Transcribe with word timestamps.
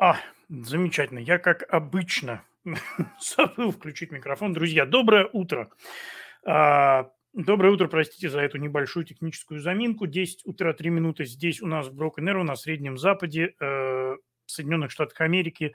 А, 0.00 0.16
замечательно. 0.48 1.18
Я, 1.18 1.38
как 1.38 1.62
обычно, 1.68 2.42
забыл 3.20 3.70
включить 3.70 4.10
микрофон. 4.10 4.54
Друзья, 4.54 4.86
доброе 4.86 5.28
утро. 5.30 5.70
А, 6.42 7.10
доброе 7.34 7.70
утро, 7.70 7.86
простите 7.86 8.30
за 8.30 8.40
эту 8.40 8.56
небольшую 8.56 9.04
техническую 9.04 9.60
заминку. 9.60 10.06
10 10.06 10.46
утра, 10.46 10.72
3 10.72 10.88
минуты 10.88 11.26
здесь 11.26 11.60
у 11.60 11.66
нас 11.66 11.88
в 11.88 12.00
Broken 12.00 12.42
на 12.42 12.56
Среднем 12.56 12.96
Западе, 12.96 13.54
э, 13.60 14.16
Соединенных 14.46 14.90
Штатах 14.90 15.20
Америки. 15.20 15.74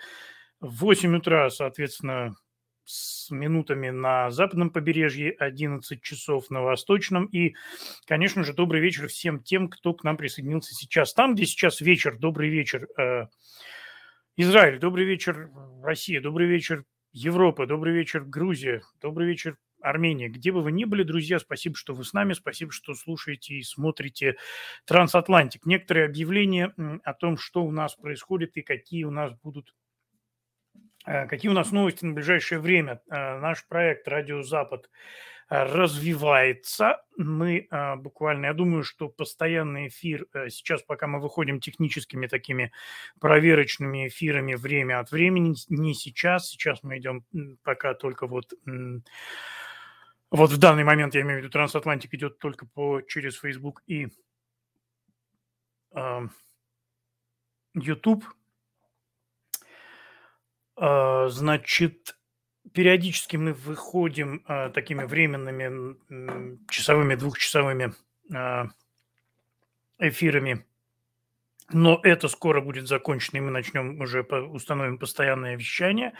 8 0.59 1.17
утра, 1.17 1.51
соответственно, 1.51 2.35
с 2.83 3.29
минутами 3.29 3.91
на 3.91 4.31
западном 4.31 4.71
побережье, 4.71 5.33
11 5.33 6.01
часов 6.01 6.49
на 6.49 6.63
восточном. 6.63 7.25
И, 7.27 7.53
конечно 8.07 8.43
же, 8.43 8.53
добрый 8.53 8.81
вечер 8.81 9.07
всем 9.07 9.43
тем, 9.43 9.69
кто 9.69 9.93
к 9.93 10.03
нам 10.03 10.17
присоединился 10.17 10.73
сейчас. 10.73 11.13
Там, 11.13 11.35
где 11.35 11.45
сейчас 11.45 11.79
вечер, 11.79 12.17
добрый 12.17 12.49
вечер, 12.49 12.87
э, 12.97 13.27
Израиль, 14.37 14.79
добрый 14.79 15.05
вечер, 15.05 15.49
Россия, 15.81 16.19
добрый 16.19 16.45
вечер, 16.45 16.83
Европа, 17.13 17.65
добрый 17.65 17.93
вечер, 17.93 18.25
Грузия, 18.25 18.81
добрый 18.99 19.27
вечер, 19.27 19.57
Армения. 19.79 20.27
Где 20.27 20.51
бы 20.51 20.61
вы 20.61 20.73
ни 20.73 20.83
были, 20.83 21.03
друзья, 21.03 21.39
спасибо, 21.39 21.77
что 21.77 21.93
вы 21.93 22.03
с 22.03 22.11
нами, 22.11 22.33
спасибо, 22.33 22.73
что 22.73 22.95
слушаете 22.95 23.53
и 23.53 23.63
смотрите 23.63 24.35
Трансатлантик. 24.83 25.65
Некоторые 25.65 26.07
объявления 26.07 26.73
о 27.05 27.13
том, 27.13 27.37
что 27.37 27.63
у 27.63 27.71
нас 27.71 27.95
происходит 27.95 28.57
и 28.57 28.61
какие 28.61 29.05
у 29.05 29.11
нас 29.11 29.31
будут 29.41 29.73
какие 31.05 31.49
у 31.49 31.53
нас 31.53 31.71
новости 31.71 32.05
на 32.05 32.13
ближайшее 32.13 32.59
время? 32.59 33.01
Э, 33.09 33.39
наш 33.39 33.65
проект 33.67 34.07
«Радио 34.07 34.41
Запад» 34.43 34.89
э, 35.49 35.63
развивается. 35.63 37.01
Мы 37.17 37.67
буквально, 37.97 38.47
я 38.47 38.53
думаю, 38.53 38.83
что 38.83 39.09
постоянный 39.09 39.87
эфир 39.87 40.27
сейчас, 40.49 40.81
пока 40.81 41.07
мы 41.07 41.19
выходим 41.19 41.59
техническими 41.59 42.27
такими 42.27 42.71
проверочными 43.19 44.07
эфирами 44.07 44.55
время 44.55 44.99
от 44.99 45.11
времени, 45.11 45.55
не 45.69 45.93
сейчас. 45.93 46.49
Сейчас 46.49 46.83
мы 46.83 46.97
идем 46.97 47.23
пока 47.63 47.93
только 47.93 48.27
вот 48.27 48.53
вот 50.31 50.51
в 50.51 50.57
данный 50.57 50.83
момент, 50.83 51.15
я 51.15 51.21
имею 51.21 51.39
в 51.39 51.43
виду, 51.43 51.51
Трансатлантик 51.51 52.13
идет 52.13 52.39
только 52.39 52.65
по, 52.65 53.01
через 53.01 53.39
Facebook 53.39 53.83
и 53.87 54.07
э, 55.95 56.27
YouTube. 57.73 58.25
А, 60.75 61.29
значит, 61.29 62.17
периодически 62.73 63.37
мы 63.37 63.53
выходим 63.53 64.43
а, 64.47 64.69
такими 64.69 65.03
временными 65.03 65.95
часовыми, 66.69 67.15
двухчасовыми 67.15 67.93
а, 68.33 68.67
эфирами. 69.99 70.65
Но 71.69 71.99
это 72.03 72.27
скоро 72.27 72.61
будет 72.61 72.87
закончено, 72.87 73.37
и 73.37 73.41
мы 73.41 73.49
начнем 73.49 73.99
уже 73.99 74.21
установим 74.21 74.99
постоянное 74.99 75.55
вещание. 75.55 76.13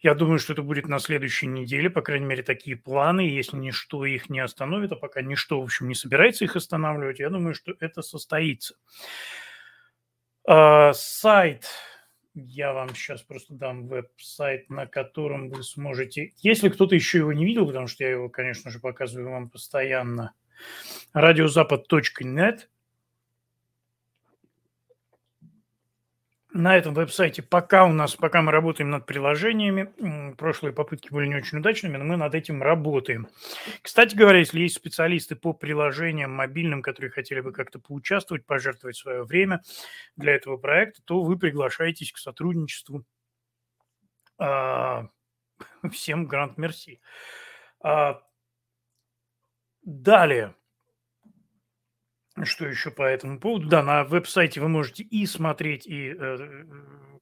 Я 0.00 0.14
думаю, 0.14 0.38
что 0.38 0.54
это 0.54 0.62
будет 0.62 0.88
на 0.88 0.98
следующей 0.98 1.46
неделе, 1.46 1.90
по 1.90 2.00
крайней 2.00 2.24
мере, 2.24 2.42
такие 2.42 2.74
планы. 2.74 3.20
Если 3.20 3.58
ничто 3.58 4.06
их 4.06 4.30
не 4.30 4.40
остановит, 4.40 4.92
а 4.92 4.96
пока 4.96 5.20
ничто, 5.20 5.60
в 5.60 5.64
общем, 5.64 5.88
не 5.88 5.94
собирается 5.94 6.44
их 6.44 6.56
останавливать, 6.56 7.18
я 7.18 7.28
думаю, 7.28 7.54
что 7.54 7.74
это 7.80 8.00
состоится. 8.00 8.76
Сайт 10.46 11.66
я 12.46 12.72
вам 12.72 12.94
сейчас 12.94 13.22
просто 13.22 13.54
дам 13.54 13.86
веб-сайт, 13.88 14.70
на 14.70 14.86
котором 14.86 15.50
вы 15.50 15.62
сможете... 15.62 16.32
Если 16.38 16.68
кто-то 16.68 16.94
еще 16.94 17.18
его 17.18 17.32
не 17.32 17.44
видел, 17.44 17.66
потому 17.66 17.86
что 17.86 18.04
я 18.04 18.10
его, 18.10 18.28
конечно 18.28 18.70
же, 18.70 18.78
показываю 18.78 19.30
вам 19.30 19.50
постоянно, 19.50 20.34
радиозапад.нет– 21.12 22.70
на 26.52 26.76
этом 26.76 26.94
веб-сайте 26.94 27.42
пока 27.42 27.84
у 27.84 27.92
нас, 27.92 28.16
пока 28.16 28.40
мы 28.40 28.52
работаем 28.52 28.90
над 28.90 29.04
приложениями, 29.04 30.32
прошлые 30.36 30.72
попытки 30.72 31.12
были 31.12 31.26
не 31.26 31.36
очень 31.36 31.58
удачными, 31.58 31.98
но 31.98 32.04
мы 32.04 32.16
над 32.16 32.34
этим 32.34 32.62
работаем. 32.62 33.28
Кстати 33.82 34.14
говоря, 34.14 34.38
если 34.38 34.60
есть 34.60 34.76
специалисты 34.76 35.36
по 35.36 35.52
приложениям 35.52 36.32
мобильным, 36.32 36.80
которые 36.80 37.10
хотели 37.10 37.40
бы 37.40 37.52
как-то 37.52 37.78
поучаствовать, 37.78 38.46
пожертвовать 38.46 38.96
свое 38.96 39.24
время 39.24 39.62
для 40.16 40.34
этого 40.34 40.56
проекта, 40.56 41.02
то 41.04 41.22
вы 41.22 41.38
приглашаетесь 41.38 42.12
к 42.12 42.18
сотрудничеству. 42.18 43.04
А, 44.38 45.08
всем 45.92 46.26
грант 46.26 46.56
мерси. 46.56 47.00
А, 47.80 48.22
далее. 49.82 50.54
Что 52.44 52.66
еще 52.66 52.90
по 52.90 53.02
этому 53.02 53.38
поводу? 53.38 53.68
Да, 53.68 53.82
на 53.82 54.04
веб-сайте 54.04 54.60
вы 54.60 54.68
можете 54.68 55.02
и 55.02 55.26
смотреть, 55.26 55.86
и 55.86 56.14
э, 56.18 56.64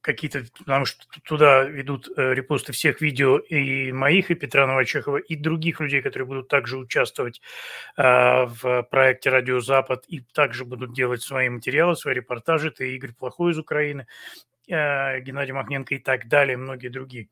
какие-то, 0.01 0.43
потому 0.57 0.85
что 0.85 1.05
туда 1.23 1.69
идут 1.81 2.09
э, 2.15 2.33
репосты 2.33 2.71
всех 2.71 3.01
видео 3.01 3.37
и 3.37 3.91
моих, 3.91 4.31
и 4.31 4.35
Петра 4.35 4.65
Новочехова, 4.65 5.17
и 5.17 5.35
других 5.35 5.79
людей, 5.79 6.01
которые 6.01 6.25
будут 6.25 6.47
также 6.47 6.77
участвовать 6.77 7.41
э, 7.97 8.01
в 8.45 8.83
проекте 8.83 9.29
«Радио 9.29 9.59
Запад» 9.59 10.05
и 10.07 10.21
также 10.21 10.65
будут 10.65 10.93
делать 10.93 11.21
свои 11.21 11.49
материалы, 11.49 11.95
свои 11.95 12.15
репортажи. 12.15 12.69
Это 12.69 12.85
Игорь 12.85 13.13
Плохой 13.13 13.51
из 13.51 13.57
Украины, 13.57 14.07
э, 14.67 15.19
Геннадий 15.19 15.53
Махненко 15.53 15.95
и 15.95 15.99
так 15.99 16.27
далее, 16.27 16.57
многие 16.57 16.89
другие. 16.89 17.29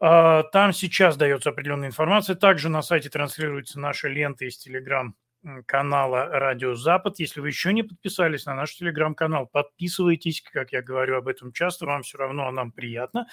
Э, 0.00 0.42
там 0.52 0.72
сейчас 0.72 1.16
дается 1.16 1.50
определенная 1.50 1.88
информация. 1.88 2.36
Также 2.36 2.68
на 2.68 2.82
сайте 2.82 3.10
транслируется 3.10 3.78
наша 3.78 4.08
лента 4.08 4.44
из 4.44 4.56
Телеграм 4.56 5.14
канала 5.66 6.26
«Радио 6.26 6.74
Запад». 6.74 7.18
Если 7.18 7.40
вы 7.40 7.48
еще 7.48 7.72
не 7.72 7.82
подписались 7.82 8.46
на 8.46 8.54
наш 8.54 8.76
телеграм-канал, 8.76 9.46
подписывайтесь, 9.46 10.42
как 10.42 10.72
я 10.72 10.82
говорю 10.82 11.18
об 11.18 11.28
этом 11.28 11.52
часто, 11.52 11.86
вам 11.86 12.02
все 12.02 12.18
равно, 12.18 12.46
а 12.48 12.52
нам 12.52 12.72
приятно. 12.72 13.26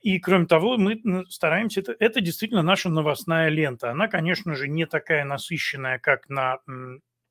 И, 0.00 0.18
кроме 0.18 0.46
того, 0.46 0.76
мы 0.76 1.00
стараемся, 1.28 1.80
это, 1.80 1.94
это 1.98 2.20
действительно 2.20 2.62
наша 2.62 2.88
новостная 2.88 3.48
лента. 3.48 3.90
Она, 3.90 4.08
конечно 4.08 4.54
же, 4.54 4.68
не 4.68 4.86
такая 4.86 5.24
насыщенная, 5.24 5.98
как 5.98 6.28
на 6.28 6.58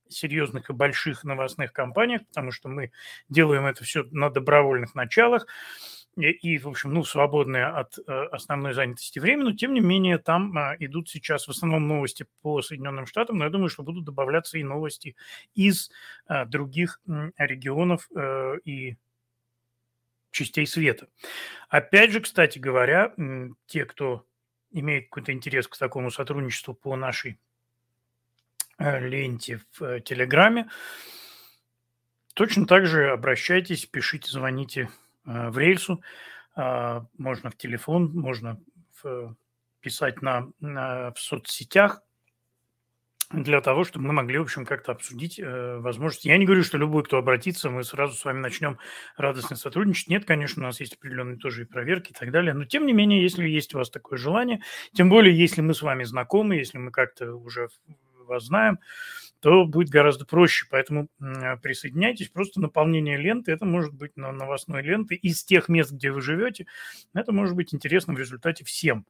серьезных 0.09 0.69
и 0.69 0.73
больших 0.73 1.23
новостных 1.23 1.73
компаниях, 1.73 2.21
потому 2.27 2.51
что 2.51 2.69
мы 2.69 2.91
делаем 3.29 3.65
это 3.65 3.83
все 3.83 4.05
на 4.11 4.29
добровольных 4.29 4.95
началах 4.95 5.47
и, 6.17 6.57
в 6.57 6.67
общем, 6.67 6.93
ну, 6.93 7.05
свободное 7.05 7.73
от 7.73 7.97
э, 7.97 8.01
основной 8.31 8.73
занятости 8.73 9.17
время, 9.17 9.45
но, 9.45 9.53
тем 9.53 9.73
не 9.73 9.79
менее, 9.79 10.17
там 10.17 10.57
а, 10.57 10.75
идут 10.77 11.09
сейчас 11.09 11.47
в 11.47 11.51
основном 11.51 11.87
новости 11.87 12.25
по 12.41 12.61
Соединенным 12.61 13.05
Штатам, 13.05 13.37
но 13.37 13.45
я 13.45 13.49
думаю, 13.49 13.69
что 13.69 13.83
будут 13.83 14.03
добавляться 14.03 14.57
и 14.57 14.63
новости 14.63 15.15
из 15.55 15.89
а, 16.25 16.43
других 16.43 16.99
регионов 17.37 18.09
э, 18.13 18.57
и 18.65 18.97
частей 20.31 20.67
света. 20.67 21.07
Опять 21.69 22.11
же, 22.11 22.19
кстати 22.19 22.59
говоря, 22.59 23.13
те, 23.67 23.85
кто 23.85 24.25
имеет 24.71 25.05
какой-то 25.05 25.31
интерес 25.31 25.67
к 25.67 25.77
такому 25.77 26.11
сотрудничеству 26.11 26.73
по 26.73 26.97
нашей 26.97 27.39
э, 28.77 29.07
ленте 29.07 29.61
в 29.77 30.01
Телеграме, 30.01 30.69
точно 32.33 32.65
так 32.65 32.85
же 32.85 33.11
обращайтесь, 33.11 33.85
пишите, 33.85 34.29
звоните, 34.29 34.89
в 35.49 35.57
рельсу, 35.57 36.01
а, 36.55 37.05
можно 37.17 37.49
в 37.49 37.57
телефон, 37.57 38.11
можно 38.13 38.59
писать 39.81 40.21
на, 40.21 40.47
в 40.59 41.15
соцсетях 41.17 42.03
для 43.33 43.61
того, 43.61 43.83
чтобы 43.83 44.07
мы 44.07 44.13
могли, 44.13 44.37
в 44.37 44.43
общем, 44.43 44.65
как-то 44.65 44.91
обсудить 44.91 45.39
э, 45.39 45.77
возможности. 45.77 46.27
Я 46.27 46.37
не 46.37 46.45
говорю, 46.45 46.63
что 46.63 46.77
любой, 46.77 47.03
кто 47.03 47.17
обратится, 47.17 47.69
мы 47.69 47.83
сразу 47.83 48.15
с 48.15 48.25
вами 48.25 48.39
начнем 48.39 48.77
радостно 49.15 49.55
сотрудничать. 49.55 50.09
Нет, 50.09 50.25
конечно, 50.25 50.63
у 50.63 50.65
нас 50.65 50.79
есть 50.79 50.95
определенные 50.95 51.37
тоже 51.37 51.61
и 51.61 51.65
проверки 51.65 52.11
и 52.11 52.13
так 52.13 52.31
далее. 52.31 52.53
Но, 52.53 52.65
тем 52.65 52.85
не 52.85 52.93
менее, 52.93 53.21
если 53.21 53.47
есть 53.47 53.73
у 53.73 53.77
вас 53.77 53.89
такое 53.89 54.17
желание, 54.17 54.61
тем 54.93 55.09
более, 55.09 55.37
если 55.37 55.61
мы 55.61 55.73
с 55.73 55.81
вами 55.81 56.03
знакомы, 56.03 56.55
если 56.55 56.77
мы 56.77 56.91
как-то 56.91 57.33
уже 57.33 57.69
вас 58.27 58.45
знаем, 58.45 58.79
то 59.41 59.65
будет 59.65 59.89
гораздо 59.89 60.25
проще. 60.25 60.67
Поэтому 60.69 61.09
присоединяйтесь. 61.61 62.29
Просто 62.29 62.61
наполнение 62.61 63.17
ленты, 63.17 63.51
это 63.51 63.65
может 63.65 63.93
быть 63.93 64.15
на 64.15 64.31
новостной 64.31 64.83
ленты 64.83 65.15
из 65.15 65.43
тех 65.43 65.67
мест, 65.67 65.91
где 65.91 66.11
вы 66.11 66.21
живете. 66.21 66.67
Это 67.13 67.31
может 67.31 67.55
быть 67.55 67.73
интересно 67.73 68.13
в 68.13 68.19
результате 68.19 68.63
всем. 68.63 69.05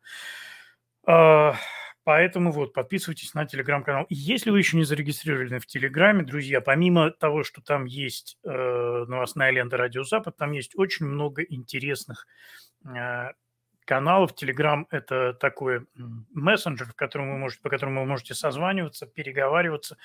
А, 1.05 1.55
поэтому 2.03 2.51
вот, 2.51 2.73
подписывайтесь 2.73 3.33
на 3.33 3.45
телеграм-канал. 3.45 4.05
Если 4.09 4.51
вы 4.51 4.59
еще 4.59 4.77
не 4.77 4.85
зарегистрированы 4.85 5.59
в 5.59 5.65
Телеграме, 5.65 6.23
друзья, 6.23 6.61
помимо 6.61 7.11
того, 7.11 7.43
что 7.43 7.61
там 7.61 7.85
есть 7.85 8.37
э, 8.43 8.49
новостная 8.49 9.51
лента 9.51 9.77
«Радио 9.77 10.03
Запад», 10.03 10.37
там 10.37 10.51
есть 10.51 10.73
очень 10.75 11.05
много 11.05 11.41
интересных 11.41 12.25
э, 12.85 13.31
каналов. 13.91 14.31
Telegram– 14.41 14.85
это 14.89 15.33
такой 15.33 15.85
мессенджер, 16.33 16.87
в 16.87 16.95
котором 16.95 17.29
вы 17.33 17.37
можете, 17.37 17.61
по 17.61 17.69
которому 17.69 17.99
вы 17.99 18.07
можете 18.07 18.33
созваниваться, 18.33 19.05
переговариваться. 19.05 19.97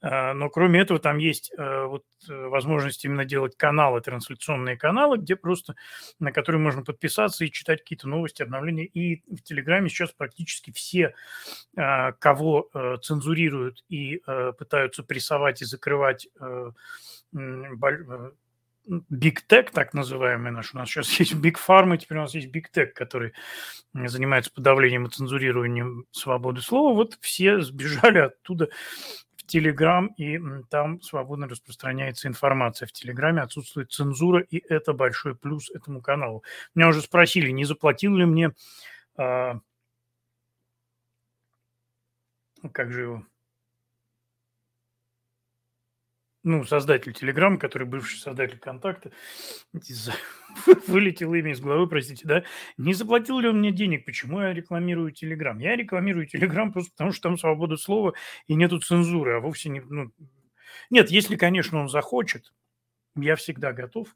А, 0.00 0.34
но 0.34 0.50
кроме 0.50 0.80
этого 0.80 0.98
там 0.98 1.18
есть 1.18 1.52
э, 1.56 1.84
вот 1.84 2.02
э, 2.28 2.46
возможность 2.48 3.04
именно 3.04 3.24
делать 3.24 3.56
каналы, 3.56 4.00
трансляционные 4.00 4.76
каналы, 4.76 5.18
где 5.18 5.36
просто, 5.36 5.76
на 6.18 6.32
которые 6.32 6.60
можно 6.60 6.82
подписаться 6.82 7.44
и 7.44 7.52
читать 7.52 7.82
какие-то 7.82 8.08
новости, 8.08 8.42
обновления. 8.42 8.86
И 8.86 9.22
в 9.32 9.40
Телеграме 9.44 9.88
сейчас 9.88 10.10
практически 10.10 10.72
все, 10.72 11.14
кого 12.18 12.70
э, 12.74 12.96
цензурируют 13.02 13.84
и 13.88 14.20
пытаются 14.58 15.04
прессовать 15.04 15.62
и 15.62 15.64
закрывать 15.64 16.26
Big 18.88 19.40
Tech, 19.48 19.70
так 19.72 19.92
называемый 19.92 20.50
наш. 20.50 20.74
У 20.74 20.78
нас 20.78 20.88
сейчас 20.88 21.10
есть 21.20 21.34
Big 21.34 21.56
Pharma, 21.56 21.98
теперь 21.98 22.18
у 22.18 22.22
нас 22.22 22.34
есть 22.34 22.48
Big 22.48 22.66
Tech, 22.74 22.92
который 22.94 23.34
занимается 23.92 24.52
подавлением 24.52 25.06
и 25.06 25.10
цензурированием 25.10 26.06
свободы 26.10 26.62
слова. 26.62 26.94
Вот 26.94 27.18
все 27.20 27.60
сбежали 27.60 28.18
оттуда 28.18 28.68
в 29.36 29.44
Телеграм, 29.46 30.06
и 30.16 30.38
там 30.70 31.00
свободно 31.02 31.48
распространяется 31.48 32.28
информация. 32.28 32.86
В 32.86 32.92
Телеграме 32.92 33.42
отсутствует 33.42 33.92
цензура, 33.92 34.40
и 34.40 34.62
это 34.68 34.92
большой 34.92 35.34
плюс 35.34 35.70
этому 35.70 36.00
каналу. 36.00 36.42
Меня 36.74 36.88
уже 36.88 37.02
спросили, 37.02 37.50
не 37.50 37.64
заплатил 37.64 38.16
ли 38.16 38.24
мне... 38.24 38.52
А, 39.16 39.60
как 42.72 42.92
же 42.92 43.02
его? 43.02 43.26
Ну, 46.44 46.64
создатель 46.64 47.12
Телеграма, 47.12 47.58
который 47.58 47.86
бывший 47.86 48.18
создатель 48.18 48.58
Контакта, 48.58 49.10
вылетел 50.86 51.34
имя 51.34 51.52
из 51.52 51.60
головы, 51.60 51.88
простите, 51.88 52.26
да, 52.26 52.44
не 52.76 52.94
заплатил 52.94 53.38
ли 53.40 53.48
он 53.48 53.58
мне 53.58 53.72
денег, 53.72 54.04
почему 54.04 54.40
я 54.40 54.52
рекламирую 54.52 55.12
Телеграм? 55.12 55.58
Я 55.58 55.76
рекламирую 55.76 56.26
Телеграм 56.26 56.72
просто 56.72 56.92
потому, 56.92 57.12
что 57.12 57.22
там 57.22 57.38
свобода 57.38 57.76
слова 57.76 58.14
и 58.46 58.54
нету 58.54 58.78
цензуры, 58.80 59.36
а 59.36 59.40
вовсе 59.40 59.68
не... 59.68 59.80
Ну... 59.80 60.12
Нет, 60.90 61.10
если, 61.10 61.36
конечно, 61.36 61.80
он 61.80 61.88
захочет, 61.88 62.52
я 63.16 63.36
всегда 63.36 63.72
готов. 63.72 64.08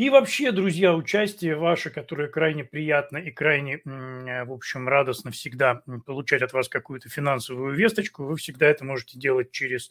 И 0.00 0.08
вообще, 0.08 0.50
друзья, 0.50 0.94
участие 0.94 1.56
ваше, 1.56 1.90
которое 1.90 2.28
крайне 2.28 2.64
приятно 2.64 3.18
и 3.18 3.30
крайне, 3.30 3.80
в 3.84 4.52
общем, 4.52 4.88
радостно 4.88 5.30
всегда 5.30 5.82
получать 6.06 6.40
от 6.40 6.54
вас 6.54 6.70
какую-то 6.70 7.10
финансовую 7.10 7.74
весточку, 7.74 8.24
вы 8.24 8.36
всегда 8.36 8.66
это 8.66 8.84
можете 8.84 9.18
делать 9.18 9.50
через 9.50 9.90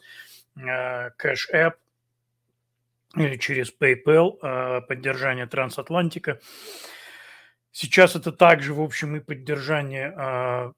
Э, 0.56 1.10
Cash 1.18 1.52
App 1.52 1.74
или 3.16 3.36
через 3.36 3.72
PayPal 3.72 4.38
э, 4.42 4.80
поддержание 4.82 5.46
Трансатлантика. 5.46 6.40
Сейчас 7.72 8.16
это 8.16 8.32
также, 8.32 8.74
в 8.74 8.80
общем, 8.80 9.16
и 9.16 9.20
поддержание 9.20 10.12
э, 10.16 10.72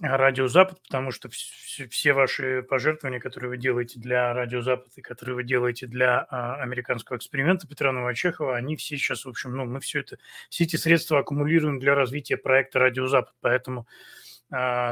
Радио 0.00 0.48
Запад, 0.48 0.82
потому 0.82 1.12
что 1.12 1.28
все 1.30 2.12
ваши 2.12 2.62
пожертвования, 2.62 3.20
которые 3.20 3.50
вы 3.50 3.56
делаете 3.58 4.00
для 4.00 4.32
Радио 4.32 4.60
Запад 4.60 4.88
и 4.96 5.00
которые 5.00 5.36
вы 5.36 5.44
делаете 5.44 5.86
для 5.86 6.20
американского 6.20 7.16
эксперимента 7.16 7.68
Петра 7.68 7.92
Новочехова, 7.92 8.56
они 8.56 8.76
все 8.76 8.96
сейчас, 8.96 9.24
в 9.24 9.28
общем, 9.28 9.56
ну, 9.56 9.64
мы 9.66 9.78
все 9.78 10.00
это, 10.00 10.18
все 10.48 10.64
эти 10.64 10.74
средства 10.76 11.20
аккумулируем 11.20 11.78
для 11.78 11.94
развития 11.94 12.36
проекта 12.36 12.80
Радио 12.80 13.06
Запад, 13.06 13.34
поэтому 13.40 13.82
а, 13.82 14.23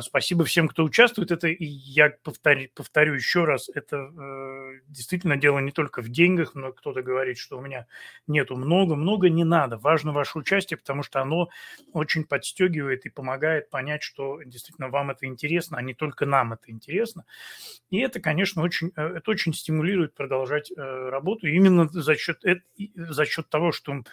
спасибо 0.02 0.44
всем, 0.44 0.66
кто 0.68 0.82
участвует. 0.84 1.30
Это, 1.30 1.48
и 1.48 1.64
я 1.64 2.10
повторю, 2.22 2.68
повторю 2.74 3.14
еще 3.14 3.44
раз, 3.44 3.68
это 3.72 3.96
э, 3.96 4.80
действительно 4.88 5.36
дело 5.36 5.58
не 5.58 5.72
только 5.72 6.02
в 6.02 6.08
деньгах, 6.08 6.54
но 6.54 6.72
кто-то 6.72 7.02
говорит, 7.02 7.38
что 7.38 7.58
у 7.58 7.60
меня 7.60 7.86
нету 8.26 8.56
много, 8.56 8.96
много 8.96 9.28
не 9.28 9.44
надо. 9.44 9.76
Важно 9.76 10.12
ваше 10.12 10.38
участие, 10.38 10.78
потому 10.78 11.02
что 11.02 11.20
оно 11.20 11.48
очень 11.92 12.24
подстегивает 12.24 13.04
и 13.06 13.10
помогает 13.10 13.70
понять, 13.70 14.02
что 14.02 14.42
действительно 14.42 14.88
вам 14.88 15.10
это 15.10 15.26
интересно, 15.26 15.78
а 15.78 15.82
не 15.82 15.94
только 15.94 16.26
нам 16.26 16.54
это 16.54 16.70
интересно. 16.70 17.24
И 17.90 17.98
это, 17.98 18.20
конечно, 18.20 18.62
очень, 18.62 18.90
э, 18.96 19.16
это 19.16 19.30
очень 19.30 19.52
стимулирует 19.52 20.14
продолжать 20.14 20.72
э, 20.72 20.74
работу 20.76 21.46
именно 21.46 21.88
за 21.88 22.16
счет, 22.16 22.42
за 22.94 23.24
счет 23.26 23.48
того, 23.48 23.72
что 23.72 23.92
а, 23.92 24.04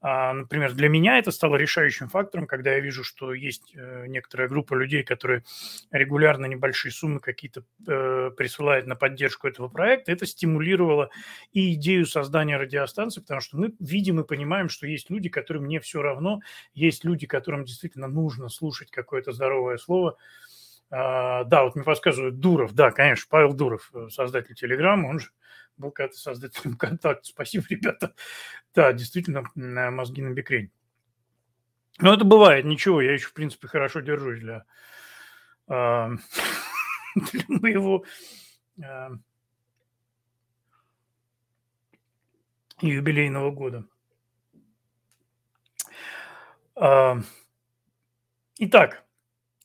например, 0.00 0.74
для 0.74 0.88
меня 0.88 1.18
это 1.18 1.32
стало 1.32 1.56
решающим 1.56 2.08
фактором, 2.08 2.46
когда 2.46 2.72
я 2.72 2.80
вижу, 2.80 3.02
что 3.02 3.34
есть 3.34 3.72
э, 3.74 4.06
некоторая 4.06 4.48
группа 4.48 4.74
людей, 4.74 5.02
которые 5.02 5.42
регулярно 5.90 6.46
небольшие 6.46 6.92
суммы 6.92 7.18
какие-то 7.18 7.64
э, 7.86 8.30
присылают 8.36 8.86
на 8.86 8.94
поддержку 8.94 9.48
этого 9.48 9.68
проекта. 9.68 10.12
Это 10.12 10.24
стимулировало 10.24 11.10
и 11.52 11.74
идею 11.74 12.06
создания 12.06 12.56
радиостанции, 12.56 13.20
потому 13.20 13.40
что 13.40 13.56
мы 13.56 13.74
видим 13.80 14.20
и 14.20 14.24
понимаем, 14.24 14.68
что 14.68 14.86
есть 14.86 15.10
люди, 15.10 15.28
которым 15.28 15.66
не 15.66 15.80
все 15.80 16.00
равно, 16.00 16.40
есть 16.74 17.04
люди, 17.04 17.26
которым 17.26 17.64
действительно 17.64 18.06
нужно 18.06 18.48
слушать 18.48 18.92
какое-то 18.92 19.32
здоровое 19.32 19.78
слово. 19.78 20.16
А, 20.90 21.44
да, 21.44 21.64
вот 21.64 21.74
мне 21.74 21.84
подсказывают 21.84 22.40
Дуров, 22.40 22.72
да, 22.72 22.90
конечно, 22.90 23.26
Павел 23.28 23.52
Дуров, 23.52 23.90
э, 23.94 24.08
создатель 24.10 24.54
Телеграма, 24.54 25.08
он 25.08 25.20
же 25.20 25.30
был 25.76 25.90
когда-то 25.90 26.18
создателем 26.18 26.76
контакта. 26.78 27.26
Спасибо, 27.26 27.66
ребята. 27.68 28.14
Да, 28.74 28.92
действительно, 28.92 29.44
мозги 29.54 30.22
на 30.22 30.32
бекрень. 30.32 30.70
Но 31.98 32.14
это 32.14 32.24
бывает, 32.24 32.64
ничего, 32.64 33.02
я 33.02 33.12
еще, 33.12 33.26
в 33.26 33.34
принципе, 33.34 33.68
хорошо 33.68 34.00
держусь 34.00 34.40
для, 34.40 34.64
э, 35.68 36.08
для 37.14 37.44
моего 37.48 38.04
э, 38.82 39.08
юбилейного 42.80 43.50
года. 43.50 43.84
Итак, 48.60 49.07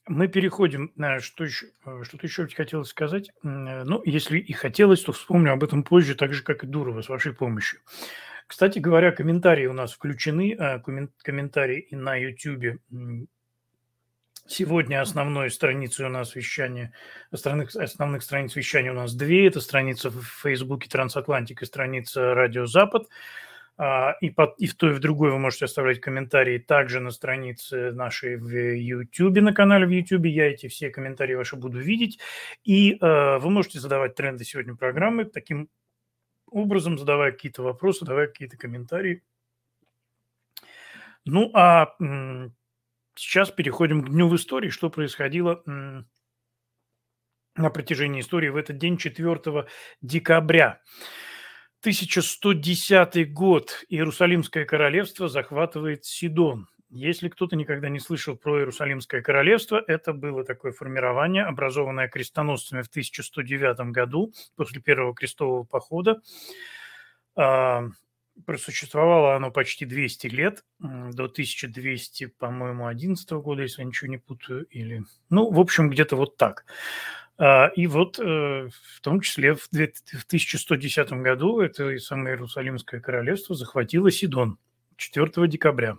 мы 0.07 0.27
переходим 0.27 0.91
на 0.95 1.19
что 1.19 1.45
еще, 1.45 1.67
э, 1.85 2.03
что-то 2.03 2.27
еще 2.27 2.47
хотелось 2.47 2.89
сказать. 2.89 3.29
Э, 3.44 3.83
ну, 3.83 4.01
если 4.05 4.38
и 4.39 4.53
хотелось, 4.53 5.01
то 5.01 5.11
вспомню 5.11 5.53
об 5.53 5.63
этом 5.63 5.83
позже, 5.83 6.15
так 6.15 6.33
же, 6.33 6.44
как 6.44 6.63
и 6.63 6.67
Дурова, 6.67 7.01
с 7.01 7.09
вашей 7.09 7.33
помощью. 7.33 7.79
Кстати 8.47 8.79
говоря, 8.79 9.11
комментарии 9.11 9.65
у 9.65 9.73
нас 9.73 9.94
включены, 9.94 10.55
а, 10.59 10.79
комментарии 10.79 11.79
и 11.79 11.95
на 11.95 12.15
YouTube. 12.15 12.79
Сегодня 14.45 15.01
основной 15.01 15.50
страницей 15.50 16.05
у 16.05 16.09
нас 16.09 16.35
вещания, 16.35 16.91
основных, 17.31 17.73
основных 17.75 18.23
страниц 18.23 18.55
вещания 18.57 18.91
у 18.91 18.95
нас 18.95 19.15
две. 19.15 19.47
Это 19.47 19.61
страница 19.61 20.09
в 20.09 20.21
Фейсбуке 20.44 20.89
Трансатлантик 20.89 21.61
и 21.61 21.65
страница 21.65 22.33
Радио 22.33 22.65
Запад. 22.65 23.07
А, 23.75 24.15
и, 24.21 24.29
под, 24.29 24.59
и 24.59 24.67
в 24.67 24.75
той, 24.75 24.91
и 24.91 24.93
в 24.93 24.99
другой 24.99 25.31
вы 25.31 25.39
можете 25.39 25.65
оставлять 25.65 26.00
комментарии 26.00 26.59
также 26.59 27.00
на 27.00 27.09
странице 27.09 27.91
нашей 27.91 28.38
в 28.38 28.50
YouTube, 28.50 29.41
на 29.41 29.53
канале 29.53 29.88
в 29.88 29.89
YouTube. 29.89 30.25
Я 30.25 30.51
эти 30.51 30.67
все 30.67 30.89
комментарии 30.89 31.33
ваши 31.33 31.55
буду 31.55 31.79
видеть. 31.79 32.19
И 32.63 32.93
э, 32.93 33.38
вы 33.39 33.50
можете 33.50 33.79
задавать 33.79 34.15
тренды 34.15 34.43
сегодня 34.45 34.75
программы 34.75 35.25
таким 35.25 35.69
образом, 36.48 37.00
задавая 37.00 37.31
какие-то 37.31 37.63
вопросы, 37.63 38.05
давая 38.05 38.27
какие-то 38.27 38.57
комментарии. 38.57 39.24
Ну, 41.25 41.50
а 41.53 41.95
м, 42.00 42.55
сейчас 43.15 43.50
переходим 43.50 44.03
к 44.03 44.09
дню 44.09 44.27
в 44.27 44.36
истории, 44.36 44.69
что 44.69 44.91
происходило 44.91 45.63
м, 45.65 46.07
на 47.55 47.69
протяжении 47.71 48.21
истории 48.21 48.50
в 48.50 48.55
этот 48.55 48.77
день 48.77 48.98
4 48.98 49.67
декабря. 50.01 50.81
1110 51.83 53.33
год 53.33 53.83
Иерусалимское 53.89 54.63
королевство 54.63 55.27
захватывает 55.27 56.05
Сидон. 56.05 56.69
Если 56.89 57.27
кто-то 57.27 57.57
никогда 57.57 57.89
не 57.89 57.99
слышал 57.99 58.37
про 58.37 58.59
Иерусалимское 58.59 59.21
королевство, 59.21 59.83
это 59.85 60.13
было 60.13 60.45
такое 60.45 60.71
формирование, 60.71 61.43
образованное 61.43 62.07
крестоносцами 62.07 62.83
в 62.83 62.87
1109 62.87 63.91
году, 63.91 64.31
после 64.55 64.79
первого 64.79 65.13
крестового 65.13 65.65
похода. 65.65 66.21
А, 67.35 67.89
просуществовало 68.45 69.35
оно 69.35 69.51
почти 69.51 69.85
200 69.85 70.27
лет, 70.27 70.63
до 70.79 71.25
1200, 71.25 72.27
по-моему, 72.27 72.87
11 72.87 73.29
года, 73.31 73.63
если 73.63 73.81
я 73.81 73.87
ничего 73.89 74.09
не 74.09 74.19
путаю, 74.19 74.63
или... 74.67 75.03
Ну, 75.29 75.51
в 75.51 75.59
общем, 75.59 75.89
где-то 75.89 76.15
вот 76.15 76.37
так. 76.37 76.63
А, 77.37 77.67
и 77.75 77.87
вот 77.87 78.19
э, 78.19 78.69
в 78.69 79.01
том 79.01 79.21
числе 79.21 79.55
в 79.55 79.67
1110 79.67 81.13
году 81.13 81.59
это 81.61 81.97
самое 81.99 82.35
Иерусалимское 82.35 82.99
королевство 82.99 83.55
захватило 83.55 84.11
Сидон 84.11 84.57
4 84.97 85.47
декабря. 85.47 85.97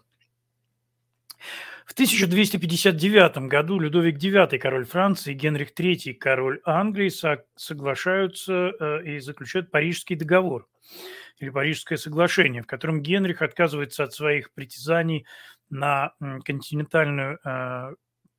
В 1.86 1.92
1259 1.92 3.48
году 3.48 3.78
Людовик 3.78 4.16
IX, 4.16 4.58
король 4.58 4.86
Франции, 4.86 5.34
Генрих 5.34 5.72
III, 5.72 6.14
король 6.14 6.60
Англии, 6.64 7.12
соглашаются 7.56 8.72
э, 8.78 9.04
и 9.04 9.18
заключают 9.18 9.70
Парижский 9.70 10.16
договор 10.16 10.66
или 11.38 11.50
Парижское 11.50 11.98
соглашение, 11.98 12.62
в 12.62 12.66
котором 12.66 13.02
Генрих 13.02 13.42
отказывается 13.42 14.04
от 14.04 14.14
своих 14.14 14.52
притязаний 14.52 15.26
на 15.68 16.12
континентальную 16.44 17.38
э, 17.44 17.94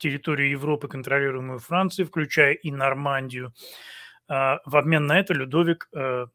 территорию 0.06 0.52
Европы, 0.52 0.88
контролируемую 0.88 1.58
Францией, 1.58 2.08
включая 2.08 2.54
и 2.54 2.70
Нормандию. 2.70 3.56
А, 4.28 4.60
в 4.64 4.78
обмен 4.78 5.08
на 5.08 5.20
это 5.20 5.34
Людовик 5.34 5.90
э, 5.94 6.28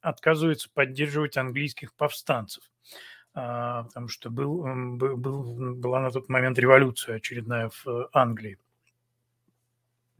отказывается 0.00 0.70
поддерживать 0.72 1.36
английских 1.36 1.92
повстанцев, 1.92 2.64
а, 3.34 3.82
потому 3.84 4.08
что 4.08 4.30
был, 4.30 4.64
был, 4.96 5.74
была 5.74 6.00
на 6.00 6.10
тот 6.10 6.30
момент 6.30 6.58
революция 6.58 7.16
очередная 7.16 7.68
в 7.68 8.08
Англии, 8.14 8.56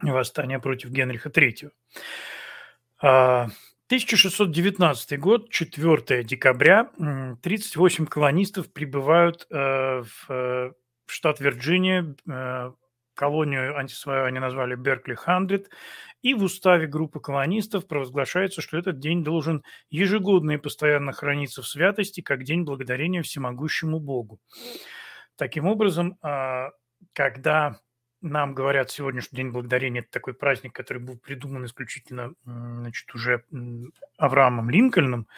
восстание 0.03 0.59
против 0.59 0.91
Генриха 0.91 1.31
III. 1.31 1.71
1619 2.99 5.13
а, 5.13 5.17
год, 5.17 5.49
4 5.49 6.23
декабря, 6.23 6.91
38 7.41 8.07
колонистов 8.07 8.71
прибывают 8.71 9.47
э, 9.49 10.03
в 10.03 10.75
штат 11.07 11.41
Вирджиния, 11.41 12.15
э, 12.29 12.73
колонию 13.15 13.77
антисвою 13.77 14.27
они 14.27 14.39
назвали 14.39 14.75
Беркли 14.75 15.15
Хандрид, 15.15 15.71
и 16.23 16.35
в 16.35 16.43
уставе 16.43 16.87
группы 16.87 17.21
колонистов 17.21 17.87
провозглашается, 17.87 18.63
что 18.63 18.79
этот 18.79 18.99
день 18.99 19.23
должен 19.23 19.63
ежегодно 19.91 20.53
и 20.53 20.57
постоянно 20.57 21.13
храниться 21.13 21.63
в 21.63 21.69
святости, 21.69 22.21
как 22.21 22.45
день 22.45 22.65
благодарения 22.65 23.23
всемогущему 23.23 24.01
Богу. 24.01 24.41
Таким 25.37 25.67
образом, 25.67 26.17
а, 26.23 26.71
когда 27.13 27.79
нам 28.25 28.55
говорят 28.55 28.91
сегодня, 28.91 29.21
что 29.21 29.37
День 29.37 29.51
Благодарения– 29.51 30.01
это 30.01 30.11
такой 30.11 30.33
праздник, 30.33 30.73
который 30.73 30.99
был 30.99 31.19
придуман 31.19 31.67
исключительно 31.67 32.33
значит, 32.45 33.15
уже 33.15 33.45
Авраамом 34.17 34.71
Линкольном. 34.71 35.29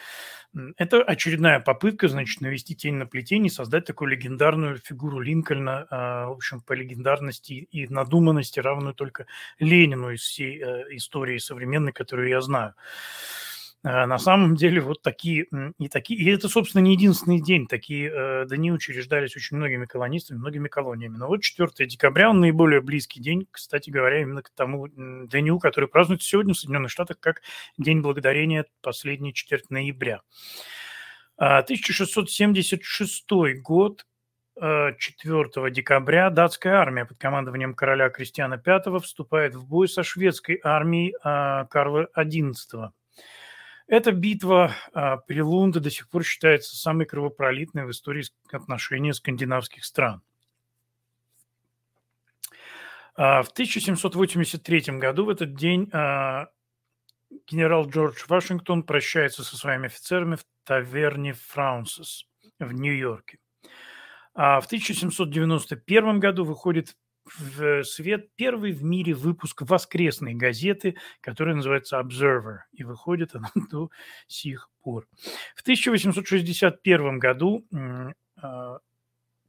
Это 0.77 1.03
очередная 1.03 1.59
попытка, 1.59 2.07
значит, 2.09 2.41
навести 2.41 2.77
тень 2.77 2.95
на 2.95 3.07
плетение, 3.07 3.51
создать 3.51 3.87
такую 3.87 4.11
легендарную 4.11 4.79
фигуру 4.79 5.19
Линкольна, 5.19 5.87
а, 5.91 6.27
в 6.29 6.33
общем, 6.33 6.61
по 6.61 6.73
легендарности 6.75 7.53
и 7.53 7.89
надуманности, 7.89 8.61
равную 8.61 8.95
только 8.95 9.27
Ленину 9.59 10.11
из 10.11 10.21
всей 10.21 10.63
э, 10.63 10.97
истории 10.97 11.39
современной, 11.39 11.93
которую 11.93 12.29
я 12.29 12.41
знаю. 12.41 12.75
А, 13.85 14.07
на 14.07 14.19
самом 14.19 14.57
деле 14.57 14.81
вот 14.81 15.03
такие 15.03 15.47
и 15.79 15.89
такие, 15.89 16.19
и 16.19 16.31
это, 16.31 16.49
собственно, 16.49 16.83
не 16.83 16.93
единственный 16.93 17.41
день. 17.41 17.67
Такие 17.67 18.11
э, 18.13 18.47
дни 18.49 18.73
учреждались 18.73 19.37
очень 19.37 19.57
многими 19.57 19.87
колонистами, 19.87 20.39
многими 20.39 20.69
колониями. 20.69 21.17
Но 21.17 21.29
вот 21.29 21.43
4 21.43 21.87
декабря, 21.87 22.31
он 22.31 22.41
наиболее 22.41 22.81
близкий 22.81 23.21
день, 23.21 23.47
кстати 23.51 23.91
говоря, 23.91 24.23
именно 24.23 24.43
к 24.43 24.51
тому 24.51 24.89
дню, 24.89 25.59
который 25.59 25.89
празднуется 25.89 26.29
сегодня 26.29 26.55
в 26.55 26.59
Соединенных 26.59 26.91
Штатах 26.91 27.21
как 27.21 27.43
День 27.79 28.01
Благодарения, 28.01 28.67
последний 28.81 29.33
четверть 29.33 29.71
ноября. 29.71 30.23
1676 31.37 33.27
а, 33.31 33.55
год, 33.61 34.07
4 34.59 34.97
э, 34.99 35.71
декабря 35.71 36.31
датская 36.31 36.77
армия 36.77 37.05
под 37.05 37.19
командованием 37.19 37.75
короля 37.75 38.09
Кристиана 38.09 38.61
V 38.65 39.01
вступает 39.01 39.55
в 39.55 39.69
бой 39.69 39.87
со 39.87 40.03
шведской 40.03 40.59
армией 40.65 41.15
а, 41.23 41.67
Карла 41.67 42.09
XI. 42.17 42.89
Эта 43.89 44.11
битва 44.11 44.75
а, 44.93 45.17
при 45.19 45.41
Лунде 45.41 45.79
до 45.79 45.91
сих 45.91 46.09
пор 46.09 46.25
считается 46.25 46.77
самой 46.77 47.07
кровопролитной 47.07 47.87
в 47.87 47.91
истории 47.91 48.25
отношений 48.51 49.13
скандинавских 49.13 49.85
стран. 49.85 50.23
А, 53.15 53.43
в 53.43 53.49
1783 53.51 54.99
году 54.99 55.27
в 55.27 55.29
этот 55.29 55.55
день 55.55 55.89
а, 55.93 56.49
генерал 57.47 57.89
Джордж 57.89 58.25
Вашингтон 58.29 58.83
прощается 58.83 59.45
со 59.45 59.57
своими 59.57 59.87
офицерами 59.87 60.35
в 60.35 60.45
таверне 60.65 61.35
Фраунсес 61.35 62.27
в 62.59 62.73
Нью-Йорке. 62.73 63.39
А 64.35 64.61
в 64.61 64.67
1791 64.67 66.19
году 66.19 66.45
выходит 66.45 66.97
в 67.39 67.83
свет 67.85 68.29
первый 68.37 68.73
в 68.73 68.83
мире 68.85 69.15
выпуск 69.15 69.63
воскресной 69.63 70.35
газеты, 70.35 70.97
которая 71.21 71.57
называется 71.57 71.99
Observer, 71.99 72.59
и 72.73 72.85
выходит 72.85 73.35
она 73.35 73.51
до 73.71 73.91
сих 74.27 74.71
пор. 74.83 75.07
В 75.55 75.63
1861 75.63 77.19
году 77.19 77.65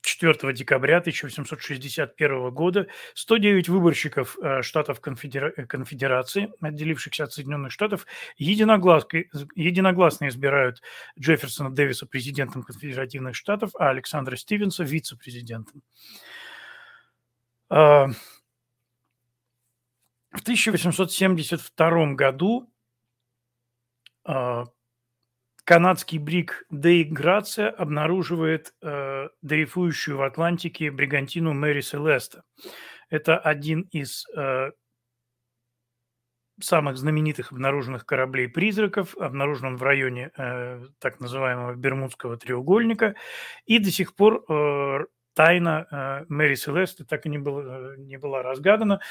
4 0.01 0.33
а, 0.41 0.53
декабря 0.53 0.97
1861 0.97 2.49
года 2.51 2.87
109 3.13 3.69
выборщиков 3.69 4.37
а, 4.41 4.63
штатов 4.63 4.99
конфедера... 4.99 5.51
конфедерации, 5.51 6.51
отделившихся 6.59 7.25
от 7.25 7.33
Соединенных 7.33 7.71
Штатов, 7.71 8.07
единогласно, 8.37 9.23
единогласно 9.55 10.27
избирают 10.29 10.81
Джефферсона 11.19 11.69
Дэвиса 11.69 12.07
президентом 12.07 12.63
конфедеративных 12.63 13.35
штатов, 13.35 13.71
а 13.77 13.89
Александра 13.89 14.35
Стивенса 14.35 14.83
вице-президентом. 14.83 15.83
А, 17.69 18.07
в 20.31 20.41
1872 20.41 22.13
году 22.13 22.69
а, 24.23 24.65
канадский 25.67 26.17
бриг 26.17 26.65
Дей 26.69 27.03
Грация 27.03 27.69
обнаруживает 27.69 28.73
э, 28.81 29.27
дрейфующую 29.41 30.17
в 30.17 30.21
Атлантике 30.21 30.89
бригантину 30.91 31.53
Мэри 31.53 31.81
Селеста. 31.81 32.43
Это 33.09 33.37
один 33.37 33.81
из 33.91 34.25
э, 34.33 34.71
самых 36.61 36.97
знаменитых 36.97 37.51
обнаруженных 37.51 38.05
кораблей-призраков, 38.05 39.17
обнаружен 39.17 39.75
в 39.75 39.83
районе 39.83 40.31
э, 40.37 40.85
так 40.99 41.19
называемого 41.19 41.75
Бермудского 41.75 42.37
треугольника, 42.37 43.15
и 43.65 43.79
до 43.79 43.91
сих 43.91 44.15
пор 44.15 44.45
э, 44.47 45.05
тайна 45.37 45.85
э, 45.91 46.25
Мэри 46.29 46.55
Селесты 46.55 47.05
так 47.05 47.27
и 47.27 47.29
не, 47.29 47.37
было, 47.37 47.95
не 47.95 48.17
была 48.17 48.41
разгадана. 48.41 49.01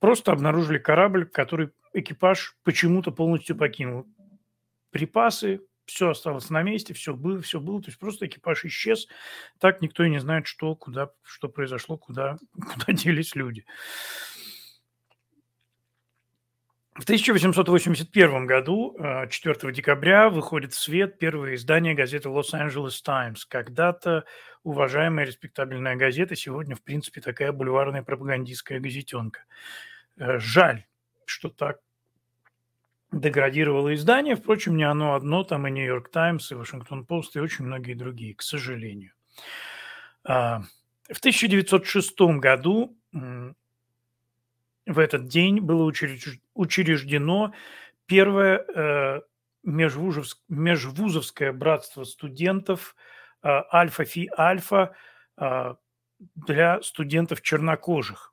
Просто 0.00 0.32
обнаружили 0.32 0.78
корабль, 0.78 1.26
который 1.26 1.70
экипаж 1.92 2.56
почему-то 2.64 3.12
полностью 3.12 3.56
покинул. 3.56 4.04
Припасы, 4.90 5.60
все 5.84 6.10
осталось 6.10 6.50
на 6.50 6.62
месте, 6.62 6.92
все 6.92 7.14
было, 7.14 7.40
все 7.40 7.60
было. 7.60 7.80
То 7.80 7.90
есть 7.90 8.00
просто 8.00 8.26
экипаж 8.26 8.64
исчез. 8.64 9.06
Так 9.60 9.80
никто 9.80 10.02
и 10.02 10.10
не 10.10 10.18
знает, 10.18 10.48
что, 10.48 10.74
куда, 10.74 11.12
что 11.22 11.48
произошло, 11.48 11.96
куда, 11.96 12.38
куда 12.52 12.92
делись 12.92 13.36
люди. 13.36 13.64
В 16.98 17.02
1881 17.02 18.46
году, 18.46 18.96
4 18.98 19.56
э, 19.62 19.72
декабря, 19.72 20.30
выходит 20.30 20.72
в 20.72 20.78
свет 20.78 21.18
первое 21.18 21.54
издание 21.54 21.92
газеты 21.92 22.30
Los 22.30 22.54
Angeles 22.54 23.02
Times. 23.04 23.44
Когда-то 23.44 24.24
уважаемая 24.62 25.26
респектабельная 25.26 25.96
газета, 25.96 26.34
сегодня, 26.36 26.74
в 26.74 26.82
принципе, 26.82 27.20
такая 27.20 27.52
бульварная 27.52 28.02
пропагандистская 28.02 28.80
газетенка. 28.80 29.44
Э, 30.16 30.38
жаль, 30.38 30.86
что 31.26 31.50
так 31.50 31.80
деградировало 33.12 33.94
издание. 33.94 34.34
Впрочем, 34.34 34.78
не 34.78 34.84
оно 34.84 35.14
одно, 35.14 35.44
там 35.44 35.66
и 35.66 35.70
Нью-Йорк 35.70 36.10
Таймс, 36.10 36.50
и 36.50 36.54
Вашингтон 36.54 37.04
Пост, 37.04 37.36
и 37.36 37.40
очень 37.40 37.66
многие 37.66 37.92
другие, 37.92 38.34
к 38.34 38.40
сожалению. 38.40 39.12
А, 40.24 40.62
в 41.12 41.18
1906 41.18 42.38
году 42.38 42.96
в 44.86 44.98
этот 44.98 45.26
день 45.26 45.60
было 45.60 45.84
учреждено 46.54 47.52
первое 48.06 48.58
э, 48.58 49.20
межвузовское 49.64 51.52
братство 51.52 52.04
студентов 52.04 52.94
э, 53.42 53.48
Альфа-Фи-Альфа 53.72 54.94
э, 55.38 55.74
для 56.18 56.82
студентов 56.82 57.42
чернокожих. 57.42 58.32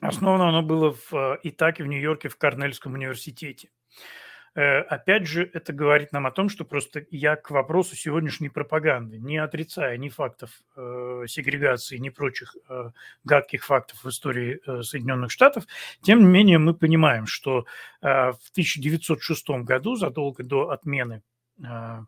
Основано 0.00 0.48
оно 0.48 0.62
было 0.62 0.96
в 1.10 1.38
Итаке, 1.42 1.84
в 1.84 1.86
Нью-Йорке, 1.86 2.28
в 2.30 2.38
Корнельском 2.38 2.94
университете. 2.94 3.68
Э, 3.68 4.29
опять 4.54 5.26
же, 5.26 5.48
это 5.52 5.72
говорит 5.72 6.12
нам 6.12 6.26
о 6.26 6.32
том, 6.32 6.48
что 6.48 6.64
просто 6.64 7.04
я 7.10 7.36
к 7.36 7.50
вопросу 7.50 7.94
сегодняшней 7.94 8.48
пропаганды, 8.48 9.18
не 9.18 9.38
отрицая 9.38 9.96
ни 9.96 10.08
фактов 10.08 10.50
э, 10.76 11.24
сегрегации, 11.28 11.98
ни 11.98 12.08
прочих 12.08 12.56
э, 12.68 12.90
гадких 13.24 13.64
фактов 13.64 14.02
в 14.02 14.08
истории 14.08 14.60
э, 14.66 14.82
Соединенных 14.82 15.30
Штатов, 15.30 15.66
тем 16.02 16.20
не 16.20 16.26
менее 16.26 16.58
мы 16.58 16.74
понимаем, 16.74 17.26
что 17.26 17.64
э, 18.02 18.32
в 18.32 18.50
1906 18.52 19.50
году, 19.62 19.94
задолго 19.94 20.42
до 20.42 20.70
отмены 20.70 21.22
э, 21.62 22.00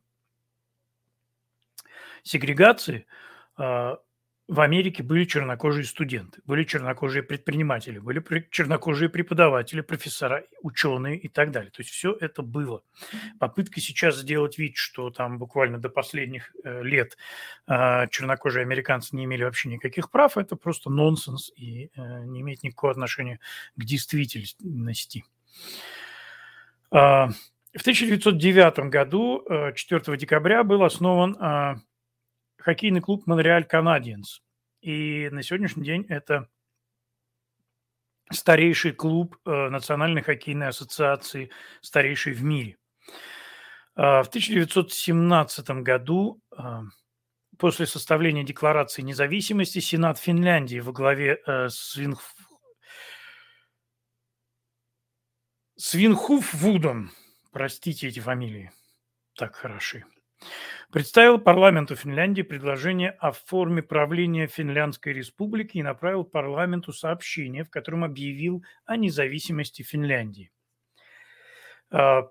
сегрегации, 2.24 3.06
э, 3.58 3.96
в 4.48 4.60
Америке 4.60 5.02
были 5.02 5.24
чернокожие 5.24 5.84
студенты, 5.84 6.40
были 6.44 6.64
чернокожие 6.64 7.22
предприниматели, 7.22 7.98
были 7.98 8.22
чернокожие 8.50 9.08
преподаватели, 9.08 9.80
профессора, 9.80 10.44
ученые 10.62 11.16
и 11.16 11.28
так 11.28 11.52
далее. 11.52 11.70
То 11.70 11.80
есть 11.80 11.90
все 11.90 12.16
это 12.20 12.42
было. 12.42 12.82
Попытка 13.38 13.80
сейчас 13.80 14.18
сделать 14.18 14.58
вид, 14.58 14.76
что 14.76 15.10
там 15.10 15.38
буквально 15.38 15.78
до 15.78 15.88
последних 15.88 16.54
э, 16.64 16.82
лет 16.82 17.16
а, 17.66 18.08
чернокожие 18.08 18.62
американцы 18.62 19.14
не 19.16 19.24
имели 19.24 19.44
вообще 19.44 19.68
никаких 19.68 20.10
прав, 20.10 20.36
это 20.36 20.56
просто 20.56 20.90
нонсенс 20.90 21.52
и 21.56 21.90
э, 21.94 22.24
не 22.24 22.40
имеет 22.40 22.62
никакого 22.62 22.90
отношения 22.90 23.38
к 23.76 23.84
действительности. 23.84 25.24
А, 26.90 27.28
в 27.74 27.80
1909 27.80 28.90
году, 28.90 29.44
4 29.74 30.02
э, 30.06 30.16
декабря, 30.18 30.62
был 30.62 30.84
основан 30.84 31.36
а, 31.40 31.76
хоккейный 32.62 33.00
клуб 33.00 33.26
«Монреаль 33.26 33.64
Канадиенс». 33.64 34.40
И 34.80 35.28
на 35.30 35.42
сегодняшний 35.42 35.84
день 35.84 36.06
это 36.08 36.48
старейший 38.30 38.92
клуб 38.92 39.36
э, 39.44 39.68
Национальной 39.68 40.22
хоккейной 40.22 40.68
ассоциации, 40.68 41.50
старейший 41.80 42.32
в 42.32 42.42
мире. 42.42 42.78
А, 43.94 44.22
в 44.22 44.28
1917 44.28 45.82
году, 45.82 46.40
а, 46.50 46.82
после 47.58 47.86
составления 47.86 48.44
Декларации 48.44 49.02
независимости, 49.02 49.80
Сенат 49.80 50.18
Финляндии 50.18 50.80
во 50.80 50.92
главе 50.92 51.40
э, 51.46 51.68
с 51.68 51.98
Свинхуф 55.76 56.54
Вудом, 56.54 57.10
простите 57.50 58.08
эти 58.08 58.20
фамилии, 58.20 58.72
так 59.36 59.56
хороши, 59.56 60.04
представил 60.92 61.38
парламенту 61.38 61.96
Финляндии 61.96 62.42
предложение 62.42 63.10
о 63.12 63.32
форме 63.32 63.82
правления 63.82 64.46
Финляндской 64.46 65.14
республики 65.14 65.78
и 65.78 65.82
направил 65.82 66.22
парламенту 66.22 66.92
сообщение, 66.92 67.64
в 67.64 67.70
котором 67.70 68.04
объявил 68.04 68.62
о 68.84 68.96
независимости 68.96 69.82
Финляндии. 69.82 70.52
А, 71.90 72.28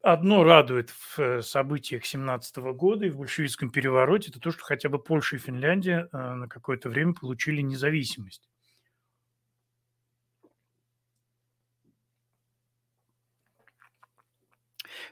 одно 0.00 0.42
радует 0.42 0.88
в 0.88 1.18
э, 1.18 1.42
событиях 1.42 2.06
17 2.06 2.56
года 2.74 3.06
и 3.06 3.10
в 3.10 3.18
большевистском 3.18 3.70
перевороте, 3.70 4.30
это 4.30 4.40
то, 4.40 4.50
что 4.50 4.64
хотя 4.64 4.88
бы 4.88 4.98
Польша 4.98 5.36
и 5.36 5.38
Финляндия 5.38 6.08
э, 6.12 6.16
на 6.16 6.48
какое-то 6.48 6.88
время 6.88 7.12
получили 7.12 7.60
независимость. 7.60 8.48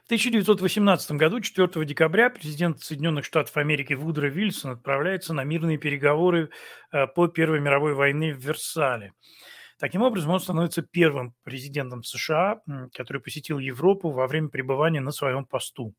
1918 0.11 1.11
году, 1.11 1.39
4 1.39 1.85
декабря, 1.85 2.29
президент 2.29 2.81
Соединенных 2.81 3.23
Штатов 3.23 3.55
Америки 3.55 3.93
Вудро 3.93 4.27
Вильсон 4.27 4.71
отправляется 4.71 5.33
на 5.33 5.45
мирные 5.45 5.77
переговоры 5.77 6.49
э, 6.91 7.07
по 7.07 7.29
Первой 7.29 7.61
мировой 7.61 7.93
войне 7.93 8.33
в 8.33 8.39
Версале. 8.39 9.13
Таким 9.79 10.01
образом, 10.01 10.31
он 10.31 10.41
становится 10.41 10.81
первым 10.81 11.33
президентом 11.43 12.03
США, 12.03 12.59
который 12.93 13.21
посетил 13.21 13.57
Европу 13.57 14.11
во 14.11 14.27
время 14.27 14.49
пребывания 14.49 14.99
на 14.99 15.11
своем 15.11 15.45
посту 15.45 15.95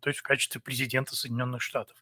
то 0.00 0.08
есть 0.08 0.20
в 0.20 0.22
качестве 0.22 0.60
президента 0.60 1.16
Соединенных 1.16 1.62
Штатов. 1.62 1.96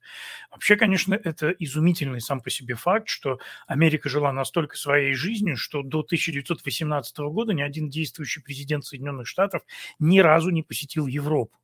Вообще, 0.50 0.76
конечно, 0.76 1.14
это 1.14 1.50
изумительный 1.50 2.20
сам 2.20 2.40
по 2.40 2.50
себе 2.50 2.74
факт, 2.74 3.08
что 3.08 3.38
Америка 3.66 4.08
жила 4.08 4.32
настолько 4.32 4.76
своей 4.76 5.14
жизнью, 5.14 5.56
что 5.56 5.82
до 5.82 6.00
1918 6.00 7.18
года 7.18 7.52
ни 7.52 7.62
один 7.62 7.88
действующий 7.88 8.40
президент 8.40 8.84
Соединенных 8.84 9.26
Штатов 9.26 9.62
ни 9.98 10.18
разу 10.20 10.50
не 10.50 10.62
посетил 10.62 11.06
Европу. 11.06 11.56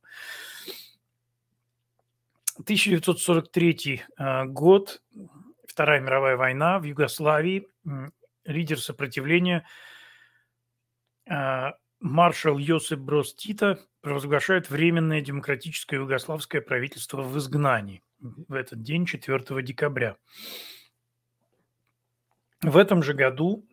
1943 2.59 4.03
э, 4.17 4.45
год, 4.45 5.01
Вторая 5.67 5.99
мировая 5.99 6.37
война 6.37 6.79
в 6.79 6.83
Югославии, 6.83 7.67
лидер 8.45 8.79
сопротивления 8.79 9.67
а, 11.29 11.73
маршал 11.99 12.57
Йосип 12.57 12.99
Брос 12.99 13.33
Тита 13.33 13.79
провозглашает 14.01 14.69
Временное 14.69 15.21
демократическое 15.21 15.97
югославское 15.97 16.61
правительство 16.61 17.21
в 17.21 17.37
изгнании 17.37 18.03
в 18.19 18.53
этот 18.53 18.81
день, 18.81 19.05
4 19.05 19.61
декабря. 19.61 20.17
В 22.61 22.77
этом 22.77 23.03
же 23.03 23.13
году, 23.13 23.67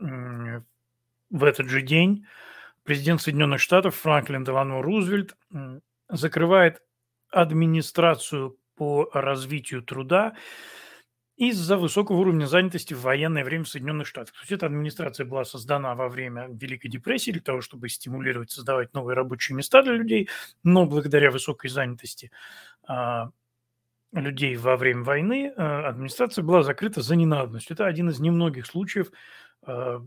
в 1.30 1.44
этот 1.44 1.68
же 1.68 1.80
день, 1.82 2.26
президент 2.82 3.22
Соединенных 3.22 3.60
Штатов 3.60 3.96
Франклин 3.96 4.44
Делано 4.44 4.82
Рузвельт 4.82 5.36
закрывает 6.08 6.82
администрацию 7.30 8.58
по 8.76 9.08
развитию 9.12 9.82
труда 9.82 10.36
из-за 11.36 11.76
высокого 11.76 12.16
уровня 12.16 12.46
занятости 12.46 12.94
в 12.94 13.00
военное 13.00 13.44
время 13.44 13.64
в 13.64 13.68
Соединенных 13.68 14.06
Штатах. 14.06 14.34
То 14.34 14.40
есть 14.40 14.52
эта 14.52 14.66
администрация 14.66 15.26
была 15.26 15.44
создана 15.44 15.94
во 15.94 16.08
время 16.08 16.48
Великой 16.48 16.88
депрессии 16.88 17.32
для 17.32 17.40
того, 17.40 17.60
чтобы 17.60 17.88
стимулировать, 17.88 18.50
создавать 18.50 18.94
новые 18.94 19.16
рабочие 19.16 19.56
места 19.56 19.82
для 19.82 19.94
людей, 19.94 20.28
но 20.62 20.86
благодаря 20.86 21.30
высокой 21.30 21.70
занятости 21.70 22.30
а, 22.86 23.30
людей 24.12 24.56
во 24.56 24.76
время 24.76 25.02
войны 25.02 25.52
а, 25.56 25.88
администрация 25.88 26.44
была 26.44 26.62
закрыта 26.62 27.02
за 27.02 27.16
ненадобностью. 27.16 27.74
Это 27.74 27.86
один 27.86 28.10
из 28.10 28.20
немногих 28.20 28.66
случаев 28.66 29.10
а, 29.62 30.04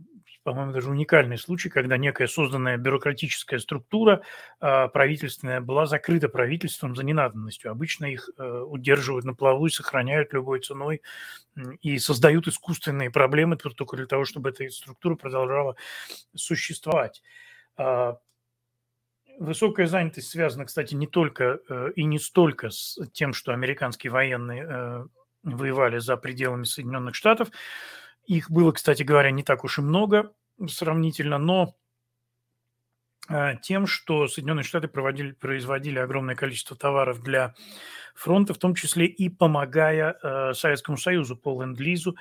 по-моему, 0.48 0.72
даже 0.72 0.90
уникальный 0.90 1.38
случай, 1.38 1.68
когда 1.68 1.98
некая 1.98 2.30
созданная 2.30 2.78
бюрократическая 2.78 3.60
структура 3.60 4.22
а, 4.62 4.88
правительственная 4.88 5.60
была 5.60 5.86
закрыта 5.88 6.30
правительством 6.30 6.96
за 6.96 7.04
ненадобностью. 7.04 7.70
Обычно 7.70 8.06
их 8.06 8.30
э, 8.38 8.62
удерживают 8.62 9.26
на 9.26 9.34
плаву 9.34 9.66
и 9.66 9.70
сохраняют 9.70 10.32
любой 10.32 10.62
ценой 10.62 11.02
и 11.82 12.00
создают 12.00 12.48
искусственные 12.48 13.12
проблемы 13.12 13.58
только 13.58 13.98
для 13.98 14.06
того, 14.06 14.24
чтобы 14.24 14.52
эта 14.52 14.70
структура 14.70 15.16
продолжала 15.16 15.76
существовать. 16.34 17.22
А, 17.76 18.16
высокая 19.40 19.88
занятость 19.88 20.30
связана, 20.30 20.64
кстати, 20.64 20.96
не 20.96 21.08
только 21.08 21.60
э, 21.68 21.92
и 21.98 22.06
не 22.06 22.20
столько 22.20 22.70
с 22.70 22.98
тем, 23.12 23.34
что 23.34 23.52
американские 23.52 24.12
военные 24.12 24.66
э, 24.66 25.06
воевали 25.44 25.98
за 25.98 26.16
пределами 26.16 26.64
Соединенных 26.64 27.16
Штатов, 27.16 27.50
их 28.28 28.52
было, 28.52 28.72
кстати 28.72 29.04
говоря, 29.04 29.32
не 29.32 29.44
так 29.44 29.64
уж 29.64 29.80
и 29.80 29.82
много 29.82 30.34
сравнительно, 30.68 31.38
но 31.38 31.76
а, 33.30 33.56
тем, 33.56 33.88
что 33.88 34.28
Соединенные 34.28 34.64
Штаты 34.64 34.88
проводили, 34.88 35.32
производили 35.32 36.00
огромное 36.00 36.36
количество 36.36 36.76
товаров 36.76 37.24
для 37.24 37.54
фронта, 38.16 38.54
в 38.54 38.58
том 38.58 38.76
числе 38.76 39.06
и 39.06 39.30
помогая 39.30 40.18
э, 40.22 40.54
Советскому 40.54 40.98
Союзу 40.98 41.36
по 41.36 41.62
ленд-лизу, 41.62 42.16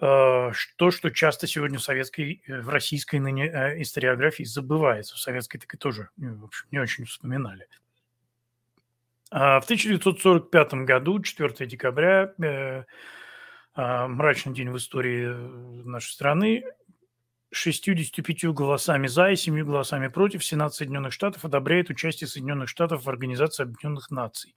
э, 0.00 0.52
то, 0.76 0.90
что 0.90 1.10
часто 1.10 1.46
сегодня 1.46 1.78
в 1.78 1.82
советской, 1.82 2.42
э, 2.46 2.60
в 2.60 2.70
российской 2.70 3.16
ныне 3.16 3.48
э, 3.48 3.82
историографии 3.82 4.44
забывается. 4.44 5.14
В 5.14 5.18
советской 5.18 5.58
так 5.58 5.74
и 5.74 5.76
тоже, 5.76 6.08
в 6.16 6.44
общем, 6.44 6.66
не 6.70 6.78
очень 6.78 7.04
вспоминали. 7.04 7.68
А 9.30 9.60
в 9.60 9.64
1945 9.64 10.72
году, 10.86 11.20
4 11.20 11.66
декабря, 11.66 12.32
э, 12.42 12.84
мрачный 13.74 14.54
день 14.54 14.70
в 14.70 14.76
истории 14.76 15.26
э, 15.28 15.82
нашей 15.84 16.10
страны. 16.10 16.64
65 17.50 18.52
голосами 18.52 19.06
за 19.06 19.30
и 19.30 19.36
7 19.36 19.64
голосами 19.64 20.08
против 20.08 20.44
Сенат 20.44 20.74
Соединенных 20.74 21.12
Штатов 21.12 21.44
одобряет 21.44 21.88
участие 21.88 22.28
Соединенных 22.28 22.68
Штатов 22.68 23.04
в 23.04 23.08
Организации 23.08 23.62
Объединенных 23.62 24.10
Наций, 24.10 24.54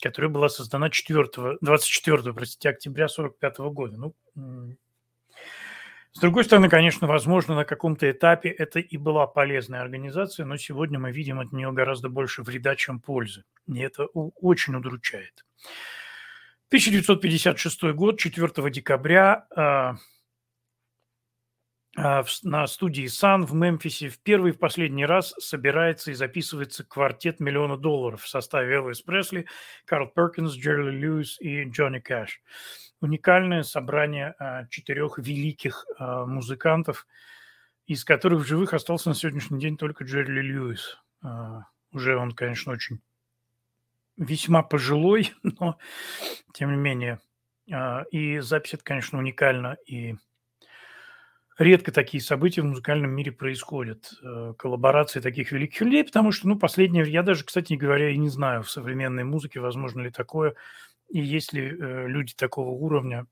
которая 0.00 0.30
была 0.30 0.48
создана 0.48 0.90
4, 0.90 1.58
24 1.60 2.32
простите, 2.32 2.70
октября 2.70 3.04
1945 3.04 3.58
года. 3.72 3.96
Ну, 3.96 4.76
с 6.12 6.20
другой 6.20 6.44
стороны, 6.44 6.68
конечно, 6.68 7.06
возможно, 7.06 7.54
на 7.54 7.64
каком-то 7.64 8.10
этапе 8.10 8.50
это 8.50 8.80
и 8.80 8.96
была 8.98 9.26
полезная 9.26 9.80
организация, 9.80 10.44
но 10.44 10.58
сегодня 10.58 10.98
мы 10.98 11.10
видим 11.10 11.40
от 11.40 11.52
нее 11.52 11.72
гораздо 11.72 12.10
больше 12.10 12.42
вреда, 12.42 12.76
чем 12.76 13.00
пользы. 13.00 13.44
И 13.66 13.78
это 13.78 14.04
очень 14.06 14.74
удручает. 14.74 15.44
1956 16.72 17.92
год, 17.92 18.18
4 18.18 18.70
декабря, 18.70 19.46
а, 19.54 19.96
а, 21.98 22.24
на 22.44 22.66
студии 22.66 23.06
Сан 23.08 23.44
в 23.44 23.52
Мемфисе 23.52 24.08
в 24.08 24.18
первый 24.22 24.52
и 24.52 24.56
последний 24.56 25.04
раз 25.04 25.34
собирается 25.38 26.12
и 26.12 26.14
записывается 26.14 26.82
квартет 26.82 27.40
миллиона 27.40 27.76
долларов 27.76 28.22
в 28.22 28.28
составе 28.28 28.76
Элвис 28.76 29.02
Пресли, 29.02 29.46
Карл 29.84 30.08
Перкинс, 30.08 30.54
Джерри 30.54 30.92
Льюис 30.92 31.38
и 31.42 31.64
Джонни 31.64 31.98
Кэш. 31.98 32.40
Уникальное 33.02 33.64
собрание 33.64 34.34
а, 34.38 34.66
четырех 34.68 35.18
великих 35.18 35.84
музыкантов, 35.98 37.06
из 37.86 38.02
которых 38.02 38.44
в 38.44 38.46
живых 38.46 38.72
остался 38.72 39.10
на 39.10 39.14
сегодняшний 39.14 39.60
день 39.60 39.76
только 39.76 40.04
Джерри 40.04 40.40
Льюис. 40.40 40.98
Уже 41.92 42.16
он, 42.16 42.32
конечно, 42.32 42.72
очень 42.72 43.02
весьма 44.22 44.62
пожилой, 44.62 45.32
но 45.42 45.78
тем 46.52 46.70
не 46.72 46.76
менее. 46.76 47.20
А, 47.72 48.02
и 48.10 48.40
запись 48.40 48.74
это, 48.74 48.84
конечно, 48.84 49.18
уникально, 49.18 49.76
и 49.86 50.16
редко 51.58 51.92
такие 51.92 52.22
события 52.22 52.62
в 52.62 52.66
музыкальном 52.66 53.10
мире 53.10 53.32
происходят, 53.32 54.12
э, 54.22 54.54
коллаборации 54.58 55.20
таких 55.20 55.52
великих 55.52 55.80
людей, 55.82 56.04
потому 56.04 56.32
что, 56.32 56.48
ну, 56.48 56.58
последнее, 56.58 57.08
я 57.10 57.22
даже, 57.22 57.44
кстати 57.44 57.74
говоря, 57.74 58.10
и 58.10 58.16
не 58.16 58.28
знаю 58.28 58.62
в 58.62 58.70
современной 58.70 59.24
музыке, 59.24 59.60
возможно 59.60 60.00
ли 60.00 60.10
такое, 60.10 60.54
и 61.08 61.20
есть 61.20 61.52
ли 61.52 61.68
э, 61.68 62.08
люди 62.08 62.34
такого 62.34 62.70
уровня 62.70 63.26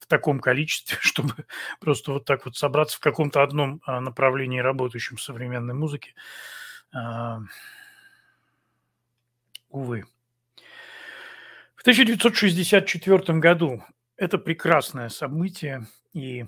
в 0.00 0.06
таком 0.06 0.40
количестве, 0.40 0.98
чтобы 1.00 1.34
просто 1.80 2.12
вот 2.12 2.24
так 2.24 2.44
вот 2.44 2.56
собраться 2.56 2.96
в 2.96 3.00
каком-то 3.00 3.42
одном 3.42 3.80
а, 3.86 4.00
направлении, 4.00 4.58
работающем 4.60 5.16
в 5.16 5.22
современной 5.22 5.74
музыке. 5.74 6.14
А, 6.92 7.40
увы. 9.68 10.04
В 11.80 11.82
1964 11.82 13.38
году 13.38 13.82
это 14.18 14.36
прекрасное 14.36 15.08
событие, 15.08 15.86
и 16.12 16.44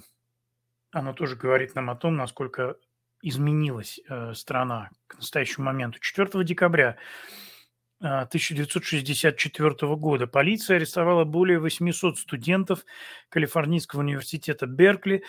оно 0.90 1.14
тоже 1.14 1.36
говорит 1.36 1.74
нам 1.74 1.88
о 1.88 1.96
том, 1.96 2.18
насколько 2.18 2.76
изменилась 3.22 3.98
э, 4.10 4.34
страна 4.34 4.90
к 5.06 5.16
настоящему 5.16 5.64
моменту. 5.64 6.00
4 6.00 6.44
декабря 6.44 6.98
1964 8.00 9.74
э, 9.80 9.96
года 9.96 10.26
полиция 10.26 10.76
арестовала 10.76 11.24
более 11.24 11.60
800 11.60 12.18
студентов 12.18 12.84
Калифорнийского 13.30 14.00
университета 14.00 14.66
Беркли 14.66 15.24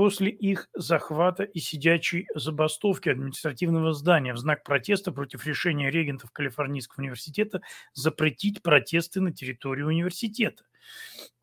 после 0.00 0.30
их 0.30 0.70
захвата 0.72 1.42
и 1.42 1.58
сидячей 1.58 2.26
забастовки 2.34 3.10
административного 3.10 3.92
здания 3.92 4.32
в 4.32 4.38
знак 4.38 4.64
протеста 4.64 5.12
против 5.12 5.46
решения 5.46 5.90
регентов 5.90 6.30
Калифорнийского 6.30 7.02
университета 7.02 7.60
запретить 7.92 8.62
протесты 8.62 9.20
на 9.20 9.30
территории 9.30 9.82
университета. 9.82 10.64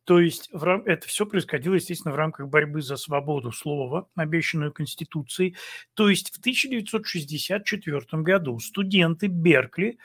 То 0.02 0.18
есть 0.18 0.50
в 0.52 0.64
рам... 0.64 0.82
это 0.86 1.06
все 1.06 1.24
происходило, 1.24 1.74
естественно, 1.74 2.12
в 2.12 2.16
рамках 2.16 2.48
борьбы 2.48 2.82
за 2.82 2.96
свободу 2.96 3.52
слова, 3.52 4.08
обещанную 4.16 4.72
Конституцией. 4.72 5.56
То 5.94 6.08
есть 6.08 6.34
в 6.34 6.40
1964 6.40 8.22
году 8.24 8.58
студенты 8.58 9.28
Беркли 9.28 10.00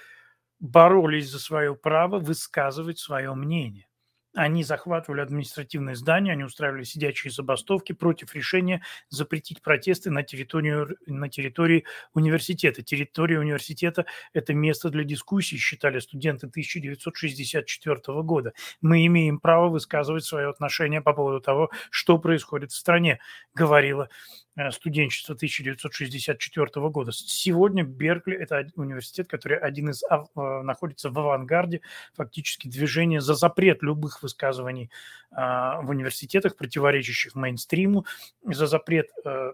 боролись 0.59 1.31
за 1.31 1.39
свое 1.39 1.75
право 1.75 2.19
высказывать 2.19 2.99
свое 2.99 3.33
мнение. 3.33 3.87
Они 4.33 4.63
захватывали 4.63 5.21
административные 5.21 5.95
здания, 5.95 6.31
они 6.31 6.43
устраивали 6.43 6.83
сидячие 6.83 7.31
забастовки 7.31 7.93
против 7.93 8.33
решения 8.33 8.81
запретить 9.09 9.61
протесты 9.61 10.09
на, 10.09 10.23
территорию, 10.23 10.97
на 11.05 11.29
территории 11.29 11.85
университета. 12.13 12.81
Территория 12.81 13.39
университета– 13.39 14.05
это 14.33 14.53
место 14.53 14.89
для 14.89 15.03
дискуссий, 15.03 15.57
считали 15.57 15.99
студенты 15.99 16.47
1964 16.47 18.21
года. 18.23 18.53
Мы 18.81 19.05
имеем 19.05 19.39
право 19.39 19.69
высказывать 19.69 20.23
свое 20.23 20.49
отношение 20.49 21.01
по 21.01 21.13
поводу 21.13 21.39
того, 21.39 21.69
что 21.91 22.17
происходит 22.17 22.71
в 22.71 22.75
стране, 22.75 23.19
говорила 23.53 24.09
Э, 24.55 24.69
студенчества 24.69 25.33
1964 25.33 26.89
года. 26.89 27.11
Сегодня 27.11 27.83
Беркли– 27.83 28.35
это 28.39 28.67
университет, 28.75 29.27
который 29.27 29.57
один 29.57 29.89
из 29.89 30.03
э, 30.03 30.15
находится 30.35 31.09
в 31.09 31.17
авангарде 31.17 31.81
фактически 32.13 32.67
движения 32.67 33.19
за 33.19 33.33
запрет 33.33 33.81
любых 33.81 34.21
высказываний 34.23 34.89
а, 35.31 35.81
в 35.81 35.89
университетах, 35.89 36.55
противоречащих 36.55 37.35
мейнстриму, 37.35 38.05
за 38.43 38.67
запрет 38.67 39.09
э, 39.25 39.51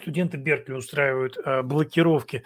Студенты 0.00 0.38
Беркли 0.38 0.72
устраивают 0.72 1.36
блокировки 1.64 2.44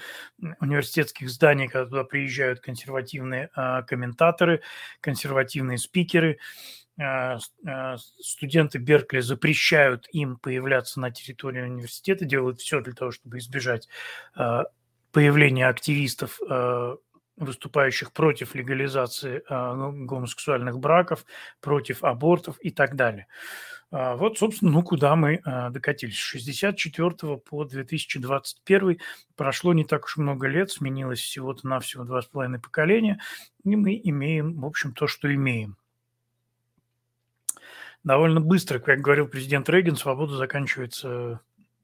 университетских 0.61 1.31
зданий, 1.31 1.69
когда 1.69 1.89
туда 1.89 2.03
приезжают 2.03 2.59
консервативные 2.59 3.51
комментаторы, 3.87 4.63
консервативные 5.01 5.79
спикеры. 5.79 6.41
А, 6.99 7.39
а, 7.67 7.97
студенты 7.99 8.79
Беркли 8.79 9.21
запрещают 9.21 10.09
им 10.13 10.39
появляться 10.39 10.99
на 10.99 11.11
территории 11.11 11.63
университета, 11.63 12.25
делают 12.25 12.61
все 12.61 12.81
для 12.81 12.95
того, 12.95 13.11
чтобы 13.11 13.39
избежать 13.39 13.89
появления 15.13 15.69
активистов, 15.69 16.39
выступающих 17.37 18.13
против 18.13 18.55
легализации 18.55 19.43
ну, 19.49 20.07
гомосексуальных 20.07 20.79
браков, 20.79 21.25
против 21.61 22.03
абортов 22.03 22.57
и 22.61 22.71
так 22.71 22.97
далее. 22.97 23.27
Вот, 23.91 24.39
собственно, 24.39 24.73
ну 24.73 24.83
куда 24.83 25.15
мы 25.15 25.41
докатились. 25.71 26.17
С 26.17 26.23
64 26.23 27.37
по 27.37 27.65
2021 27.65 28.99
прошло 29.37 29.75
не 29.75 29.85
так 29.85 30.07
уж 30.07 30.17
много 30.17 30.49
лет, 30.49 30.71
сменилось 30.71 31.21
всего-то 31.21 31.69
навсего 31.69 32.05
два 32.05 32.21
с 32.23 32.27
половиной 32.27 32.59
поколения, 32.59 33.21
и 33.65 33.77
мы 33.77 34.01
имеем, 34.03 34.61
в 34.61 34.67
общем, 34.67 34.93
то, 34.93 35.07
что 35.07 35.33
имеем 35.33 35.77
довольно 38.07 38.41
быстро, 38.41 38.79
как 38.79 39.01
говорил 39.01 39.27
президент 39.27 39.69
Рейган, 39.69 39.97
свобода 39.97 40.37
заканчивается 40.37 41.41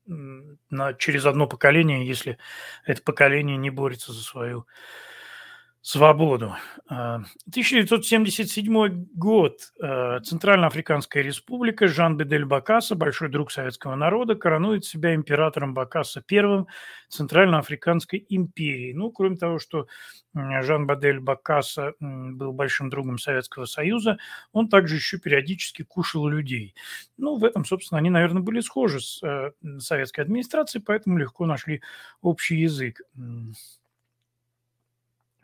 на, 0.07 0.95
через 0.95 1.27
одно 1.27 1.49
поколение, 1.49 2.07
если 2.07 2.38
это 2.87 3.03
поколение 3.03 3.57
не 3.57 3.71
борется 3.71 4.12
за 4.12 4.23
свою 4.23 4.67
свободу. 5.83 6.55
1977 6.87 8.79
а, 8.79 8.88
год. 9.14 9.73
А, 9.83 10.21
Центральноафриканская 10.21 11.23
республика. 11.25 11.88
Жан 11.88 12.16
Бедель 12.16 12.45
Бакаса, 12.45 12.95
большой 12.95 13.29
друг 13.29 13.51
советского 13.51 13.97
народа, 13.97 14.37
коронует 14.37 14.85
себя 14.85 15.14
императором 15.14 15.75
Бакаса 15.75 16.23
I 16.31 16.64
Центральноафриканской 17.09 18.25
империи. 18.29 18.92
Ну, 18.92 19.11
кроме 19.11 19.37
того, 19.37 19.59
что 19.59 19.88
Жан 20.35 20.87
Бадель 20.87 21.18
Бакаса 21.18 21.95
был 22.01 22.53
большим 22.53 22.88
другом 22.88 23.18
Советского 23.18 23.64
Союза, 23.64 24.18
он 24.53 24.68
также 24.68 24.95
еще 24.95 25.18
периодически 25.18 25.83
кушал 25.83 26.29
людей. 26.29 26.75
Ну, 27.18 27.37
в 27.37 27.45
этом, 27.45 27.64
собственно, 27.64 27.99
они, 27.99 28.09
наверное, 28.09 28.40
были 28.40 28.61
схожи 28.61 29.01
с 29.01 29.23
э, 29.23 29.51
советской 29.79 30.21
администрацией, 30.21 30.83
поэтому 30.83 31.18
легко 31.18 31.45
нашли 31.45 31.83
общий 32.23 32.57
язык. 32.57 33.03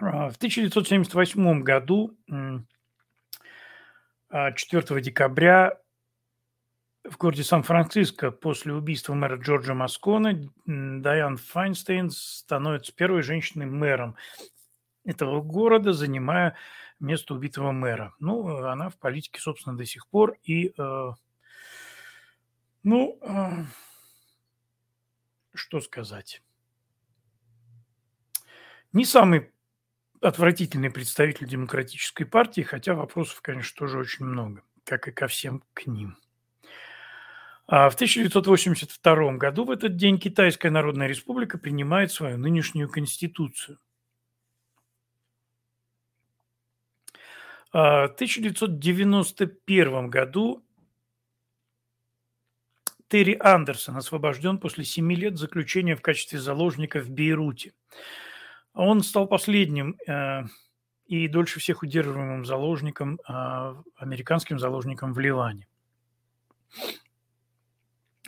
А, 0.00 0.30
в 0.30 0.36
1978 0.36 1.62
году, 1.62 2.16
4 2.28 2.64
а, 4.30 5.00
декабря, 5.00 5.78
в 7.04 7.16
городе 7.16 7.42
Сан-Франциско 7.42 8.30
после 8.30 8.74
убийства 8.74 9.14
мэра 9.14 9.36
Джорджа 9.36 9.74
Маскона 9.74 10.52
Дайан 10.66 11.36
Файнстейн 11.38 12.10
становится 12.10 12.92
первой 12.92 13.22
женщиной-мэром 13.22 14.16
этого 15.04 15.40
города, 15.40 15.92
занимая 15.92 16.54
место 17.00 17.34
убитого 17.34 17.72
мэра. 17.72 18.14
Ну, 18.18 18.58
она 18.66 18.90
в 18.90 18.98
политике, 18.98 19.40
собственно, 19.40 19.76
до 19.76 19.86
сих 19.86 20.06
пор. 20.08 20.36
И, 20.42 20.74
э, 20.76 21.10
ну, 22.82 23.18
э, 23.22 23.64
что 25.54 25.80
сказать? 25.80 26.42
Не 28.92 29.04
самый 29.06 29.50
отвратительный 30.20 30.90
представитель 30.90 31.46
демократической 31.46 32.24
партии, 32.24 32.62
хотя 32.62 32.94
вопросов, 32.94 33.40
конечно, 33.40 33.78
тоже 33.78 33.98
очень 33.98 34.24
много, 34.24 34.62
как 34.84 35.08
и 35.08 35.12
ко 35.12 35.26
всем 35.26 35.62
к 35.74 35.86
ним. 35.86 36.16
А 37.66 37.90
в 37.90 37.94
1982 37.94 39.32
году 39.34 39.64
в 39.64 39.70
этот 39.70 39.96
день 39.96 40.18
Китайская 40.18 40.70
Народная 40.70 41.06
Республика 41.06 41.58
принимает 41.58 42.10
свою 42.10 42.38
нынешнюю 42.38 42.88
конституцию. 42.88 43.78
А 47.70 48.08
в 48.08 48.14
1991 48.14 50.08
году 50.08 50.64
Терри 53.08 53.36
Андерсон 53.38 53.96
освобожден 53.96 54.58
после 54.58 54.84
семи 54.84 55.14
лет 55.16 55.36
заключения 55.36 55.94
в 55.94 56.00
качестве 56.00 56.38
заложника 56.38 57.00
в 57.00 57.10
Бейруте. 57.10 57.74
Он 58.78 59.02
стал 59.02 59.26
последним 59.26 59.96
э, 60.06 60.44
и 61.06 61.26
дольше 61.26 61.58
всех 61.58 61.82
удерживаемым 61.82 62.44
заложником, 62.44 63.18
э, 63.28 63.74
американским 63.96 64.60
заложником 64.60 65.12
в 65.12 65.18
Ливане. 65.18 65.66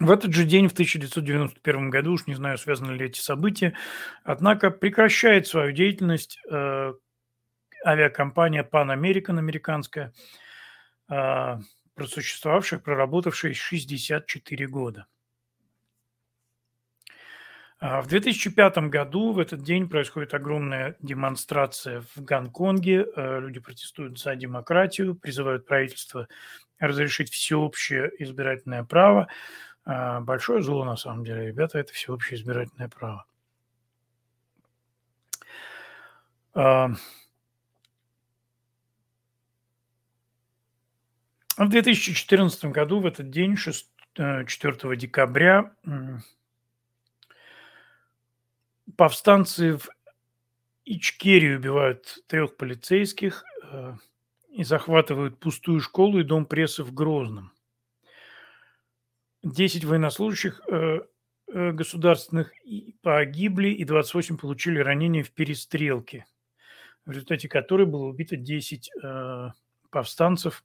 В 0.00 0.10
этот 0.10 0.34
же 0.34 0.44
день, 0.44 0.66
в 0.66 0.72
1991 0.72 1.90
году, 1.90 2.14
уж 2.14 2.26
не 2.26 2.34
знаю, 2.34 2.58
связаны 2.58 2.90
ли 2.90 3.06
эти 3.06 3.20
события, 3.20 3.76
однако 4.24 4.72
прекращает 4.72 5.46
свою 5.46 5.70
деятельность 5.70 6.40
э, 6.50 6.94
авиакомпания 7.86 8.64
Pan 8.64 8.92
American 8.92 9.38
американская, 9.38 10.12
э, 11.08 11.58
просуществовавшая, 11.94 12.80
проработавшая 12.80 13.54
64 13.54 14.66
года. 14.66 15.06
А, 17.80 18.02
в 18.02 18.08
2005 18.08 18.90
году 18.90 19.32
в 19.32 19.38
этот 19.38 19.62
день 19.62 19.88
происходит 19.88 20.34
огромная 20.34 20.96
демонстрация 21.00 22.02
в 22.14 22.22
Гонконге. 22.22 23.06
Э, 23.16 23.40
люди 23.40 23.58
протестуют 23.58 24.18
за 24.18 24.36
демократию, 24.36 25.14
призывают 25.14 25.66
правительство 25.66 26.28
разрешить 26.78 27.32
всеобщее 27.32 28.10
избирательное 28.18 28.84
право. 28.84 29.28
А, 29.86 30.20
большое 30.20 30.62
зло, 30.62 30.84
на 30.84 30.96
самом 30.96 31.24
деле, 31.24 31.46
ребята, 31.46 31.78
это 31.78 31.94
всеобщее 31.94 32.38
избирательное 32.38 32.88
право. 32.90 33.24
А, 36.52 36.90
в 41.56 41.68
2014 41.68 42.66
году, 42.66 43.00
в 43.00 43.06
этот 43.06 43.30
день, 43.30 43.56
6, 43.56 43.88
4 44.14 44.92
э, 44.92 44.96
декабря, 44.96 45.72
повстанцы 48.96 49.76
в 49.76 49.88
Ичкерии 50.84 51.54
убивают 51.54 52.18
трех 52.26 52.56
полицейских 52.56 53.44
э, 53.62 53.94
и 54.50 54.64
захватывают 54.64 55.38
пустую 55.38 55.80
школу 55.80 56.18
и 56.18 56.24
дом 56.24 56.46
прессы 56.46 56.82
в 56.82 56.92
Грозном. 56.92 57.52
Десять 59.42 59.84
военнослужащих 59.84 60.60
э, 60.68 61.00
э, 61.52 61.72
государственных 61.72 62.52
погибли 63.02 63.68
и 63.68 63.84
28 63.84 64.36
получили 64.36 64.80
ранения 64.80 65.22
в 65.22 65.30
перестрелке, 65.30 66.26
в 67.04 67.10
результате 67.10 67.48
которой 67.48 67.86
было 67.86 68.06
убито 68.06 68.36
10 68.36 68.90
повстанцев 69.90 70.64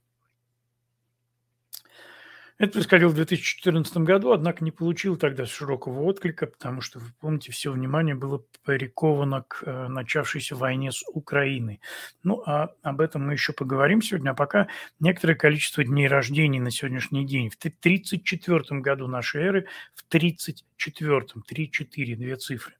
это 2.58 2.72
происходило 2.72 3.10
в 3.10 3.14
2014 3.14 3.98
году, 3.98 4.32
однако 4.32 4.64
не 4.64 4.70
получил 4.70 5.16
тогда 5.16 5.44
широкого 5.44 6.02
отклика, 6.04 6.46
потому 6.46 6.80
что, 6.80 6.98
вы 7.00 7.06
помните, 7.20 7.52
все 7.52 7.70
внимание 7.70 8.14
было 8.14 8.44
приковано 8.64 9.42
к 9.42 9.62
э, 9.62 9.88
начавшейся 9.88 10.56
войне 10.56 10.90
с 10.90 11.02
Украиной. 11.12 11.82
Ну, 12.22 12.42
а 12.46 12.70
об 12.82 13.02
этом 13.02 13.26
мы 13.26 13.34
еще 13.34 13.52
поговорим 13.52 14.00
сегодня. 14.00 14.30
А 14.30 14.34
пока 14.34 14.68
некоторое 15.00 15.34
количество 15.34 15.84
дней 15.84 16.08
рождений 16.08 16.58
на 16.58 16.70
сегодняшний 16.70 17.26
день. 17.26 17.50
В 17.50 17.56
1934 17.56 18.80
году 18.80 19.06
нашей 19.06 19.42
эры, 19.42 19.66
в 19.94 20.06
1934, 20.08 21.42
3-4, 21.46 22.16
две 22.16 22.36
цифры. 22.36 22.74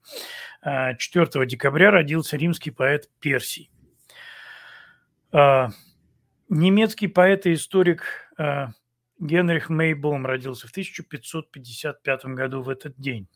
4 0.62 0.96
а, 1.34 1.46
декабря 1.46 1.90
родился 1.90 2.38
римский 2.38 2.70
поэт 2.70 3.10
Персий. 3.20 3.70
А, 5.32 5.68
немецкий 6.48 7.08
поэт 7.08 7.44
и 7.44 7.52
историк 7.52 8.04
а, 8.38 8.70
Генрих 9.18 9.70
Мейбом 9.70 10.26
родился 10.26 10.68
в 10.68 10.70
1555 10.70 12.24
году 12.26 12.62
в 12.62 12.68
этот 12.68 12.96
день. 12.98 13.28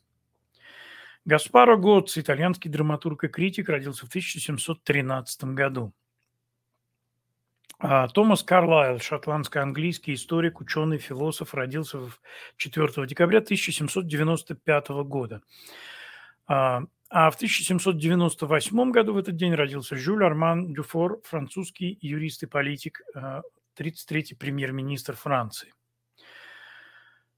Гаспаро 1.25 1.75
Гоцци, 1.77 2.21
итальянский 2.21 2.69
драматург 2.69 3.23
и 3.23 3.27
критик, 3.27 3.69
родился 3.69 4.05
в 4.05 4.09
1713 4.09 5.43
году. 5.45 5.93
А, 7.77 8.07
Томас 8.07 8.43
Карлайл, 8.43 8.99
шотландско-английский 8.99 10.13
историк, 10.13 10.61
ученый, 10.61 10.97
философ, 10.97 11.53
родился 11.53 11.99
4 12.57 13.07
декабря 13.07 13.39
1795 13.39 14.89
года. 14.89 15.41
А, 16.47 16.83
а 17.09 17.29
в 17.31 17.35
1798 17.35 18.91
году 18.91 19.13
в 19.13 19.17
этот 19.17 19.35
день 19.35 19.53
родился 19.53 19.95
Жюль 19.95 20.23
Арман 20.23 20.73
Дюфор, 20.73 21.21
французский 21.23 21.97
юрист 22.01 22.43
и 22.43 22.45
политик, 22.45 23.01
33-й 23.81 24.33
а, 24.33 24.37
премьер-министр 24.37 25.15
Франции. 25.15 25.73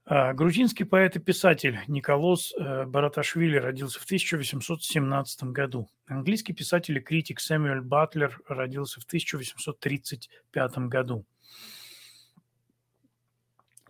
А, 0.06 0.34
грузинский 0.34 0.84
поэт 0.84 1.16
и 1.16 1.18
писатель 1.18 1.80
Николос 1.88 2.52
э, 2.58 2.84
Бараташвили 2.84 3.56
родился 3.56 4.00
в 4.00 4.04
1817 4.04 5.44
году. 5.44 5.88
Английский 6.06 6.52
писатель 6.52 6.98
и 6.98 7.00
критик 7.00 7.40
Сэмюэль 7.40 7.80
Батлер 7.80 8.38
родился 8.46 9.00
в 9.00 9.04
1835 9.04 10.78
году. 10.88 11.24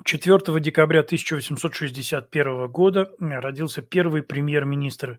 4 0.04 0.60
декабря 0.60 1.00
1861 1.00 2.68
года 2.68 3.10
родился 3.18 3.80
первый 3.80 4.22
премьер-министр 4.22 5.18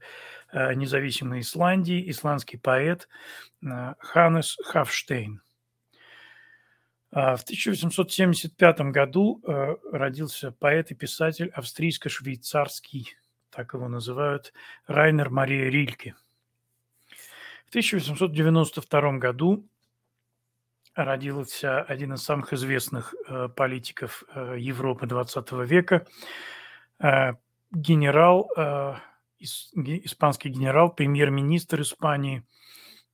э, 0.54 0.74
независимой 0.76 1.41
Исландии, 1.41 2.10
исландский 2.10 2.58
поэт 2.58 3.10
э, 3.63 3.95
Ханес 4.00 4.58
Хафштейн. 4.63 5.41
А, 7.12 7.36
в 7.36 7.44
1875 7.44 8.82
году 8.91 9.41
э, 9.48 9.76
родился 9.91 10.52
поэт 10.52 10.91
и 10.91 10.96
писатель 10.96 11.52
австрийско-швейцарский, 11.56 13.15
так 13.50 13.74
его 13.74 13.88
называют, 13.88 14.54
Райнер 14.88 15.30
Мария 15.30 15.70
Рильке. 15.70 16.15
В 17.65 17.70
1892 17.70 19.18
году 19.18 19.68
родился 20.94 21.82
один 21.82 22.13
из 22.13 22.24
самых 22.24 22.54
известных 22.54 23.13
э, 23.28 23.50
политиков 23.50 24.24
э, 24.34 24.56
Европы 24.60 25.06
XX 25.06 25.65
века, 25.65 26.06
генерал, 27.72 28.50
испанский 29.38 30.48
генерал, 30.48 30.96
премьер-министр 30.96 31.82
Испании 31.82 32.46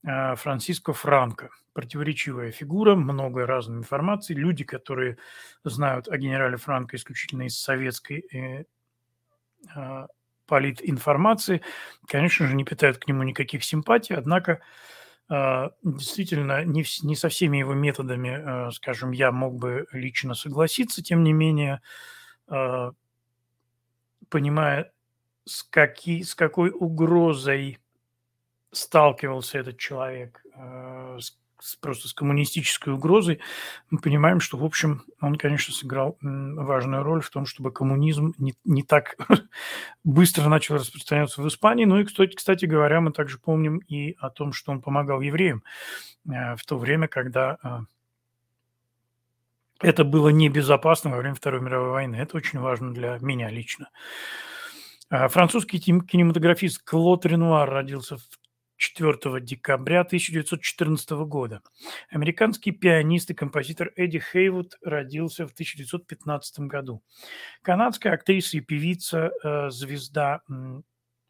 Франциско 0.04 0.92
Франко– 0.92 1.50
противоречивая 1.72 2.50
фигура, 2.50 2.94
много 2.94 3.46
разной 3.46 3.78
информации. 3.78 4.34
Люди, 4.34 4.64
которые 4.64 5.18
знают 5.64 6.08
о 6.08 6.18
генерале 6.18 6.56
Франко 6.56 6.96
исключительно 6.96 7.42
из 7.42 7.58
советской 7.58 8.24
э, 8.32 8.64
э, 9.74 10.06
политинформации, 10.46 11.62
конечно 12.06 12.46
же, 12.46 12.54
не 12.54 12.64
питают 12.64 12.98
к 12.98 13.08
нему 13.08 13.22
никаких 13.22 13.64
симпатий, 13.64 14.14
однако 14.14 14.60
э, 15.30 15.70
действительно 15.82 16.64
не, 16.64 16.84
не 17.02 17.16
со 17.16 17.28
всеми 17.28 17.58
его 17.58 17.74
методами, 17.74 18.68
э, 18.68 18.70
скажем, 18.72 19.12
я 19.12 19.32
мог 19.32 19.56
бы 19.56 19.86
лично 19.92 20.34
согласиться, 20.34 21.02
тем 21.02 21.22
не 21.24 21.32
менее, 21.32 21.80
э, 22.48 22.92
понимая, 24.28 24.92
с, 25.44 25.62
какие, 25.62 26.22
с 26.22 26.34
какой 26.34 26.70
угрозой 26.70 27.78
сталкивался 28.72 29.58
этот 29.58 29.78
человек, 29.78 30.44
с, 30.54 31.36
просто 31.80 32.08
с 32.08 32.14
коммунистической 32.14 32.92
угрозой, 32.92 33.40
мы 33.90 33.98
понимаем, 33.98 34.40
что, 34.40 34.56
в 34.56 34.64
общем, 34.64 35.04
он, 35.20 35.36
конечно, 35.36 35.72
сыграл 35.72 36.18
важную 36.20 37.02
роль 37.02 37.22
в 37.22 37.30
том, 37.30 37.46
чтобы 37.46 37.72
коммунизм 37.72 38.34
не, 38.38 38.54
не 38.64 38.82
так 38.82 39.16
быстро 40.04 40.48
начал 40.48 40.76
распространяться 40.76 41.42
в 41.42 41.48
Испании. 41.48 41.84
Ну 41.84 41.98
и, 41.98 42.04
кстати, 42.04 42.34
кстати 42.34 42.64
говоря, 42.64 43.00
мы 43.00 43.12
также 43.12 43.38
помним 43.38 43.78
и 43.78 44.16
о 44.18 44.30
том, 44.30 44.52
что 44.52 44.72
он 44.72 44.80
помогал 44.80 45.20
евреям 45.20 45.62
э, 46.26 46.56
в 46.56 46.64
то 46.64 46.78
время, 46.78 47.08
когда 47.08 47.58
э, 47.62 47.78
это 49.80 50.04
было 50.04 50.28
небезопасно 50.28 51.10
во 51.10 51.18
время 51.18 51.34
Второй 51.34 51.60
мировой 51.60 51.90
войны. 51.90 52.16
Это 52.16 52.36
очень 52.36 52.60
важно 52.60 52.94
для 52.94 53.18
меня 53.20 53.50
лично. 53.50 53.90
А 55.10 55.28
французский 55.28 55.78
кинематографист 55.78 56.82
Клод 56.84 57.26
Ренуар 57.26 57.68
родился 57.68 58.16
в 58.16 58.22
4 58.82 59.40
декабря 59.40 60.00
1914 60.00 61.10
года. 61.10 61.62
Американский 62.10 62.72
пианист 62.72 63.30
и 63.30 63.34
композитор 63.34 63.92
Эдди 63.94 64.18
Хейвуд 64.18 64.76
родился 64.82 65.46
в 65.46 65.52
1915 65.52 66.60
году. 66.66 67.00
Канадская 67.62 68.12
актриса 68.12 68.56
и 68.56 68.60
певица, 68.60 69.30
э, 69.44 69.70
звезда 69.70 70.40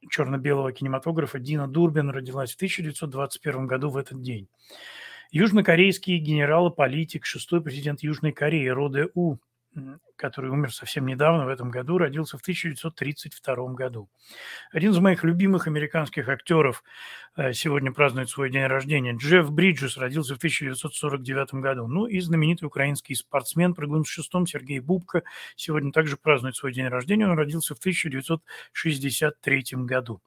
черно-белого 0.08 0.72
кинематографа 0.72 1.38
Дина 1.38 1.68
Дурбин 1.68 2.08
родилась 2.08 2.52
в 2.52 2.56
1921 2.56 3.66
году 3.66 3.90
в 3.90 3.98
этот 3.98 4.22
день. 4.22 4.48
Южнокорейский 5.30 6.16
генерал 6.18 6.70
и 6.70 6.74
политик, 6.74 7.26
шестой 7.26 7.62
президент 7.62 8.02
Южной 8.02 8.32
Кореи 8.32 8.68
Роде 8.68 9.08
У 9.14 9.36
который 10.16 10.50
умер 10.50 10.72
совсем 10.72 11.06
недавно, 11.06 11.46
в 11.46 11.48
этом 11.48 11.70
году, 11.70 11.98
родился 11.98 12.36
в 12.38 12.42
1932 12.42 13.74
году. 13.74 14.08
Один 14.70 14.92
из 14.92 14.98
моих 14.98 15.24
любимых 15.24 15.66
американских 15.66 16.28
актеров 16.28 16.84
э, 17.36 17.52
сегодня 17.52 17.92
празднует 17.92 18.28
свой 18.28 18.50
день 18.50 18.66
рождения. 18.66 19.16
Джефф 19.16 19.50
Бриджес 19.50 19.96
родился 19.96 20.34
в 20.34 20.36
1949 20.38 21.54
году. 21.54 21.86
Ну 21.86 22.06
и 22.06 22.20
знаменитый 22.20 22.66
украинский 22.66 23.14
спортсмен, 23.14 23.74
прыгун 23.74 24.04
с 24.04 24.08
шестом 24.08 24.46
Сергей 24.46 24.80
Бубка, 24.80 25.22
сегодня 25.56 25.90
также 25.92 26.16
празднует 26.16 26.56
свой 26.56 26.72
день 26.72 26.88
рождения. 26.88 27.26
Он 27.26 27.36
родился 27.36 27.74
в 27.74 27.78
1963 27.78 29.64
году. 29.84 30.20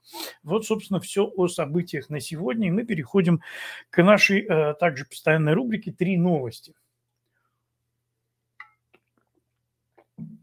Вот, 0.44 0.66
собственно, 0.66 1.00
все 1.00 1.26
о 1.26 1.48
событиях 1.48 2.10
на 2.10 2.20
сегодня. 2.20 2.68
И 2.68 2.72
мы 2.72 2.84
переходим 2.84 3.42
к 3.92 4.02
нашей 4.04 4.42
э, 4.42 4.74
также 4.74 5.06
постоянной 5.06 5.54
рубрике 5.54 5.92
«Три 5.92 6.18
новости». 6.18 6.74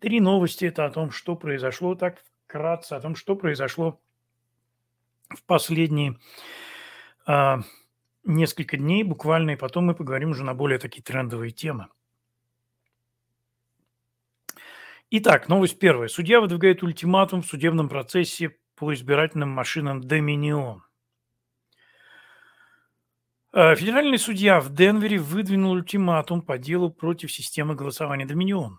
Три 0.00 0.20
новости– 0.20 0.64
это 0.66 0.84
о 0.84 0.90
том, 0.90 1.10
что 1.10 1.36
произошло, 1.36 1.94
так 1.94 2.22
вкратце, 2.44 2.94
о 2.94 3.00
том, 3.00 3.16
что 3.16 3.36
произошло 3.36 4.00
в 5.30 5.42
последние 5.44 6.18
а, 7.24 7.60
несколько 8.24 8.76
дней 8.76 9.02
буквально, 9.02 9.52
и 9.52 9.56
потом 9.56 9.86
мы 9.86 9.94
поговорим 9.94 10.30
уже 10.30 10.44
на 10.44 10.54
более 10.54 10.78
такие 10.78 11.02
трендовые 11.02 11.52
темы. 11.52 11.88
Итак, 15.10 15.48
новость 15.48 15.78
первая. 15.78 16.08
Судья 16.08 16.40
выдвигает 16.40 16.82
ультиматум 16.82 17.42
в 17.42 17.46
судебном 17.46 17.88
процессе 17.88 18.56
по 18.74 18.92
избирательным 18.94 19.50
машинам 19.50 20.00
Dominion. 20.00 20.80
А, 23.52 23.74
федеральный 23.74 24.18
судья 24.18 24.60
в 24.60 24.74
Денвере 24.74 25.18
выдвинул 25.18 25.72
ультиматум 25.72 26.42
по 26.42 26.58
делу 26.58 26.90
против 26.90 27.30
системы 27.30 27.74
голосования 27.74 28.26
Dominion. 28.26 28.78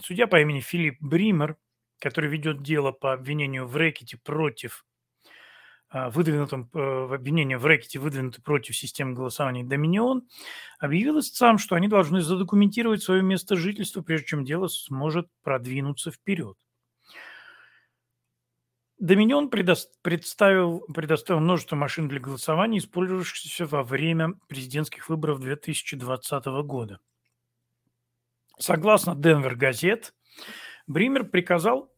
Судья 0.00 0.26
по 0.26 0.40
имени 0.40 0.60
Филипп 0.60 0.96
Бример, 1.00 1.56
который 2.00 2.30
ведет 2.30 2.62
дело 2.62 2.92
по 2.92 3.12
обвинению 3.12 3.66
в 3.66 3.76
рэкете 3.76 4.16
против 4.16 4.86
а, 5.90 6.08
выдвинутом 6.08 6.70
э, 6.72 6.78
в 6.78 7.12
обвинении 7.12 7.56
в 7.56 7.66
рэкете 7.66 7.98
выдвинуты 7.98 8.40
против 8.40 8.74
системы 8.74 9.12
голосования 9.12 9.64
Доминион, 9.64 10.26
объявил 10.78 11.20
истцам, 11.20 11.58
что 11.58 11.76
они 11.76 11.88
должны 11.88 12.22
задокументировать 12.22 13.02
свое 13.02 13.22
место 13.22 13.54
жительства, 13.56 14.00
прежде 14.00 14.28
чем 14.28 14.44
дело 14.44 14.68
сможет 14.68 15.28
продвинуться 15.42 16.10
вперед. 16.10 16.56
Доминион 18.98 19.50
предоставил, 19.50 20.80
предоставил 20.94 21.40
множество 21.40 21.76
машин 21.76 22.08
для 22.08 22.20
голосования, 22.20 22.78
использовавшихся 22.78 23.66
во 23.66 23.82
время 23.82 24.34
президентских 24.48 25.10
выборов 25.10 25.40
2020 25.40 26.44
года– 26.64 27.00
Согласно 28.62 29.16
Денвер 29.16 29.56
газет, 29.56 30.14
Бример 30.86 31.24
приказал 31.24 31.90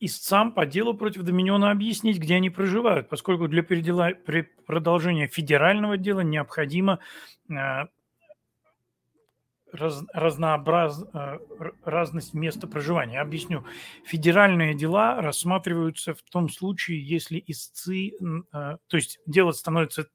истцам 0.00 0.52
по 0.52 0.64
делу 0.64 0.94
против 0.94 1.24
Доминиона 1.24 1.70
объяснить, 1.70 2.18
где 2.18 2.36
они 2.36 2.48
проживают, 2.48 3.10
поскольку 3.10 3.48
для 3.48 3.62
продолжения 3.62 5.26
федерального 5.26 5.98
дела 5.98 6.20
необходимо 6.20 7.00
э, 7.50 7.54
раз, 9.70 10.04
разнообраз, 10.14 11.04
э, 11.12 11.38
разность 11.84 12.32
места 12.32 12.66
проживания. 12.66 13.20
объясню. 13.20 13.66
Федеральные 14.06 14.72
дела 14.72 15.20
рассматриваются 15.20 16.14
в 16.14 16.22
том 16.22 16.48
случае, 16.48 17.06
если 17.06 17.44
истцы, 17.46 18.12
э, 18.12 18.76
то 18.86 18.96
есть 18.96 19.20
дело 19.26 19.52
становится 19.52 20.06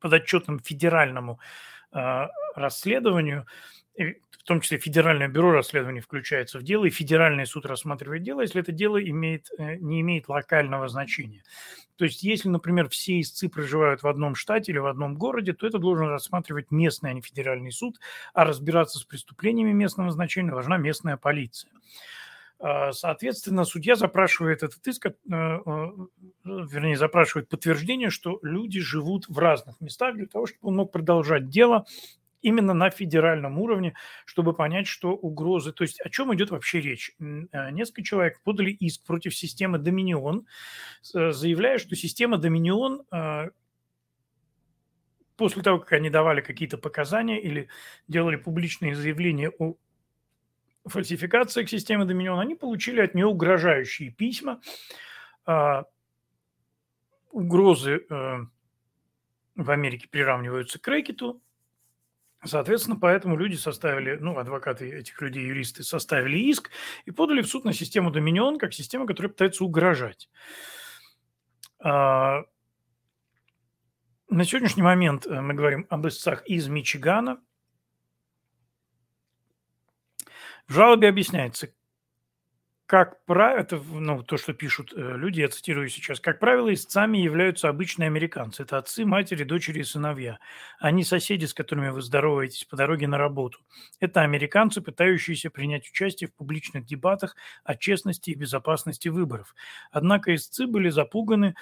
подотчетным 0.00 0.58
федеральному 0.58 1.38
расследованию, 2.54 3.46
в 3.98 4.42
том 4.44 4.60
числе 4.60 4.78
Федеральное 4.78 5.28
бюро 5.28 5.52
расследований 5.52 6.00
включается 6.00 6.58
в 6.58 6.62
дело, 6.62 6.84
и 6.84 6.90
Федеральный 6.90 7.46
суд 7.46 7.66
рассматривает 7.66 8.22
дело, 8.22 8.40
если 8.40 8.60
это 8.60 8.72
дело 8.72 9.02
имеет, 9.02 9.48
э, 9.58 9.76
не 9.76 10.00
имеет 10.00 10.28
локального 10.28 10.88
значения. 10.88 11.42
То 11.96 12.04
есть, 12.04 12.22
если, 12.22 12.48
например, 12.48 12.88
все 12.88 13.20
истцы 13.20 13.48
проживают 13.48 14.02
в 14.02 14.06
одном 14.06 14.36
штате 14.36 14.70
или 14.70 14.78
в 14.78 14.86
одном 14.86 15.16
городе, 15.16 15.52
то 15.52 15.66
это 15.66 15.78
должен 15.78 16.08
рассматривать 16.08 16.70
местный, 16.70 17.10
а 17.10 17.12
не 17.12 17.20
федеральный 17.20 17.72
суд, 17.72 17.98
а 18.32 18.44
разбираться 18.44 18.98
с 18.98 19.04
преступлениями 19.04 19.72
местного 19.72 20.10
значения 20.12 20.50
должна 20.50 20.76
местная 20.76 21.16
полиция. 21.16 21.72
А, 22.60 22.92
соответственно, 22.92 23.64
судья 23.64 23.96
запрашивает 23.96 24.62
этот 24.62 24.86
иск, 24.86 25.06
э, 25.06 25.10
э, 25.30 25.60
вернее, 26.44 26.96
запрашивает 26.96 27.48
подтверждение, 27.48 28.10
что 28.10 28.38
люди 28.42 28.80
живут 28.80 29.28
в 29.28 29.38
разных 29.38 29.80
местах 29.80 30.14
для 30.14 30.26
того, 30.26 30.46
чтобы 30.46 30.68
он 30.68 30.76
мог 30.76 30.92
продолжать 30.92 31.48
дело 31.48 31.84
именно 32.42 32.74
на 32.74 32.90
федеральном 32.90 33.58
уровне, 33.58 33.94
чтобы 34.24 34.54
понять, 34.54 34.86
что 34.86 35.12
угрозы... 35.12 35.72
То 35.72 35.84
есть 35.84 36.00
о 36.00 36.10
чем 36.10 36.34
идет 36.34 36.50
вообще 36.50 36.80
речь? 36.80 37.12
Э, 37.20 37.70
несколько 37.70 38.02
человек 38.02 38.40
подали 38.42 38.70
иск 38.70 39.04
против 39.04 39.34
системы 39.36 39.78
Доминион, 39.78 40.46
заявляя, 41.02 41.78
что 41.78 41.96
система 41.96 42.38
Доминион 42.38 43.02
после 45.38 45.62
того, 45.62 45.78
как 45.78 45.92
они 45.92 46.10
давали 46.10 46.40
какие-то 46.40 46.76
показания 46.76 47.40
или 47.40 47.68
делали 48.08 48.36
публичные 48.36 48.94
заявления 48.94 49.50
о 49.50 49.76
фальсификациях 50.84 51.68
системы 51.70 52.04
Доминион, 52.04 52.40
они 52.40 52.56
получили 52.56 53.00
от 53.00 53.14
нее 53.14 53.26
угрожающие 53.26 54.10
письма, 54.10 54.60
а, 55.46 55.84
угрозы 57.30 58.04
э, 58.10 58.38
в 59.54 59.70
Америке 59.70 60.08
приравниваются 60.08 60.80
к 60.80 60.88
рэкету, 60.88 61.40
Соответственно, 62.44 62.96
поэтому 62.96 63.36
люди 63.36 63.56
составили, 63.56 64.16
ну, 64.20 64.38
адвокаты 64.38 64.88
этих 64.90 65.20
людей, 65.20 65.44
юристы, 65.44 65.82
составили 65.82 66.38
иск 66.38 66.70
и 67.04 67.10
подали 67.10 67.42
в 67.42 67.48
суд 67.48 67.64
на 67.64 67.72
систему 67.72 68.12
Доминион 68.12 68.58
как 68.58 68.72
систему, 68.72 69.06
которая 69.06 69.30
пытается 69.30 69.64
угрожать. 69.64 70.30
А, 71.80 72.44
на 74.30 74.44
сегодняшний 74.44 74.82
момент 74.82 75.26
э, 75.26 75.40
мы 75.40 75.54
говорим 75.54 75.86
об 75.90 76.06
истцах 76.06 76.46
из 76.46 76.68
Мичигана. 76.68 77.40
В 80.68 80.74
жалобе 80.74 81.08
объясняется, 81.08 81.72
как 82.88 83.22
правило, 83.26 83.60
это 83.60 83.76
ну, 83.76 84.22
то, 84.22 84.38
что 84.38 84.54
пишут 84.54 84.94
э, 84.96 85.16
люди, 85.18 85.40
я 85.40 85.48
цитирую 85.48 85.90
сейчас, 85.90 86.20
как 86.20 86.38
правило, 86.38 86.72
истцами 86.72 87.18
являются 87.18 87.68
обычные 87.68 88.06
американцы. 88.06 88.62
Это 88.62 88.78
отцы, 88.78 89.04
матери, 89.04 89.44
дочери 89.44 89.80
и 89.80 89.84
сыновья. 89.84 90.38
Они 90.78 91.04
соседи, 91.04 91.44
с 91.44 91.52
которыми 91.52 91.90
вы 91.90 92.00
здороваетесь 92.00 92.64
по 92.64 92.76
дороге 92.76 93.06
на 93.06 93.18
работу. 93.18 93.58
Это 94.00 94.22
американцы, 94.22 94.80
пытающиеся 94.80 95.50
принять 95.50 95.86
участие 95.86 96.28
в 96.28 96.34
публичных 96.34 96.86
дебатах 96.86 97.36
о 97.62 97.74
честности 97.74 98.30
и 98.30 98.34
безопасности 98.34 99.08
выборов. 99.08 99.54
Однако 99.90 100.34
истцы 100.34 100.66
были 100.66 100.88
запуганы 100.88 101.56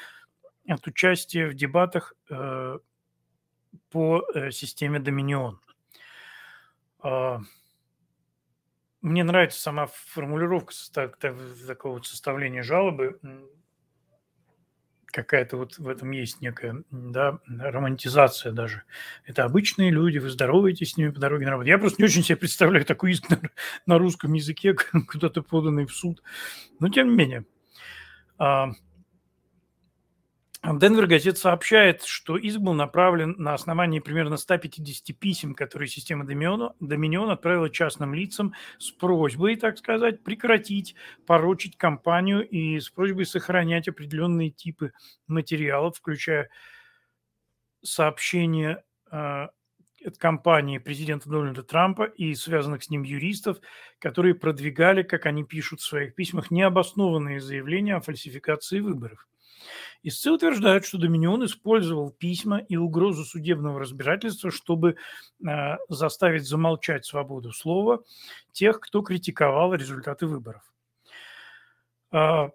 от 0.69 0.87
участия 0.87 1.49
в 1.49 1.55
дебатах 1.55 2.15
э, 2.31 2.79
по 3.91 4.25
э, 4.33 4.53
системе 4.53 5.01
Доминион. 5.01 5.59
Э, 7.03 7.39
мне 9.07 9.23
нравится 9.23 9.61
сама 9.61 9.87
формулировка 9.87 10.75
такого 11.65 12.03
составления 12.03 12.65
жалобы. 12.65 13.21
Какая-то 15.07 15.57
вот 15.59 15.79
в 15.79 15.89
этом 15.89 16.11
есть 16.11 16.41
некая 16.41 16.83
да, 16.91 17.39
романтизация 17.47 18.51
даже. 18.51 18.83
Это 19.25 19.45
обычные 19.45 19.91
люди, 19.91 20.19
вы 20.19 20.29
здороваетесь 20.29 20.91
с 20.91 20.97
ними 20.97 21.11
по 21.11 21.21
дороге 21.21 21.45
на 21.45 21.53
работу. 21.53 21.69
Я 21.69 21.79
просто 21.79 22.03
не 22.03 22.07
очень 22.07 22.25
себе 22.25 22.37
представляю 22.37 22.85
такой 22.85 23.13
иск 23.13 23.31
на, 23.31 23.41
на 23.87 23.97
русском 23.97 24.33
языке, 24.33 24.75
куда-то 25.09 25.41
поданный 25.41 25.87
в 25.87 25.95
суд. 25.95 26.21
Но 26.81 26.89
тем 26.89 27.11
не 27.11 27.15
менее. 27.15 27.45
Денвер 30.75 31.07
газет 31.07 31.39
сообщает, 31.39 32.03
что 32.03 32.37
иск 32.37 32.59
был 32.59 32.73
направлен 32.73 33.37
на 33.39 33.55
основании 33.55 34.01
примерно 34.01 34.37
150 34.37 35.17
писем, 35.17 35.55
которые 35.55 35.89
система 35.89 36.27
Доминион, 36.27 37.31
отправила 37.31 37.71
частным 37.71 38.15
лицам 38.15 38.53
с 38.79 38.91
просьбой, 38.91 39.55
так 39.57 39.79
сказать, 39.79 40.25
прекратить 40.25 40.97
порочить 41.25 41.77
компанию 41.77 42.47
и 42.49 42.81
с 42.81 42.91
просьбой 42.91 43.27
сохранять 43.27 43.87
определенные 43.87 44.51
типы 44.51 44.93
материалов, 45.29 45.99
включая 45.99 46.51
сообщения 47.85 48.83
э, 49.13 49.47
от 50.05 50.19
компании 50.19 50.79
президента 50.79 51.29
Дональда 51.31 51.63
Трампа 51.63 52.05
и 52.05 52.35
связанных 52.35 52.83
с 52.83 52.91
ним 52.91 53.05
юристов, 53.05 53.59
которые 54.01 54.35
продвигали, 54.35 55.05
как 55.05 55.27
они 55.27 55.45
пишут 55.45 55.81
в 55.81 55.87
своих 55.87 56.17
письмах, 56.17 56.51
необоснованные 56.51 57.41
заявления 57.41 57.95
о 57.95 58.01
фальсификации 58.01 58.81
выборов. 58.81 59.29
Истцы 60.03 60.31
утверждают, 60.31 60.85
что 60.85 60.99
Доминион 60.99 61.45
использовал 61.45 62.11
письма 62.11 62.59
и 62.59 62.77
угрозу 62.77 63.25
судебного 63.25 63.81
разбирательства, 63.81 64.51
чтобы 64.51 64.97
э, 65.47 65.77
заставить 65.89 66.47
замолчать 66.47 67.05
свободу 67.05 67.53
слова 67.53 68.03
тех, 68.53 68.81
кто 68.81 69.03
критиковал 69.03 69.75
результаты 69.75 70.27
выборов. 70.27 70.63
Э, 72.13 72.51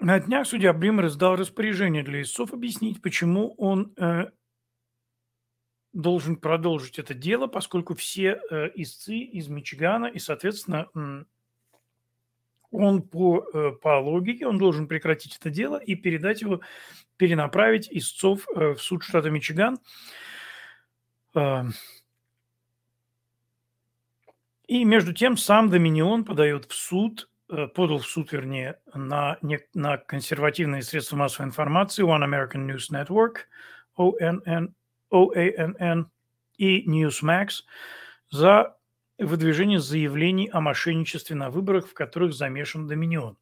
на 0.00 0.18
днях 0.18 0.48
судья 0.48 0.72
Блимер 0.72 1.06
издал 1.06 1.36
распоряжение 1.36 2.02
для 2.02 2.22
истцов 2.22 2.52
объяснить, 2.52 3.00
почему 3.00 3.54
он 3.56 3.92
э, 3.96 4.30
должен 5.92 6.36
продолжить 6.36 6.98
это 6.98 7.14
дело, 7.14 7.46
поскольку 7.46 7.94
все 7.94 8.40
э, 8.50 8.70
истцы 8.74 9.18
из 9.18 9.48
Мичигана 9.48 10.06
и, 10.06 10.18
соответственно, 10.18 10.88
он 12.72 13.02
по, 13.02 13.46
э, 13.52 13.72
по 13.80 14.00
логике, 14.00 14.46
он 14.46 14.58
должен 14.58 14.88
прекратить 14.88 15.36
это 15.36 15.50
дело 15.50 15.76
и 15.76 15.94
передать 15.94 16.40
его, 16.40 16.60
перенаправить 17.16 17.88
истцов 17.90 18.46
э, 18.54 18.74
в 18.74 18.82
суд 18.82 19.04
штата 19.04 19.30
Мичиган. 19.30 19.78
И 24.66 24.84
между 24.84 25.12
тем 25.12 25.36
сам 25.36 25.68
Доминион 25.68 26.24
подает 26.24 26.64
в 26.64 26.74
суд, 26.74 27.28
э, 27.50 27.66
подал 27.66 27.98
в 27.98 28.06
суд, 28.06 28.32
вернее, 28.32 28.78
на, 28.94 29.38
на 29.74 29.98
консервативные 29.98 30.82
средства 30.82 31.16
массовой 31.16 31.48
информации 31.48 32.02
One 32.02 32.24
American 32.24 32.66
News 32.66 32.90
Network, 32.90 33.48
ONN, 33.98 34.72
OANN 35.12 36.06
и 36.56 36.88
Newsmax 36.88 37.64
за 38.30 38.76
выдвижение 39.18 39.80
заявлений 39.80 40.48
о 40.52 40.60
мошенничестве 40.60 41.36
на 41.36 41.50
выборах, 41.50 41.88
в 41.88 41.94
которых 41.94 42.34
замешан 42.34 42.86
Доминион. 42.86 43.36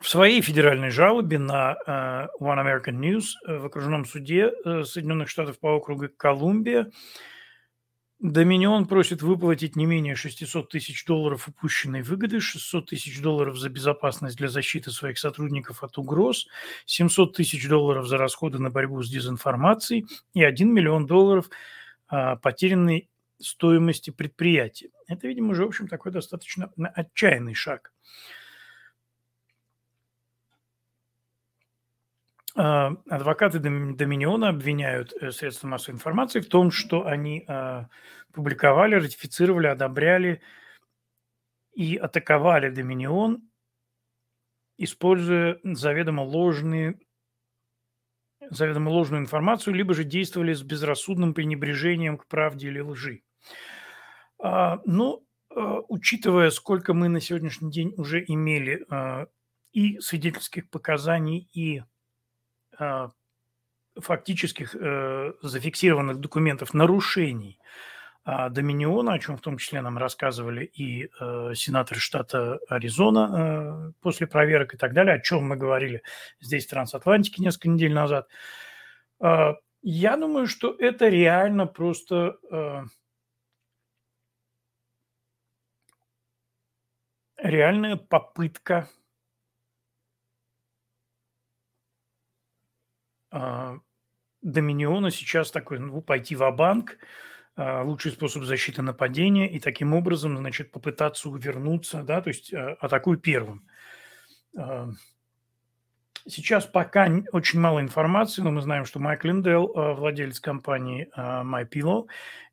В 0.00 0.08
своей 0.08 0.40
федеральной 0.40 0.90
жалобе 0.90 1.38
на 1.38 1.76
э, 1.86 2.42
One 2.42 2.58
American 2.58 2.98
News 2.98 3.34
э, 3.46 3.58
в 3.58 3.66
окружном 3.66 4.06
суде 4.06 4.50
э, 4.64 4.82
Соединенных 4.84 5.28
Штатов 5.28 5.58
по 5.58 5.76
округу 5.76 6.08
Колумбия 6.16 6.90
Доминион 8.18 8.86
просит 8.86 9.20
выплатить 9.20 9.76
не 9.76 9.84
менее 9.84 10.14
600 10.14 10.70
тысяч 10.70 11.04
долларов 11.04 11.48
упущенной 11.48 12.00
выгоды, 12.00 12.40
600 12.40 12.86
тысяч 12.86 13.20
долларов 13.20 13.58
за 13.58 13.68
безопасность 13.68 14.38
для 14.38 14.48
защиты 14.48 14.90
своих 14.90 15.18
сотрудников 15.18 15.82
от 15.82 15.98
угроз, 15.98 16.46
700 16.86 17.36
тысяч 17.36 17.68
долларов 17.68 18.06
за 18.06 18.16
расходы 18.16 18.58
на 18.58 18.70
борьбу 18.70 19.02
с 19.02 19.10
дезинформацией 19.10 20.06
и 20.32 20.42
1 20.42 20.72
миллион 20.72 21.04
долларов– 21.06 21.50
потерянной 22.10 23.08
стоимости 23.38 24.10
предприятия. 24.10 24.90
Это, 25.06 25.26
видимо, 25.26 25.52
уже, 25.52 25.64
в 25.64 25.68
общем, 25.68 25.88
такой 25.88 26.12
достаточно 26.12 26.72
отчаянный 26.94 27.54
шаг. 27.54 27.92
А, 32.56 32.96
адвокаты 33.08 33.58
Доминиона 33.58 34.48
обвиняют 34.48 35.12
э, 35.12 35.30
средства 35.30 35.68
массовой 35.68 35.94
информации 35.94 36.40
в 36.40 36.48
том, 36.48 36.70
что 36.70 37.06
они 37.06 37.44
а, 37.46 37.88
публиковали, 38.32 38.96
ратифицировали, 38.96 39.68
одобряли 39.68 40.42
и 41.72 41.96
атаковали 41.96 42.70
Доминион, 42.70 43.48
используя 44.76 45.60
заведомо 45.62 46.22
ложные 46.22 46.98
заведомо 48.50 48.90
ложную 48.90 49.22
информацию, 49.22 49.74
либо 49.74 49.94
же 49.94 50.04
действовали 50.04 50.52
с 50.52 50.62
безрассудным 50.62 51.34
пренебрежением 51.34 52.18
к 52.18 52.26
правде 52.26 52.68
или 52.68 52.80
лжи. 52.80 53.22
А, 54.42 54.80
ну, 54.84 55.24
а, 55.54 55.80
учитывая, 55.88 56.50
сколько 56.50 56.94
мы 56.94 57.08
на 57.08 57.20
сегодняшний 57.20 57.70
день 57.70 57.94
уже 57.96 58.24
имели 58.26 58.84
а, 58.90 59.26
и 59.72 59.98
свидетельских 60.00 60.68
показаний, 60.70 61.48
и 61.52 61.82
фактических 64.00 64.74
э, 64.74 65.32
зафиксированных 65.42 66.18
документов 66.18 66.72
нарушений 66.72 67.58
Доминиона, 68.50 69.14
о 69.14 69.18
чем 69.18 69.36
в 69.36 69.40
том 69.40 69.58
числе 69.58 69.80
нам 69.80 69.98
рассказывали 69.98 70.64
и 70.64 71.08
э, 71.20 71.52
сенаторы 71.54 71.98
штата 71.98 72.60
Аризона 72.68 73.90
э, 73.90 73.92
после 74.00 74.26
проверок 74.26 74.74
и 74.74 74.76
так 74.76 74.92
далее, 74.92 75.16
о 75.16 75.20
чем 75.20 75.48
мы 75.48 75.56
говорили 75.56 76.02
здесь 76.40 76.66
в 76.66 76.70
Трансатлантике 76.70 77.42
несколько 77.42 77.68
недель 77.68 77.92
назад. 77.92 78.28
Э, 79.20 79.54
я 79.82 80.16
думаю, 80.16 80.46
что 80.46 80.74
это 80.78 81.08
реально 81.08 81.66
просто 81.66 82.36
э, 82.50 82.82
реальная 87.38 87.96
попытка 87.96 88.88
э, 93.32 93.78
Доминиона 94.42 95.10
сейчас 95.10 95.50
такой, 95.50 95.78
ну, 95.78 96.00
пойти 96.00 96.36
в 96.36 96.50
банк 96.52 96.92
а, 96.92 97.29
лучший 97.82 98.12
способ 98.12 98.44
защиты 98.44 98.82
нападения, 98.82 99.50
и 99.50 99.60
таким 99.60 99.94
образом, 99.94 100.36
значит, 100.36 100.70
попытаться 100.70 101.28
увернуться, 101.28 102.02
да, 102.02 102.20
то 102.20 102.28
есть 102.28 102.52
а, 102.52 102.76
атакуй 102.80 103.18
первым. 103.18 103.66
А, 104.56 104.90
сейчас 106.26 106.66
пока 106.66 107.08
очень 107.32 107.60
мало 107.60 107.80
информации, 107.80 108.42
но 108.42 108.50
мы 108.50 108.62
знаем, 108.62 108.84
что 108.84 108.98
Майк 108.98 109.24
Линдел, 109.24 109.72
владелец 109.74 110.40
компании 110.40 111.10
MyPillow, 111.16 112.06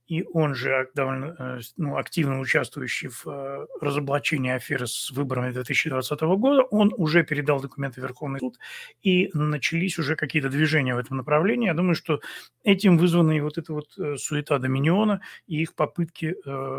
и 0.08 0.24
он 0.34 0.56
же 0.56 0.90
довольно 0.96 1.36
э, 1.38 1.60
ну, 1.76 1.98
активно 1.98 2.40
участвующий 2.40 3.10
в 3.10 3.28
э, 3.28 3.68
разоблачении 3.82 4.52
аферы 4.52 4.88
с 4.88 5.12
выборами 5.12 5.52
2020 5.52 6.22
года, 6.22 6.64
он 6.64 6.94
уже 6.98 7.24
передал 7.24 7.60
документы 7.60 8.00
в 8.02 8.04
Верховный 8.04 8.40
суд, 8.40 8.58
и 9.02 9.30
начались 9.34 10.00
уже 10.00 10.16
какие-то 10.16 10.50
движения 10.50 10.96
в 10.96 11.00
этом 11.00 11.18
направлении. 11.18 11.68
Я 11.68 11.74
думаю, 11.74 11.96
что 11.96 12.22
этим 12.64 12.98
вызвана 12.98 13.32
и 13.34 13.42
вот 13.42 13.58
эта 13.58 13.74
вот 13.74 13.98
э, 13.98 14.16
суета 14.18 14.60
Доминиона 14.60 15.22
и 15.48 15.62
их 15.62 15.76
попытки 15.76 16.36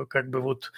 как 0.09 0.31
бы 0.31 0.41
вот 0.41 0.73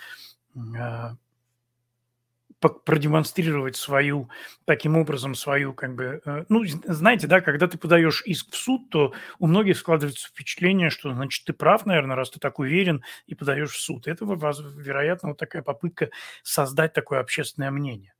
продемонстрировать 2.60 3.76
свою, 3.76 4.28
таким 4.66 4.96
образом, 4.96 5.34
свою, 5.34 5.72
как 5.72 5.94
бы, 5.94 6.20
э, 6.24 6.44
ну, 6.48 6.64
знаете, 6.84 7.26
да, 7.26 7.40
когда 7.40 7.66
ты 7.66 7.78
подаешь 7.78 8.22
иск 8.26 8.52
в 8.52 8.56
суд, 8.56 8.90
то 8.90 9.14
у 9.38 9.46
многих 9.46 9.78
складывается 9.78 10.28
впечатление, 10.28 10.90
что, 10.90 11.12
значит, 11.14 11.44
ты 11.46 11.52
прав, 11.52 11.86
наверное, 11.86 12.16
раз 12.16 12.30
ты 12.30 12.38
так 12.40 12.58
уверен 12.58 13.02
и 13.26 13.34
подаешь 13.34 13.70
в 13.72 13.80
суд. 13.80 14.06
Это, 14.06 14.24
вероятно, 14.24 15.30
вот 15.30 15.38
такая 15.38 15.62
попытка 15.62 16.10
создать 16.42 16.92
такое 16.92 17.20
общественное 17.20 17.70
мнение. 17.70 18.12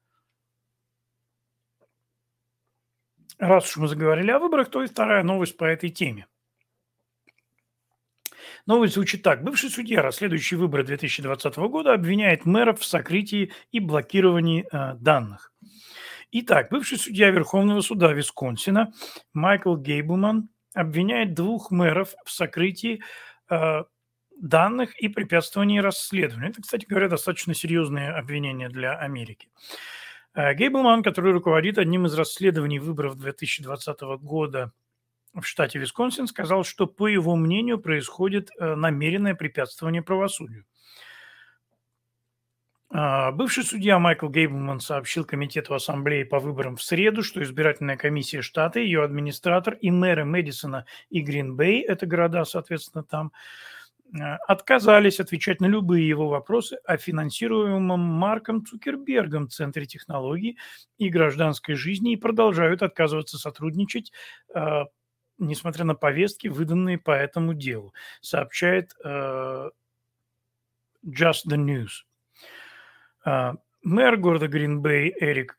Раз 3.39 3.65
уж 3.71 3.77
мы 3.79 3.89
заговорили 3.89 4.31
о 4.31 4.39
выборах, 4.39 4.71
то 4.71 4.83
и 4.83 4.87
вторая 4.87 5.23
новость 5.23 5.57
по 5.57 5.65
этой 5.65 5.91
теме. 5.91 6.27
Новость 8.67 8.95
звучит 8.95 9.23
так. 9.23 9.43
Бывший 9.43 9.71
судья, 9.71 10.03
расследующий 10.03 10.57
выборы 10.57 10.85
2020 10.85 11.57
года, 11.57 11.95
обвиняет 11.95 12.45
мэров 12.45 12.81
в 12.81 12.85
сокрытии 12.85 13.53
и 13.73 13.81
блокировании 13.81 14.67
э, 14.71 14.95
данных. 14.95 15.53
Итак, 16.33 16.69
бывший 16.71 16.99
судья 16.99 17.31
Верховного 17.31 17.81
суда 17.81 18.13
Висконсина 18.13 18.93
Майкл 19.33 19.77
Гейблман 19.77 20.49
обвиняет 20.75 21.35
двух 21.35 21.71
мэров 21.71 22.15
в 22.25 22.31
сокрытии 22.31 23.03
э, 23.51 23.83
данных 24.41 24.99
и 25.01 25.09
препятствовании 25.09 25.81
расследованию. 25.81 26.51
Это, 26.51 26.63
кстати 26.63 26.87
говоря, 26.87 27.09
достаточно 27.09 27.55
серьезные 27.55 28.11
обвинения 28.11 28.69
для 28.69 28.97
Америки. 28.97 29.49
Э, 30.35 30.55
Гейблман, 30.55 31.03
который 31.03 31.33
руководит 31.33 31.79
одним 31.79 32.07
из 32.07 32.15
расследований 32.15 32.79
выборов 32.79 33.17
2020 33.17 34.01
года 34.21 34.73
в 35.35 35.43
штате 35.45 35.79
Висконсин 35.79 36.27
сказал, 36.27 36.65
что, 36.65 36.87
по 36.87 37.07
его 37.07 37.37
мнению, 37.37 37.79
происходит 37.79 38.51
э, 38.59 38.75
намеренное 38.75 39.35
препятствование 39.35 40.03
правосудию. 40.03 40.65
А, 42.93 43.31
бывший 43.31 43.63
судья 43.63 44.01
Майкл 44.01 44.29
Гейблман 44.29 44.81
сообщил 44.81 45.25
Комитету 45.25 45.75
Ассамблеи 45.75 46.25
по 46.25 46.41
выборам 46.41 46.77
в 46.77 46.83
среду, 46.83 47.23
что 47.23 47.41
избирательная 47.41 47.97
комиссия 47.97 48.43
штата, 48.43 48.81
ее 48.81 49.05
администратор 49.05 49.75
и 49.75 49.93
мэры 49.93 50.25
Мэдисона 50.25 50.87
и 51.09 51.21
Гринбей, 51.21 51.83
это 51.83 52.07
города, 52.07 52.45
соответственно, 52.45 53.05
там, 53.05 53.31
э, 54.13 54.19
отказались 54.49 55.21
отвечать 55.21 55.61
на 55.61 55.67
любые 55.67 56.09
его 56.09 56.29
вопросы 56.29 56.81
о 56.85 56.97
финансируемом 56.97 58.01
Марком 58.01 58.67
Цукербергом 58.67 59.49
Центре 59.49 59.87
технологий 59.87 60.59
и 60.99 61.09
гражданской 61.11 61.77
жизни 61.77 62.15
и 62.15 62.17
продолжают 62.17 62.83
отказываться 62.83 63.39
сотрудничать 63.39 64.11
э, 64.53 64.83
несмотря 65.41 65.85
на 65.85 65.95
повестки, 65.95 66.49
выданные 66.49 66.99
по 66.99 67.11
этому 67.11 67.55
делу, 67.55 67.93
сообщает 68.21 68.95
э, 69.05 69.71
Just 71.05 71.47
the 71.49 71.57
News. 71.57 72.05
Э, 73.25 73.55
мэр 73.83 74.17
города 74.17 74.47
Гринбей 74.47 75.13
Эрик 75.19 75.57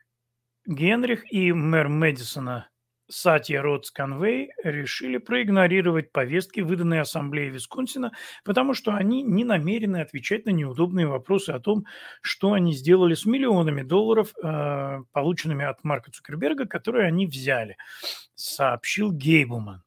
Генрих 0.65 1.32
и 1.34 1.51
мэр 1.51 1.89
Мэдисона 1.89 2.70
Сатья 3.12 3.62
Ротс 3.62 3.91
Конвей 3.91 4.51
решили 4.64 5.18
проигнорировать 5.18 6.12
повестки, 6.12 6.62
выданные 6.62 7.01
Ассамблеей 7.01 7.49
Висконсина, 7.49 8.14
потому 8.45 8.74
что 8.74 8.95
они 8.95 9.22
не 9.22 9.43
намерены 9.43 9.97
отвечать 9.97 10.45
на 10.45 10.51
неудобные 10.51 11.07
вопросы 11.07 11.49
о 11.49 11.59
том, 11.59 11.86
что 12.22 12.53
они 12.53 12.74
сделали 12.74 13.14
с 13.14 13.26
миллионами 13.26 13.84
долларов, 13.84 14.34
э, 14.41 15.03
полученными 15.12 15.66
от 15.66 15.84
Марка 15.84 16.12
Цукерберга, 16.12 16.66
которые 16.66 17.07
они 17.07 17.28
взяли, 17.28 17.78
сообщил 18.36 19.12
Гейблман. 19.12 19.84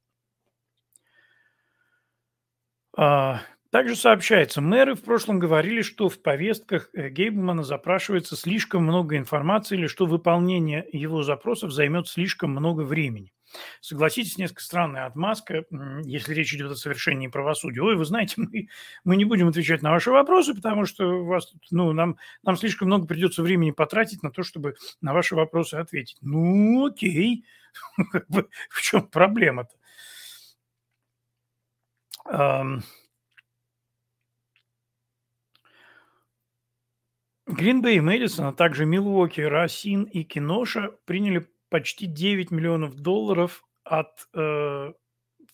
Также 3.75 3.97
сообщается, 3.97 4.61
мэры 4.61 4.95
в 4.95 5.03
прошлом 5.03 5.41
говорили, 5.41 5.83
что 5.83 6.09
в 6.09 6.22
повестках 6.22 6.91
э, 6.93 7.09
Гейблмана 7.09 7.64
запрашивается 7.64 8.37
слишком 8.37 8.85
много 8.85 9.16
информации 9.16 9.77
или 9.77 9.89
что 9.89 10.07
выполнение 10.07 10.87
его 10.93 11.25
запросов 11.25 11.72
займет 11.72 12.07
слишком 12.07 12.51
много 12.53 12.83
времени. 12.83 13.33
Согласитесь, 13.81 14.39
несколько 14.39 14.62
странная 14.62 15.07
отмазка, 15.07 15.64
если 16.05 16.35
речь 16.35 16.55
идет 16.55 16.70
о 16.70 16.77
совершении 16.77 17.27
правосудия. 17.27 17.81
Ой, 17.81 17.97
вы 17.97 18.05
знаете, 18.05 18.35
мы, 18.43 18.68
мы 19.03 19.16
не 19.16 19.25
будем 19.25 19.49
отвечать 19.49 19.83
на 19.83 19.91
ваши 19.91 20.12
вопросы, 20.12 20.55
потому 20.55 20.85
что 20.85 21.09
у 21.09 21.25
вас, 21.25 21.53
ну, 21.72 21.91
нам, 21.91 22.16
нам 22.45 22.57
слишком 22.57 22.87
много 22.87 23.09
придется 23.09 23.43
времени 23.43 23.72
потратить 23.72 24.22
на 24.22 24.31
то, 24.31 24.45
чтобы 24.45 24.77
на 25.01 25.12
ваши 25.12 25.35
вопросы 25.35 25.75
ответить. 25.75 26.18
Ну, 26.20 26.87
окей, 26.87 27.45
в 28.29 28.83
чем 28.83 29.09
проблема-то? 29.09 29.75
Гринбей, 37.47 38.01
Мэдисон, 38.01 38.47
а 38.47 38.53
также 38.53 38.86
Милуоки, 38.86 39.42
Расин 39.42 40.05
и 40.05 40.24
Киноша 40.24 40.92
приняли 41.05 41.47
почти 41.68 42.07
9 42.07 42.51
миллионов 42.51 42.95
долларов 42.95 43.64
от 43.84 44.28
э, 44.32 44.92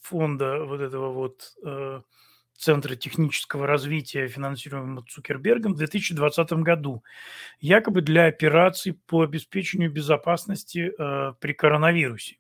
фонда 0.01 0.64
вот 0.64 0.80
этого 0.80 1.12
вот 1.12 1.55
э, 1.64 2.03
Центра 2.57 2.95
технического 2.95 3.66
развития, 3.66 4.28
финансируемого 4.28 5.05
Цукербергом 5.09 5.72
в 5.72 5.78
2020 5.78 6.53
году, 6.53 7.03
якобы 7.59 8.03
для 8.03 8.26
операций 8.26 8.93
по 8.93 9.22
обеспечению 9.22 9.91
безопасности 9.91 10.93
э, 10.97 11.34
при 11.41 11.55
коронавирусе. 11.55 12.36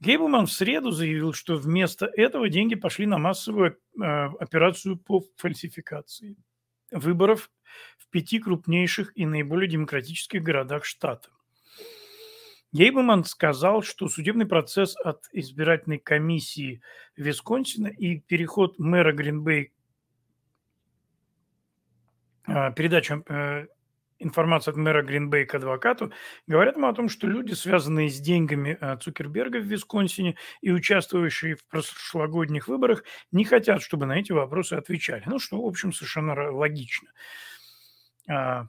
Гейблман 0.00 0.46
в 0.46 0.52
среду 0.52 0.92
заявил, 0.92 1.32
что 1.32 1.56
вместо 1.56 2.06
этого 2.06 2.48
деньги 2.48 2.74
пошли 2.74 3.06
на 3.06 3.18
массовую 3.18 3.76
э, 4.00 4.02
операцию 4.02 4.96
по 4.96 5.24
фальсификации 5.36 6.36
выборов 6.90 7.50
в 7.98 8.08
пяти 8.08 8.38
крупнейших 8.38 9.12
и 9.16 9.26
наиболее 9.26 9.68
демократических 9.68 10.42
городах 10.42 10.84
штата. 10.84 11.30
Гейблман 12.72 13.24
сказал, 13.24 13.82
что 13.82 14.08
судебный 14.08 14.46
процесс 14.46 14.96
от 14.96 15.28
избирательной 15.32 15.98
комиссии 15.98 16.80
Висконсина 17.16 17.88
и 17.88 18.18
переход 18.18 18.78
мэра 18.78 19.12
Гринбей, 19.12 19.72
э, 22.48 22.72
передача 22.74 23.22
э, 23.28 23.66
информация 24.22 24.72
от 24.72 24.78
мэра 24.78 25.02
Гринбей 25.02 25.44
к 25.44 25.54
адвокату, 25.54 26.12
говорят 26.46 26.76
ему 26.76 26.88
о 26.88 26.94
том, 26.94 27.10
что 27.10 27.26
люди, 27.26 27.52
связанные 27.52 28.08
с 28.08 28.18
деньгами 28.18 28.78
э, 28.80 28.96
Цукерберга 28.96 29.58
в 29.58 29.64
Висконсине 29.64 30.36
и 30.62 30.70
участвующие 30.70 31.56
в 31.56 31.66
прошлогодних 31.66 32.68
выборах, 32.68 33.04
не 33.32 33.44
хотят, 33.44 33.82
чтобы 33.82 34.06
на 34.06 34.18
эти 34.18 34.32
вопросы 34.32 34.74
отвечали. 34.74 35.24
Ну, 35.26 35.38
что, 35.38 35.60
в 35.60 35.66
общем, 35.66 35.92
совершенно 35.92 36.50
логично. 36.50 37.10
А, 38.28 38.68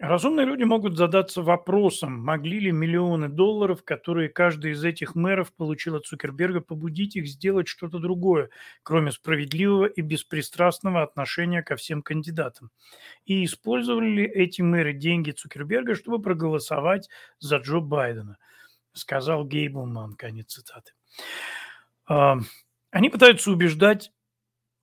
Разумные 0.00 0.46
люди 0.46 0.64
могут 0.64 0.96
задаться 0.96 1.42
вопросом, 1.42 2.18
могли 2.24 2.58
ли 2.58 2.72
миллионы 2.72 3.28
долларов, 3.28 3.84
которые 3.84 4.30
каждый 4.30 4.72
из 4.72 4.82
этих 4.82 5.14
мэров 5.14 5.52
получил 5.52 5.94
от 5.94 6.06
Цукерберга, 6.06 6.62
побудить 6.62 7.16
их 7.16 7.28
сделать 7.28 7.68
что-то 7.68 7.98
другое, 7.98 8.48
кроме 8.82 9.12
справедливого 9.12 9.84
и 9.84 10.00
беспристрастного 10.00 11.02
отношения 11.02 11.62
ко 11.62 11.76
всем 11.76 12.00
кандидатам. 12.00 12.70
И 13.26 13.44
использовали 13.44 14.08
ли 14.08 14.24
эти 14.24 14.62
мэры 14.62 14.94
деньги 14.94 15.32
Цукерберга, 15.32 15.94
чтобы 15.94 16.22
проголосовать 16.22 17.10
за 17.38 17.58
Джо 17.58 17.80
Байдена, 17.80 18.38
сказал 18.94 19.44
Гейблман, 19.44 20.14
конец 20.14 20.54
цитаты. 20.54 20.92
А, 22.06 22.38
они 22.90 23.10
пытаются 23.10 23.50
убеждать 23.50 24.12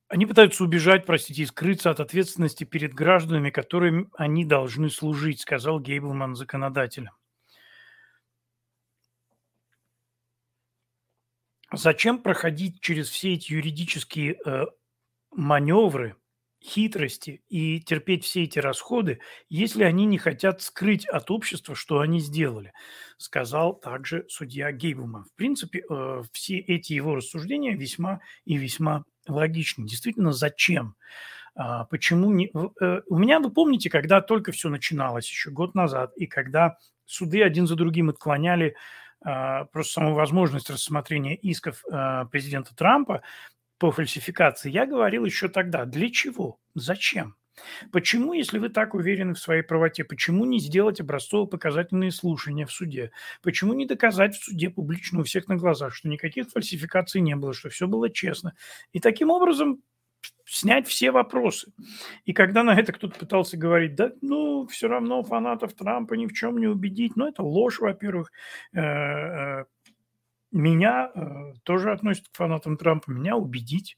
они 0.09 0.25
пытаются 0.25 0.63
убежать, 0.63 1.05
простите, 1.05 1.43
и 1.43 1.45
скрыться 1.45 1.89
от 1.89 1.99
ответственности 1.99 2.63
перед 2.63 2.93
гражданами, 2.93 3.49
которым 3.49 4.09
они 4.17 4.45
должны 4.45 4.89
служить, 4.89 5.41
сказал 5.41 5.79
Гейблман 5.79 6.35
законодателям. 6.35 7.13
Зачем 11.73 12.21
проходить 12.21 12.79
через 12.79 13.09
все 13.09 13.33
эти 13.33 13.51
юридические 13.51 14.37
э, 14.45 14.65
маневры, 15.31 16.15
хитрости 16.63 17.41
и 17.49 17.81
терпеть 17.81 18.23
все 18.23 18.43
эти 18.43 18.59
расходы, 18.59 19.19
если 19.49 19.83
они 19.83 20.05
не 20.05 20.17
хотят 20.17 20.61
скрыть 20.61 21.05
от 21.05 21.29
общества, 21.29 21.75
что 21.75 21.99
они 21.99 22.21
сделали, 22.21 22.71
сказал 23.17 23.75
также 23.75 24.25
судья 24.29 24.71
Гейблман. 24.71 25.25
В 25.25 25.33
принципе, 25.35 25.83
э, 25.89 26.23
все 26.31 26.57
эти 26.57 26.93
его 26.93 27.15
рассуждения 27.15 27.75
весьма 27.75 28.21
и 28.45 28.55
весьма 28.55 29.03
логично. 29.33 29.85
Действительно, 29.87 30.31
зачем? 30.31 30.95
А, 31.55 31.85
почему 31.85 32.31
не... 32.31 32.51
Э, 32.81 33.01
у 33.07 33.17
меня, 33.17 33.39
вы 33.39 33.49
помните, 33.49 33.89
когда 33.89 34.21
только 34.21 34.51
все 34.51 34.69
начиналось, 34.69 35.29
еще 35.29 35.49
год 35.49 35.73
назад, 35.75 36.13
и 36.15 36.27
когда 36.27 36.77
суды 37.05 37.41
один 37.41 37.65
за 37.65 37.75
другим 37.75 38.09
отклоняли 38.09 38.75
а, 39.21 39.65
просто 39.65 39.93
саму 39.93 40.13
возможность 40.13 40.69
рассмотрения 40.69 41.35
исков 41.35 41.83
а, 41.89 42.25
президента 42.25 42.75
Трампа 42.75 43.23
по 43.79 43.91
фальсификации, 43.91 44.69
я 44.69 44.85
говорил 44.85 45.25
еще 45.25 45.47
тогда, 45.47 45.85
для 45.85 46.11
чего, 46.11 46.59
зачем? 46.75 47.36
Почему, 47.91 48.33
если 48.33 48.59
вы 48.59 48.69
так 48.69 48.93
уверены 48.93 49.33
в 49.33 49.39
своей 49.39 49.61
правоте, 49.61 50.03
почему 50.03 50.45
не 50.45 50.59
сделать 50.59 50.99
образцово-показательные 50.99 52.11
слушания 52.11 52.65
в 52.65 52.71
суде? 52.71 53.11
Почему 53.41 53.73
не 53.73 53.85
доказать 53.85 54.35
в 54.35 54.43
суде 54.43 54.69
публично 54.69 55.19
у 55.21 55.23
всех 55.23 55.47
на 55.47 55.55
глазах, 55.55 55.93
что 55.93 56.07
никаких 56.07 56.49
фальсификаций 56.49 57.21
не 57.21 57.35
было, 57.35 57.53
что 57.53 57.69
все 57.69 57.87
было 57.87 58.09
честно? 58.09 58.55
И 58.93 58.99
таким 58.99 59.29
образом 59.29 59.81
снять 60.45 60.87
все 60.87 61.11
вопросы. 61.11 61.73
И 62.25 62.33
когда 62.33 62.63
на 62.63 62.79
это 62.79 62.93
кто-то 62.93 63.19
пытался 63.19 63.57
говорить, 63.57 63.95
да, 63.95 64.11
ну, 64.21 64.65
все 64.67 64.87
равно 64.87 65.23
фанатов 65.23 65.73
Трампа 65.73 66.13
ни 66.13 66.25
в 66.25 66.33
чем 66.33 66.57
не 66.57 66.67
убедить, 66.67 67.15
ну, 67.15 67.27
это 67.27 67.43
ложь, 67.43 67.79
во-первых. 67.79 68.31
Э, 68.73 68.79
э, 68.81 69.65
меня 70.51 71.11
э, 71.13 71.53
тоже 71.63 71.91
относят 71.91 72.29
к 72.29 72.35
фанатам 72.35 72.77
Трампа, 72.77 73.11
меня 73.11 73.35
убедить. 73.35 73.97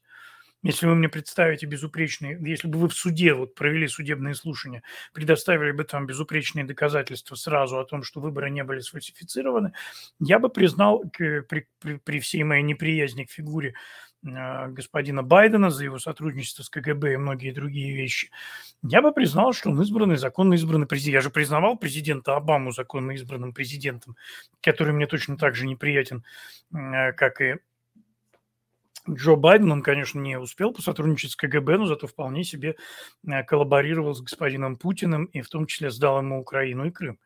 Если 0.62 0.86
вы 0.86 0.94
мне 0.94 1.08
представите 1.08 1.64
безупречные, 1.64 2.38
если 2.42 2.68
бы 2.68 2.78
вы 2.78 2.88
в 2.88 2.94
суде 2.94 3.32
вот 3.32 3.54
провели 3.54 3.88
судебные 3.88 4.34
слушания, 4.34 4.82
предоставили 5.14 5.72
бы 5.72 5.84
там 5.84 6.06
безупречные 6.06 6.66
доказательства 6.66 7.34
сразу 7.34 7.78
о 7.78 7.84
том, 7.84 8.02
что 8.02 8.20
выборы 8.20 8.50
не 8.50 8.62
были 8.62 8.80
сфальсифицированы, 8.80 9.72
я 10.18 10.38
бы 10.38 10.50
признал 10.50 11.02
при, 11.16 11.40
при, 11.40 11.66
при 12.04 12.20
всей 12.20 12.42
моей 12.42 12.62
неприязни 12.62 13.24
к 13.24 13.30
фигуре 13.30 13.72
э, 14.22 14.68
господина 14.68 15.22
Байдена 15.22 15.70
за 15.70 15.84
его 15.84 15.98
сотрудничество 15.98 16.62
с 16.62 16.68
КГБ 16.68 17.14
и 17.14 17.16
многие 17.16 17.52
другие 17.52 17.96
вещи, 17.96 18.30
я 18.82 19.00
бы 19.00 19.12
признал, 19.12 19.54
что 19.54 19.70
он 19.70 19.80
избранный, 19.80 20.16
законно 20.16 20.54
избранный 20.54 20.86
президент. 20.86 21.14
Я 21.14 21.20
же 21.22 21.30
признавал 21.30 21.78
президента 21.78 22.36
Обаму 22.36 22.70
законно 22.70 23.12
избранным 23.12 23.54
президентом, 23.54 24.14
который 24.60 24.92
мне 24.92 25.06
точно 25.06 25.38
так 25.38 25.54
же 25.54 25.66
неприятен, 25.66 26.22
э, 26.74 27.12
как 27.14 27.40
и 27.40 27.56
Джо 29.08 29.36
Байден, 29.36 29.72
он, 29.72 29.82
конечно, 29.82 30.20
не 30.20 30.38
успел 30.38 30.72
посотрудничать 30.72 31.32
с 31.32 31.36
КГБ, 31.36 31.78
но 31.78 31.86
зато 31.86 32.06
вполне 32.06 32.44
себе 32.44 32.76
э, 33.26 33.42
коллаборировал 33.44 34.14
с 34.14 34.20
господином 34.20 34.76
Путиным 34.76 35.24
и 35.26 35.40
в 35.40 35.48
том 35.48 35.66
числе 35.66 35.90
сдал 35.90 36.18
ему 36.18 36.40
Украину 36.40 36.86
и 36.86 36.90
Крым. 36.90 37.18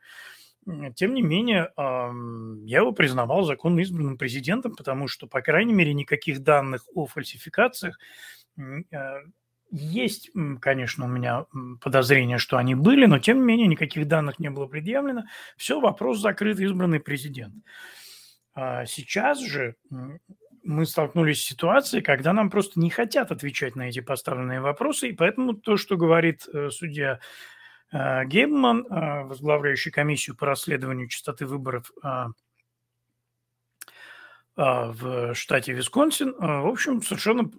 Тем 0.95 1.12
не 1.12 1.20
менее, 1.20 1.70
я 1.77 2.79
его 2.79 2.93
признавал 2.93 3.45
законно 3.45 3.81
избранным 3.81 4.16
президентом, 4.16 4.75
потому 4.75 5.09
что, 5.09 5.27
по 5.27 5.43
крайней 5.43 5.75
мере, 5.75 5.93
никаких 5.93 6.43
данных 6.43 6.87
о 6.95 7.05
фальсификациях 7.07 7.99
э, 8.57 8.72
есть, 9.70 10.31
конечно, 10.61 11.05
у 11.05 11.09
меня 11.09 11.47
подозрение, 11.81 12.39
что 12.39 12.57
они 12.57 12.75
были, 12.75 13.07
но 13.07 13.18
тем 13.18 13.39
не 13.39 13.45
менее 13.45 13.66
никаких 13.66 14.09
данных 14.09 14.39
не 14.39 14.49
было 14.49 14.66
предъявлено. 14.66 15.25
Все, 15.57 15.81
вопрос 15.81 16.20
закрыт, 16.20 16.59
избранный 16.61 17.01
президент. 17.01 17.55
А 18.55 18.87
сейчас 18.87 19.41
же 19.41 19.75
мы 20.64 20.86
столкнулись 20.86 21.42
с 21.42 21.46
ситуацией, 21.46 22.02
когда 22.02 22.32
нам 22.32 22.50
просто 22.50 22.80
не 22.80 22.90
хотят 22.90 23.30
отвечать 23.30 23.76
на 23.76 23.88
эти 23.88 24.00
поставленные 24.00 24.60
вопросы, 24.60 25.08
и 25.10 25.12
поэтому 25.12 25.54
то, 25.54 25.76
что 25.76 25.96
говорит 25.96 26.48
э, 26.48 26.70
судья 26.70 27.20
э, 27.92 28.24
Гейбман, 28.24 28.86
э, 28.86 29.24
возглавляющий 29.24 29.90
комиссию 29.90 30.36
по 30.36 30.46
расследованию 30.46 31.08
частоты 31.08 31.46
выборов 31.46 31.92
в 34.56 35.34
штате 35.34 35.72
Висконсин, 35.72 36.32
в 36.38 36.68
общем, 36.68 37.02
совершенно, 37.02 37.50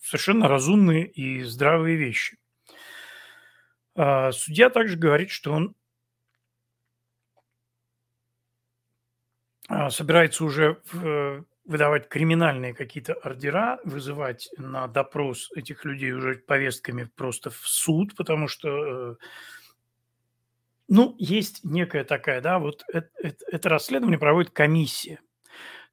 совершенно 0.00 0.46
разумные 0.46 1.04
и 1.04 1.42
здравые 1.42 1.96
вещи. 1.96 2.38
Судья 3.96 4.70
также 4.70 4.96
говорит, 4.96 5.30
что 5.30 5.52
он 5.52 5.74
собирается 9.90 10.44
уже 10.44 10.80
выдавать 11.68 12.08
криминальные 12.08 12.72
какие-то 12.72 13.12
ордера, 13.12 13.78
вызывать 13.84 14.48
на 14.56 14.88
допрос 14.88 15.50
этих 15.54 15.84
людей 15.84 16.12
уже 16.12 16.36
повестками 16.36 17.04
просто 17.14 17.50
в 17.50 17.68
суд, 17.68 18.16
потому 18.16 18.48
что, 18.48 18.68
э, 19.12 19.16
ну, 20.88 21.14
есть 21.18 21.62
некая 21.64 22.04
такая, 22.04 22.40
да, 22.40 22.58
вот 22.58 22.84
это, 22.90 23.10
это, 23.22 23.68
расследование 23.68 24.18
проводит 24.18 24.50
комиссия. 24.50 25.20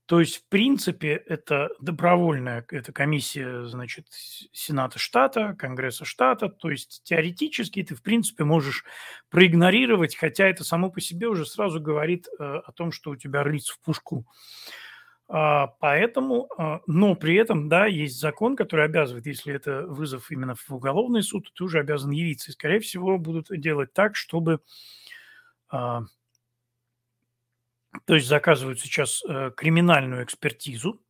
То 0.06 0.22
есть, 0.22 0.38
в 0.38 0.48
принципе, 0.48 1.16
это 1.16 1.70
добровольная, 1.82 2.66
это 2.70 2.94
комиссия, 2.94 3.66
значит, 3.66 4.06
Сената 4.54 4.98
штата, 4.98 5.56
Конгресса 5.60 6.06
штата. 6.06 6.48
То 6.48 6.70
есть, 6.70 7.02
теоретически 7.04 7.84
ты, 7.84 7.96
в 7.96 8.04
принципе, 8.04 8.46
можешь 8.46 8.86
проигнорировать, 9.30 10.16
хотя 10.16 10.48
это 10.48 10.64
само 10.64 10.90
по 10.90 11.02
себе 11.02 11.28
уже 11.28 11.46
сразу 11.46 11.82
говорит 11.82 12.28
э, 12.28 12.44
о 12.44 12.72
том, 12.72 12.94
что 12.94 13.10
у 13.10 13.16
тебя 13.18 13.44
рыльц 13.44 13.70
в 13.70 13.82
пушку. 13.82 14.26
А, 14.28 14.85
поэтому, 15.28 16.48
а, 16.58 16.82
но 16.86 17.16
при 17.16 17.36
этом, 17.36 17.68
да, 17.68 17.88
есть 17.88 18.20
закон, 18.20 18.56
который 18.56 18.86
обязывает, 18.86 19.26
если 19.26 19.54
это 19.54 19.86
вызов 19.88 20.32
именно 20.32 20.56
в 20.56 20.70
уголовный 20.70 21.24
суд, 21.24 21.52
ты 21.56 21.64
уже 21.64 21.80
обязан 21.80 22.12
явиться. 22.12 22.52
И, 22.52 22.54
скорее 22.54 22.80
всего, 22.80 23.18
будут 23.18 23.48
делать 23.50 23.94
так, 23.94 24.16
чтобы... 24.16 24.60
А, 25.70 26.04
то 28.06 28.16
есть 28.16 28.28
заказывают 28.28 28.80
сейчас 28.80 29.24
э, 29.28 29.52
криминальную 29.56 30.24
экспертизу, 30.24 31.00
а, 31.00 31.05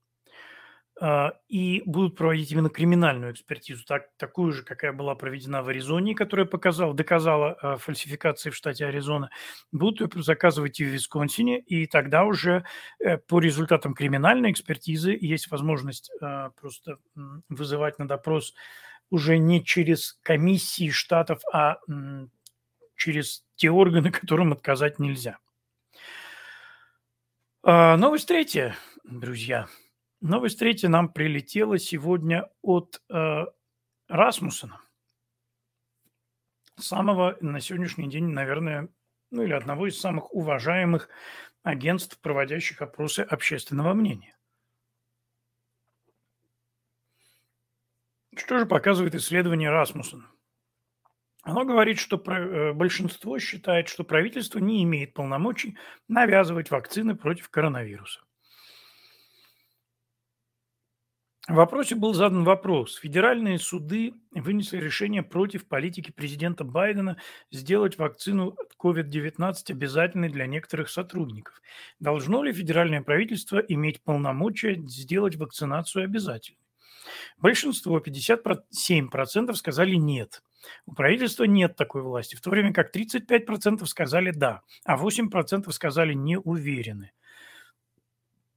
и 1.50 1.84
будут 1.86 2.16
проводить 2.16 2.52
именно 2.52 2.70
криминальную 2.70 3.34
экспертизу, 3.34 3.84
так, 3.86 4.16
такую 4.16 4.54
же, 4.54 4.64
какая 4.64 4.94
была 4.94 5.14
проведена 5.14 5.62
в 5.62 5.68
Аризоне, 5.68 6.16
которая 6.16 6.46
показала, 6.46 6.94
доказала 6.94 7.58
а, 7.62 7.78
фальсификации 7.78 8.50
в 8.50 8.56
штате 8.56 8.86
Аризона, 8.86 9.30
будут 9.74 10.16
ее 10.16 10.24
заказывать 10.24 10.80
и 10.80 10.86
в 10.86 10.88
Висконсине, 10.88 11.60
и 11.60 11.86
тогда 11.86 12.24
уже 12.24 12.64
э, 13.00 13.18
по 13.18 13.42
результатам 13.42 13.94
криминальной 13.94 14.52
экспертизы 14.52 15.18
есть 15.20 15.52
возможность 15.52 16.10
а, 16.22 16.52
просто 16.52 16.98
вызывать 17.50 18.00
на 18.00 18.08
допрос 18.08 18.54
уже 19.10 19.38
не 19.38 19.66
через 19.66 20.14
комиссии 20.24 20.92
штатов, 20.92 21.42
а 21.52 21.78
через 22.96 23.44
те 23.56 23.70
органы, 23.70 24.12
которым 24.14 24.54
отказать 24.54 24.98
нельзя. 24.98 25.40
Новость 27.64 28.28
третья, 28.28 28.76
друзья– 29.04 29.68
Новость 30.26 30.58
третья 30.58 30.90
нам 30.90 31.10
прилетела 31.10 31.78
сегодня 31.78 32.50
от 32.64 33.00
э, 33.12 33.46
Расмуссена. 34.08 34.82
Самого 36.80 37.38
на 37.42 37.60
сегодняшний 37.60 38.10
день, 38.10 38.30
наверное, 38.30 38.90
ну 39.30 39.44
или 39.44 39.54
одного 39.54 39.86
из 39.86 40.00
самых 40.00 40.34
уважаемых 40.34 41.10
агентств, 41.62 42.20
проводящих 42.22 42.82
опросы 42.82 43.20
общественного 43.20 43.94
мнения. 43.94 44.36
Что 48.36 48.58
же 48.58 48.66
показывает 48.66 49.14
исследование 49.14 49.70
Расмуссена? 49.70 50.26
Оно 51.44 51.66
говорит, 51.66 52.00
что 52.00 52.18
э, 52.18 52.74
большинство 52.74 53.38
считает, 53.38 53.90
что 53.90 54.04
правительство 54.04 54.58
не 54.58 54.82
имеет 54.82 55.14
полномочий 55.14 55.78
навязывать 56.08 56.72
вакцины 56.72 57.16
против 57.16 57.48
коронавируса. 57.50 58.26
В 61.48 61.54
вопросе 61.54 61.94
был 61.94 62.16
задан 62.16 62.44
вопрос. 62.44 62.96
Федеральные 62.96 63.60
суды 63.60 64.16
вынесли 64.32 64.78
решение 64.78 65.22
против 65.22 65.68
политики 65.68 66.10
президента 66.10 66.64
Байдена 66.64 67.18
сделать 67.52 68.00
вакцину 68.00 68.56
от 68.58 68.74
COVID-19 68.82 69.54
обязательной 69.70 70.30
для 70.30 70.48
некоторых 70.48 70.90
сотрудников. 70.90 71.62
Должно 72.00 72.42
ли 72.42 72.52
федеральное 72.52 73.04
правительство 73.04 73.60
иметь 73.60 74.02
полномочия 74.02 74.74
сделать 74.88 75.36
вакцинацию 75.36 76.06
обязательной? 76.06 76.58
Большинство, 77.38 78.00
57%, 78.00 79.54
сказали 79.54 79.94
нет. 79.94 80.42
У 80.88 80.96
правительства 80.96 81.44
нет 81.44 81.76
такой 81.76 82.02
власти, 82.02 82.36
в 82.36 82.42
то 82.42 82.50
время 82.50 82.74
как 82.74 82.96
35% 82.96 83.86
сказали 83.86 84.32
да, 84.32 84.62
а 84.84 84.98
8% 84.98 85.72
сказали 85.72 86.14
не 86.14 86.40
уверены. 86.40 87.12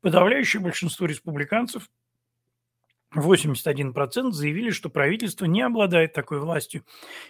Подавляющее 0.01 0.63
большинство 0.63 1.05
республиканцев 1.05 1.91
81% 3.15 4.33
заявили, 4.33 4.71
что 4.71 4.91
правительство 4.91 5.47
не 5.47 5.63
обладает 5.63 6.13
такой 6.13 6.41
властью, 6.41 6.85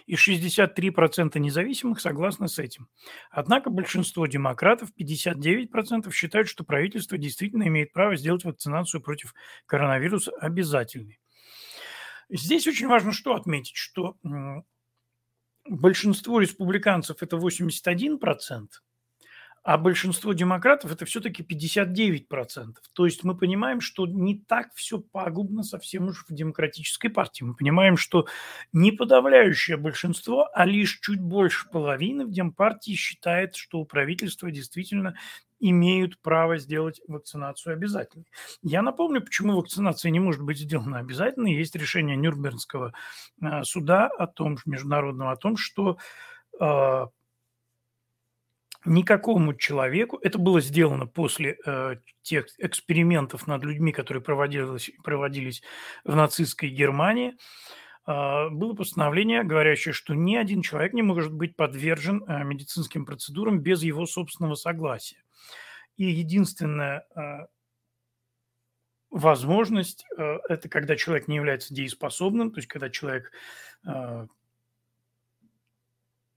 и 0.05 0.15
63% 0.15 1.39
независимых 1.39 2.01
согласны 2.01 2.47
с 2.47 2.59
этим. 2.59 2.89
Однако 3.31 3.69
большинство 3.69 4.27
демократов, 4.27 4.89
59%, 4.99 6.11
считают, 6.11 6.49
что 6.49 6.63
правительство 6.63 7.17
действительно 7.17 7.63
имеет 7.67 7.93
право 7.93 8.15
сделать 8.15 8.43
вакцинацию 8.43 9.01
против 9.01 9.33
коронавируса 9.65 10.31
обязательной. 10.31 11.19
Здесь 12.29 12.67
очень 12.67 12.87
важно 12.87 13.11
что 13.11 13.35
отметить, 13.35 13.75
что 13.75 14.17
большинство 15.65 16.39
республиканцев– 16.39 17.17
это 17.21 17.37
81%, 17.37 18.67
а 19.63 19.77
большинство 19.77 20.33
демократов 20.33 20.91
это 20.91 21.05
все-таки 21.05 21.43
59%. 21.43 22.75
То 22.93 23.05
есть 23.05 23.23
мы 23.23 23.37
понимаем, 23.37 23.81
что 23.81 24.05
не 24.07 24.39
так 24.39 24.73
все 24.73 24.99
пагубно 24.99 25.63
совсем 25.63 26.07
уж 26.07 26.25
в 26.27 26.33
демократической 26.33 27.09
партии. 27.09 27.43
Мы 27.43 27.55
понимаем, 27.55 27.97
что 27.97 28.27
не 28.73 28.91
подавляющее 28.91 29.77
большинство, 29.77 30.49
а 30.53 30.65
лишь 30.65 30.99
чуть 30.99 31.21
больше 31.21 31.69
половины 31.69 32.25
в 32.25 32.31
Демпартии 32.31 32.93
считает, 32.93 33.55
что 33.55 33.79
у 33.79 33.85
правительства 33.85 34.51
действительно 34.51 35.15
имеют 35.59 36.19
право 36.21 36.57
сделать 36.57 37.01
вакцинацию 37.07 37.73
обязательной. 37.73 38.25
Я 38.61 38.81
напомню, 38.81 39.21
почему 39.21 39.57
вакцинация 39.57 40.09
не 40.09 40.19
может 40.19 40.41
быть 40.41 40.57
сделана 40.57 40.99
обязательной. 40.99 41.53
Есть 41.53 41.75
решение 41.75 42.15
Нюрнбергского 42.15 42.93
а, 43.41 43.63
суда 43.63 44.07
о 44.07 44.27
том, 44.27 44.57
международного, 44.65 45.31
о 45.33 45.37
том, 45.37 45.57
что 45.57 45.97
а, 46.59 47.07
никакому 48.85 49.53
человеку, 49.53 50.17
это 50.21 50.37
было 50.37 50.61
сделано 50.61 51.05
после 51.05 51.57
э, 51.65 51.97
тех 52.21 52.47
экспериментов 52.57 53.47
над 53.47 53.63
людьми, 53.63 53.91
которые 53.91 54.23
проводились, 54.23 54.91
проводились 55.03 55.61
в 56.03 56.15
нацистской 56.15 56.69
Германии, 56.69 57.37
э, 58.07 58.49
было 58.49 58.73
постановление, 58.73 59.43
говорящее, 59.43 59.93
что 59.93 60.13
ни 60.13 60.35
один 60.35 60.61
человек 60.61 60.93
не 60.93 61.01
может 61.01 61.33
быть 61.33 61.55
подвержен 61.55 62.23
э, 62.23 62.43
медицинским 62.43 63.05
процедурам 63.05 63.59
без 63.59 63.83
его 63.83 64.05
собственного 64.05 64.55
согласия. 64.55 65.23
И 65.97 66.05
единственная 66.05 67.05
э, 67.15 67.47
возможность 69.09 70.05
это 70.17 70.69
когда 70.69 70.95
человек 70.95 71.27
не 71.27 71.35
является 71.37 71.73
дееспособным, 71.73 72.51
то 72.51 72.59
есть 72.59 72.67
когда 72.67 72.89
человек 72.89 73.31
э, 73.85 74.27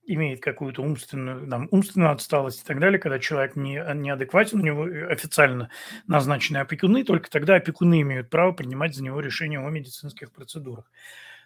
имеет 0.05 0.41
какую-то 0.41 0.81
умственную, 0.81 1.47
там, 1.47 1.67
умственную 1.71 2.11
отсталость 2.11 2.61
и 2.61 2.65
так 2.65 2.79
далее, 2.79 2.99
когда 2.99 3.19
человек 3.19 3.55
не, 3.55 3.83
неадекватен, 3.95 4.59
у 4.59 4.63
него 4.63 4.83
официально 5.09 5.69
назначены 6.07 6.57
опекуны, 6.57 7.03
только 7.03 7.29
тогда 7.29 7.55
опекуны 7.55 8.01
имеют 8.01 8.29
право 8.29 8.51
принимать 8.51 8.95
за 8.95 9.03
него 9.03 9.19
решения 9.19 9.59
о 9.59 9.69
медицинских 9.69 10.31
процедурах. 10.31 10.85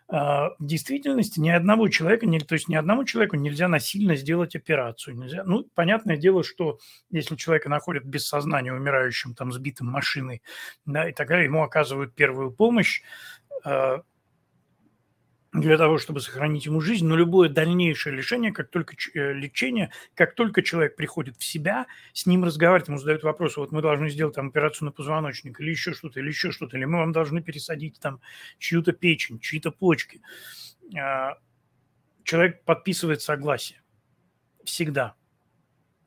А, 0.09 0.51
в 0.57 0.65
действительности 0.65 1.39
ни 1.39 1.49
одного 1.49 1.89
человека, 1.89 2.25
то 2.47 2.53
есть 2.53 2.69
ни 2.69 2.75
одному 2.75 3.03
человеку 3.03 3.35
нельзя 3.35 3.67
насильно 3.67 4.15
сделать 4.15 4.55
операцию. 4.55 5.17
Нельзя. 5.17 5.43
Ну, 5.43 5.67
понятное 5.75 6.15
дело, 6.15 6.43
что 6.43 6.79
если 7.11 7.35
человека 7.35 7.67
находят 7.69 8.05
без 8.05 8.25
сознания, 8.27 8.73
умирающим, 8.73 9.35
там, 9.35 9.51
сбитым 9.51 9.87
машиной, 9.87 10.41
да, 10.85 11.09
и 11.09 11.13
так 11.13 11.27
далее, 11.27 11.45
ему 11.45 11.61
оказывают 11.61 12.15
первую 12.15 12.51
помощь, 12.51 13.01
а, 13.65 14.01
для 15.61 15.77
того, 15.77 15.97
чтобы 15.97 16.21
сохранить 16.21 16.65
ему 16.65 16.81
жизнь, 16.81 17.05
но 17.05 17.15
любое 17.15 17.49
дальнейшее 17.49 18.15
лечение, 18.15 18.51
как 18.51 18.69
только 18.69 18.95
э, 19.13 19.33
лечение, 19.33 19.91
как 20.15 20.35
только 20.35 20.61
человек 20.61 20.95
приходит 20.95 21.37
в 21.37 21.43
себя, 21.43 21.87
с 22.13 22.25
ним 22.25 22.43
разговаривать, 22.43 22.87
ему 22.87 22.97
задают 22.97 23.23
вопрос, 23.23 23.57
вот 23.57 23.71
мы 23.71 23.81
должны 23.81 24.09
сделать 24.09 24.35
там 24.35 24.47
операцию 24.47 24.85
на 24.85 24.91
позвоночник 24.91 25.59
или 25.59 25.71
еще 25.71 25.93
что-то, 25.93 26.19
или 26.19 26.27
еще 26.27 26.51
что-то, 26.51 26.77
или 26.77 26.85
мы 26.85 26.99
вам 26.99 27.11
должны 27.11 27.41
пересадить 27.41 27.99
там 27.99 28.21
чью-то 28.59 28.91
печень, 28.91 29.39
чьи-то 29.39 29.71
почки. 29.71 30.21
А, 30.97 31.37
человек 32.23 32.63
подписывает 32.63 33.21
согласие. 33.21 33.81
Всегда. 34.63 35.15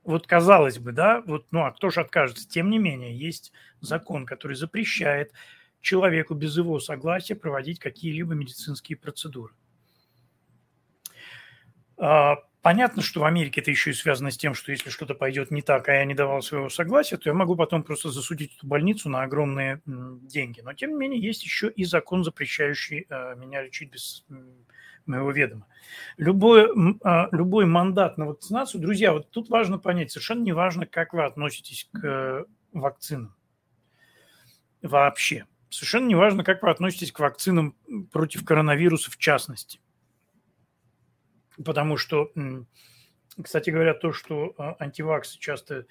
Вот 0.05 0.26
казалось 0.26 0.78
бы, 0.78 0.92
да, 0.92 1.22
вот, 1.26 1.46
ну 1.51 1.64
а 1.64 1.72
кто 1.72 1.90
же 1.90 2.01
откажется? 2.01 2.48
Тем 2.48 2.70
не 2.70 2.78
менее, 2.78 3.16
есть 3.16 3.53
закон, 3.80 4.26
который 4.26 4.57
запрещает 4.57 5.32
человеку 5.81 6.35
без 6.35 6.57
его 6.57 6.78
согласия 6.81 7.35
проводить 7.35 7.78
какие-либо 7.78 8.35
медицинские 8.35 8.99
процедуры. 8.99 9.55
А, 11.97 12.37
понятно, 12.62 13.03
что 13.03 13.20
в 13.20 13.24
Америке 13.24 13.61
это 13.61 13.70
еще 13.70 13.91
и 13.91 13.95
связано 13.95 14.31
с 14.31 14.37
тем, 14.37 14.55
что 14.55 14.72
если 14.72 14.91
что-то 14.91 15.14
пойдет 15.14 15.51
не 15.51 15.62
так, 15.62 15.89
а 15.89 15.95
я 15.95 16.05
не 16.05 16.14
давал 16.14 16.43
своего 16.43 16.68
согласия, 16.68 17.16
то 17.16 17.28
я 17.28 17.35
могу 17.35 17.57
потом 17.57 17.83
просто 17.83 18.11
засудить 18.11 18.57
эту 18.57 18.66
больницу 18.66 19.09
на 19.09 19.22
огромные 19.22 19.83
деньги. 19.87 20.61
Но, 20.61 20.72
тем 20.72 20.91
не 20.91 20.97
менее, 20.97 21.20
есть 21.20 21.45
еще 21.45 21.70
и 21.70 21.85
закон, 21.85 22.24
запрещающий 22.24 23.07
а, 23.11 23.35
меня 23.35 23.62
лечить 23.62 23.91
без 23.93 24.24
моего 25.07 25.31
ведома. 25.31 25.66
Любой, 26.16 26.68
а, 27.03 27.28
любой 27.33 27.66
мандат 27.66 28.18
на 28.18 28.26
вакцинацию, 28.26 28.81
друзья, 28.81 29.12
вот 29.12 29.31
тут 29.31 29.49
важно 29.49 29.78
понять, 29.78 30.12
совершенно 30.12 30.43
не 30.43 30.53
важно, 30.53 30.87
как 30.87 31.12
вы 31.12 31.24
относитесь 31.24 31.89
к 31.93 32.47
вакцинам 32.72 33.35
вообще. 34.83 35.47
Совершенно 35.70 36.08
не 36.08 36.16
важно, 36.16 36.42
как 36.42 36.62
вы 36.62 36.70
относитесь 36.70 37.12
к 37.12 37.20
вакцинам 37.20 37.76
против 38.12 38.44
коронавируса 38.44 39.10
в 39.10 39.16
частности. 39.16 39.80
Потому 41.64 41.96
что, 41.96 42.32
кстати 43.40 43.70
говоря, 43.70 43.94
то, 43.94 44.12
что 44.12 44.54
а, 44.58 44.74
антиваксы 44.80 45.38
часто, 45.38 45.86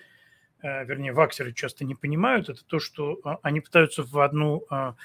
э, 0.61 0.85
вернее, 0.85 1.13
ваксеры 1.13 1.53
часто 1.53 1.85
не 1.85 1.95
понимают, 1.95 2.49
это 2.49 2.65
то, 2.65 2.79
что 2.79 3.19
а, 3.23 3.37
они 3.41 3.61
пытаются 3.61 4.03
в 4.03 4.19
одну 4.19 4.65
а, 4.69 4.95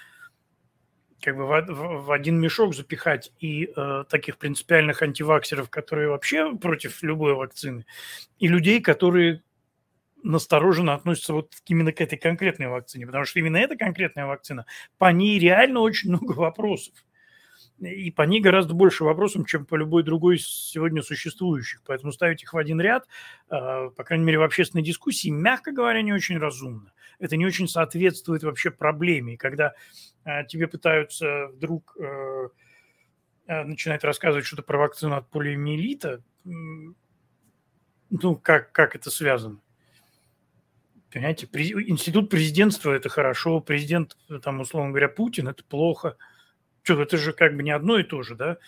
как 1.22 1.36
бы 1.36 1.46
в, 1.46 2.10
один 2.10 2.40
мешок 2.40 2.74
запихать 2.74 3.32
и 3.38 3.72
таких 4.10 4.36
принципиальных 4.36 5.00
антиваксеров, 5.00 5.70
которые 5.70 6.10
вообще 6.10 6.54
против 6.54 7.02
любой 7.02 7.32
вакцины, 7.32 7.86
и 8.38 8.46
людей, 8.46 8.82
которые 8.82 9.42
настороженно 10.24 10.94
относятся 10.94 11.34
вот 11.34 11.52
именно 11.66 11.92
к 11.92 12.00
этой 12.00 12.18
конкретной 12.18 12.68
вакцине, 12.68 13.06
потому 13.06 13.24
что 13.26 13.38
именно 13.38 13.58
эта 13.58 13.76
конкретная 13.76 14.26
вакцина, 14.26 14.66
по 14.98 15.12
ней 15.12 15.38
реально 15.38 15.80
очень 15.80 16.08
много 16.08 16.32
вопросов. 16.32 16.94
И 17.78 18.10
по 18.10 18.22
ней 18.22 18.40
гораздо 18.40 18.72
больше 18.72 19.04
вопросов, 19.04 19.46
чем 19.46 19.66
по 19.66 19.74
любой 19.74 20.02
другой 20.02 20.38
сегодня 20.38 21.02
существующих. 21.02 21.82
Поэтому 21.84 22.12
ставить 22.12 22.42
их 22.42 22.52
в 22.52 22.56
один 22.56 22.80
ряд, 22.80 23.06
а, 23.48 23.90
по 23.90 24.04
крайней 24.04 24.24
мере, 24.24 24.38
в 24.38 24.42
общественной 24.42 24.82
дискуссии, 24.82 25.28
мягко 25.28 25.72
говоря, 25.72 26.00
не 26.00 26.12
очень 26.12 26.38
разумно. 26.38 26.92
Это 27.18 27.36
не 27.36 27.44
очень 27.44 27.68
соответствует 27.68 28.44
вообще 28.44 28.70
проблеме. 28.70 29.34
И 29.34 29.36
когда 29.36 29.74
а, 30.24 30.44
тебе 30.44 30.68
пытаются 30.68 31.48
вдруг 31.48 31.96
э, 31.98 32.48
начинать 33.46 34.04
рассказывать 34.04 34.46
что-то 34.46 34.62
про 34.62 34.78
вакцину 34.78 35.16
от 35.16 35.28
полиомиелита, 35.28 36.22
ну, 36.44 38.36
как, 38.36 38.72
как 38.72 38.94
это 38.94 39.10
связано? 39.10 39.60
Понимаете, 41.14 41.46
институт 41.46 42.28
президентства– 42.28 42.90
это 42.92 43.08
хорошо, 43.08 43.60
президент, 43.60 44.16
там, 44.42 44.58
условно 44.58 44.90
говоря, 44.90 45.08
Путин– 45.08 45.46
это 45.48 45.62
плохо. 45.62 46.16
Что, 46.82 47.00
это 47.00 47.16
же 47.18 47.32
как 47.32 47.54
бы 47.54 47.62
не 47.62 47.70
одно 47.70 48.00
и 48.00 48.02
то 48.02 48.24
же, 48.24 48.34
да? 48.34 48.58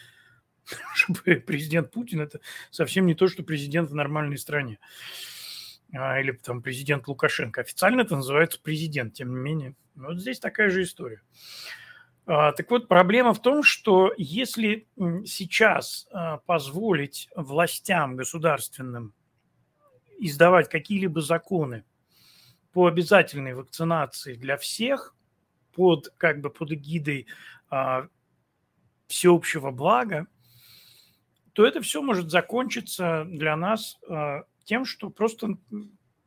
Президент 1.24 1.90
Путин– 1.90 2.20
это 2.22 2.38
совсем 2.70 3.07
не 3.07 3.16
то, 3.16 3.26
что 3.26 3.42
президент 3.42 3.90
в 3.90 3.97
нормальной 3.97 4.38
стране. 4.38 4.78
А, 5.92 6.20
или 6.20 6.30
там 6.30 6.62
президент 6.62 7.09
Лукашенко. 7.09 7.62
Официально 7.62 8.03
это 8.03 8.14
называется 8.14 8.61
президент, 8.62 9.14
тем 9.14 9.30
не 9.30 9.40
менее. 9.40 9.74
Вот 9.97 10.20
здесь 10.20 10.38
такая 10.38 10.70
же 10.70 10.84
история. 10.84 11.22
А, 12.26 12.53
так 12.53 12.70
вот, 12.70 12.86
проблема 12.86 13.34
в 13.34 13.42
том, 13.42 13.64
что 13.64 14.14
если 14.16 14.86
сейчас 15.24 16.07
а, 16.12 16.36
позволить 16.36 17.28
властям 17.34 18.14
государственным 18.14 19.14
издавать 20.20 20.68
какие-либо 20.68 21.20
законы, 21.20 21.82
по 22.77 22.89
обязательной 22.89 23.55
вакцинации 23.55 24.35
для 24.35 24.59
всех 24.59 25.16
под 25.72 26.12
как 26.18 26.43
бы 26.43 26.51
под 26.51 26.72
эгидой 26.72 27.27
а, 27.70 28.07
всеобщего 29.07 29.70
блага, 29.70 30.27
то 31.55 31.64
это 31.64 31.81
все 31.81 32.03
может 32.03 32.31
закончиться 32.31 33.24
для 33.29 33.57
нас 33.57 33.97
а, 34.07 34.43
тем, 34.64 34.85
что 34.85 35.09
просто 35.09 35.57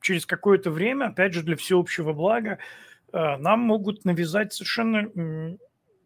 через 0.01 0.25
какое-то 0.25 0.71
время, 0.71 1.09
опять 1.09 1.35
же, 1.35 1.43
для 1.43 1.55
всеобщего 1.55 2.13
блага, 2.13 2.57
а, 3.13 3.37
нам 3.37 3.59
могут 3.59 4.03
навязать 4.03 4.51
совершенно 4.51 5.55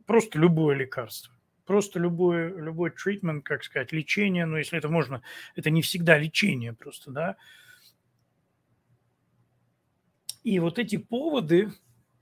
просто 0.05 0.39
любое 0.39 0.75
лекарство. 0.75 1.33
Просто 1.65 1.99
любой, 1.99 2.49
любой 2.49 2.89
treatment, 2.89 3.43
как 3.43 3.63
сказать, 3.63 3.93
лечение, 3.93 4.45
но 4.45 4.57
если 4.57 4.77
это 4.77 4.89
можно, 4.89 5.21
это 5.55 5.69
не 5.69 5.81
всегда 5.81 6.17
лечение 6.17 6.73
просто, 6.73 7.11
да, 7.11 7.37
и 10.43 10.59
вот 10.59 10.79
эти 10.79 10.97
поводы 10.97 11.71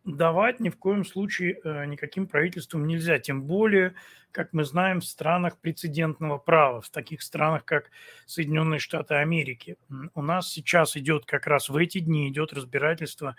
давать 0.03 0.59
ни 0.59 0.69
в 0.69 0.77
коем 0.77 1.05
случае 1.05 1.59
э, 1.63 1.85
никаким 1.85 2.27
правительствам 2.27 2.87
нельзя. 2.87 3.19
Тем 3.19 3.43
более, 3.43 3.93
как 4.31 4.53
мы 4.53 4.63
знаем, 4.63 5.01
в 5.01 5.05
странах 5.05 5.59
прецедентного 5.59 6.37
права, 6.37 6.81
в 6.81 6.89
таких 6.89 7.21
странах, 7.21 7.65
как 7.65 7.91
Соединенные 8.25 8.79
Штаты 8.79 9.15
Америки. 9.15 9.77
У 10.15 10.21
нас 10.21 10.49
сейчас 10.49 10.97
идет 10.97 11.25
как 11.25 11.45
раз 11.47 11.69
в 11.69 11.75
эти 11.75 11.99
дни 11.99 12.29
идет 12.29 12.53
разбирательство 12.53 13.35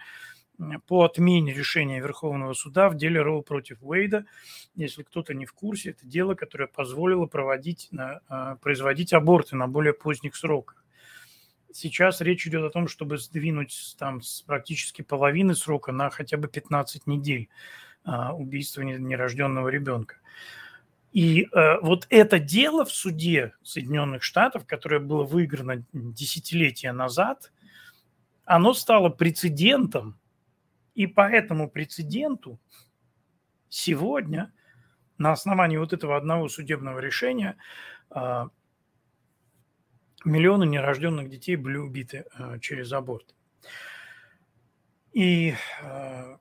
по 0.86 1.04
отмене 1.04 1.52
решения 1.52 2.00
Верховного 2.00 2.52
суда 2.52 2.88
в 2.88 2.96
деле 2.96 3.20
Роу 3.22 3.42
против 3.42 3.78
Уэйда. 3.80 4.26
Если 4.74 5.02
кто-то 5.02 5.34
не 5.34 5.46
в 5.46 5.54
курсе, 5.54 5.90
это 5.90 6.06
дело, 6.06 6.34
которое 6.34 6.66
позволило 6.66 7.26
проводить, 7.26 7.90
э, 7.92 8.56
производить 8.60 9.12
аборты 9.12 9.56
на 9.56 9.66
более 9.66 9.94
поздних 9.94 10.36
сроках. 10.36 10.81
Сейчас 11.72 12.20
речь 12.20 12.46
идет 12.46 12.64
о 12.64 12.70
том, 12.70 12.86
чтобы 12.86 13.18
сдвинуть 13.18 13.96
там 13.98 14.20
с 14.20 14.42
практически 14.42 15.02
половины 15.02 15.54
срока 15.54 15.92
на 15.92 16.10
хотя 16.10 16.36
бы 16.36 16.48
15 16.48 17.06
недель 17.06 17.48
а, 18.04 18.34
убийства 18.34 18.82
нерожденного 18.82 19.68
ребенка. 19.68 20.16
И 21.12 21.42
э, 21.44 21.78
вот 21.82 22.06
это 22.08 22.38
дело 22.38 22.86
в 22.86 22.90
суде 22.90 23.52
Соединенных 23.62 24.22
Штатов, 24.22 24.66
которое 24.66 24.98
было 24.98 25.24
выиграно 25.24 25.84
десятилетия 25.92 26.92
назад, 26.92 27.52
оно 28.46 28.72
стало 28.72 29.10
прецедентом, 29.10 30.18
и 30.94 31.06
по 31.06 31.28
этому 31.28 31.70
прецеденту 31.70 32.58
сегодня 33.68 34.52
на 35.18 35.32
основании 35.32 35.76
вот 35.76 35.92
этого 35.92 36.16
одного 36.16 36.48
судебного 36.48 36.98
решения 36.98 37.56
а, 38.10 38.48
миллионы 40.24 40.64
нерожденных 40.64 41.28
детей 41.28 41.56
были 41.56 41.76
убиты 41.76 42.24
а, 42.34 42.58
через 42.58 42.92
аборт. 42.92 43.34
И 45.12 45.54
а, 45.82 46.38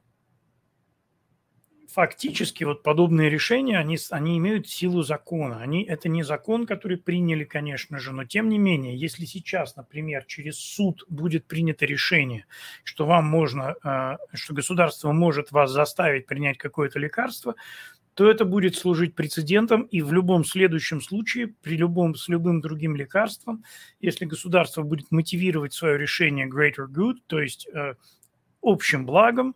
фактически 1.92 2.64
вот 2.64 2.84
подобные 2.84 3.30
решения, 3.30 3.78
они, 3.78 3.98
они 4.12 4.38
имеют 4.38 4.68
силу 4.68 5.04
закона. 5.04 5.62
Они, 5.62 5.84
это 5.84 6.08
не 6.08 6.24
закон, 6.24 6.66
который 6.66 6.98
приняли, 6.98 7.44
конечно 7.44 8.00
же, 8.00 8.14
но 8.14 8.24
тем 8.24 8.50
не 8.50 8.58
менее, 8.58 8.96
если 8.98 9.26
сейчас, 9.26 9.76
например, 9.76 10.24
через 10.26 10.58
суд 10.58 11.04
будет 11.10 11.48
принято 11.48 11.86
решение, 11.86 12.46
что 12.84 13.06
вам 13.06 13.26
можно, 13.26 13.76
э, 13.84 14.18
что 14.36 14.54
государство 14.54 15.12
может 15.12 15.52
вас 15.52 15.72
заставить 15.72 16.28
принять 16.28 16.58
какое-то 16.58 16.98
лекарство, 16.98 17.56
то 18.14 18.30
это 18.30 18.46
будет 18.46 18.76
служить 18.76 19.16
прецедентом, 19.16 19.84
и 19.84 20.02
в 20.02 20.12
любом 20.12 20.44
следующем 20.44 21.02
случае, 21.02 21.48
при 21.48 21.78
любом, 21.78 22.16
с 22.16 22.28
любым 22.28 22.62
другим 22.62 22.96
лекарством, 22.96 23.64
если 24.00 24.26
государство 24.26 24.84
будет 24.84 25.12
мотивировать 25.12 25.74
свое 25.74 25.98
решение 25.98 26.50
greater 26.50 26.88
good, 26.88 27.16
то 27.28 27.40
есть 27.40 27.68
э, 27.74 27.96
общим 28.62 29.06
благом, 29.06 29.56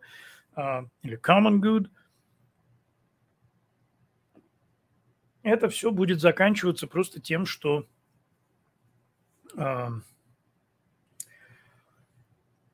э, 0.56 0.84
или 1.04 1.20
common 1.20 1.60
good– 1.60 1.88
это 5.46 5.70
все 5.70 5.92
будет 5.92 6.22
заканчиваться 6.22 6.88
просто 6.88 7.22
тем, 7.22 7.46
что 7.46 7.88
э, 9.56 9.90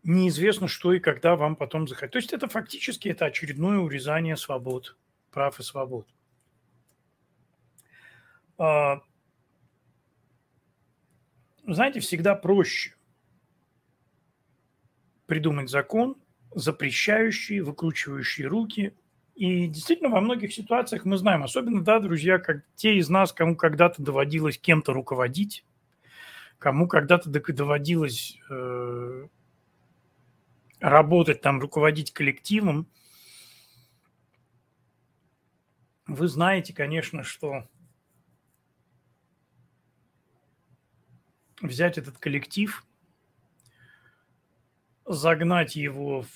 неизвестно, 0.04 0.70
что 0.70 0.94
и 0.94 1.00
когда 1.00 1.36
вам 1.36 1.58
потом 1.58 1.86
захотят. 1.86 2.12
То 2.14 2.20
есть 2.20 2.32
это 2.32 2.48
фактически 2.48 3.10
это 3.10 3.26
очередное 3.26 3.80
урезание 3.80 4.38
свобод, 4.38 4.96
прав 5.32 5.60
и 5.60 5.64
свобод. 5.64 6.08
Э, 8.60 9.00
знаете, 11.66 12.00
всегда 12.00 12.36
проще 12.36 12.96
придумать 15.26 15.70
закон, 15.70 16.18
запрещающий, 16.54 17.62
выкручивающий 17.62 18.46
руки 18.46 18.94
и 19.36 19.68
действительно 19.68 20.10
во 20.10 20.22
многих 20.22 20.54
ситуациях 20.54 21.06
мы 21.06 21.18
знаем, 21.18 21.44
особенно, 21.44 21.82
да, 21.82 22.00
друзья, 22.00 22.38
как 22.38 22.64
те 22.76 22.98
из 22.98 23.10
нас, 23.10 23.32
кому 23.32 23.56
когда-то 23.56 24.04
доводилось 24.04 24.60
кем-то 24.60 24.94
руководить, 24.94 25.66
кому 26.60 26.88
когда-то 26.88 27.30
доводилось 27.30 28.38
э, 28.50 29.28
работать 30.80 31.42
там, 31.42 31.60
руководить 31.60 32.12
коллективом, 32.12 32.88
вы 36.14 36.28
знаете, 36.28 36.74
конечно, 36.74 37.24
что 37.24 37.68
взять 41.62 41.98
этот 41.98 42.18
коллектив, 42.18 42.86
загнать 45.06 45.76
его 45.76 46.24
в 46.24 46.28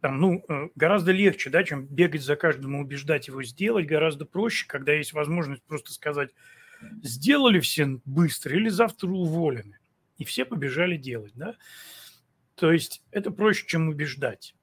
там, 0.00 0.18
ну, 0.18 0.44
э, 0.48 0.68
гораздо 0.74 1.12
легче, 1.12 1.50
да, 1.50 1.62
чем 1.62 1.86
бегать 1.86 2.22
за 2.22 2.34
каждым 2.34 2.76
и 2.76 2.80
убеждать 2.80 3.28
его 3.28 3.42
сделать, 3.42 3.86
гораздо 3.86 4.24
проще, 4.24 4.66
когда 4.66 4.92
есть 4.94 5.12
возможность 5.12 5.62
просто 5.64 5.92
сказать, 5.92 6.30
сделали 7.02 7.60
все 7.60 8.00
быстро 8.06 8.56
или 8.56 8.70
завтра 8.70 9.08
уволены. 9.08 9.78
И 10.16 10.24
все 10.24 10.46
побежали 10.46 10.96
делать, 10.96 11.32
да. 11.34 11.56
То 12.54 12.72
есть 12.72 13.02
это 13.10 13.30
проще, 13.30 13.66
чем 13.66 13.88
убеждать. 13.88 14.54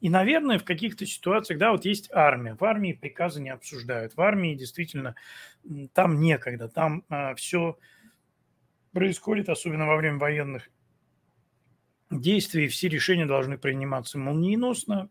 И, 0.00 0.10
наверное, 0.10 0.58
в 0.58 0.64
каких-то 0.64 1.06
ситуациях, 1.06 1.58
да, 1.58 1.72
вот 1.72 1.84
есть 1.84 2.08
армия. 2.12 2.54
В 2.54 2.64
армии 2.64 2.92
приказы 2.92 3.40
не 3.40 3.50
обсуждают. 3.50 4.14
В 4.14 4.20
армии 4.20 4.54
действительно 4.54 5.16
там 5.92 6.20
некогда. 6.20 6.68
Там 6.68 7.04
а, 7.08 7.34
все 7.34 7.78
происходит, 8.92 9.48
особенно 9.48 9.86
во 9.86 9.96
время 9.96 10.18
военных 10.18 10.70
действий 12.10 12.68
все 12.68 12.88
решения 12.88 13.26
должны 13.26 13.58
приниматься 13.58 14.18
молниеносно, 14.18 15.10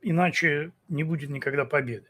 иначе 0.00 0.72
не 0.88 1.04
будет 1.04 1.30
никогда 1.30 1.64
победы. 1.64 2.08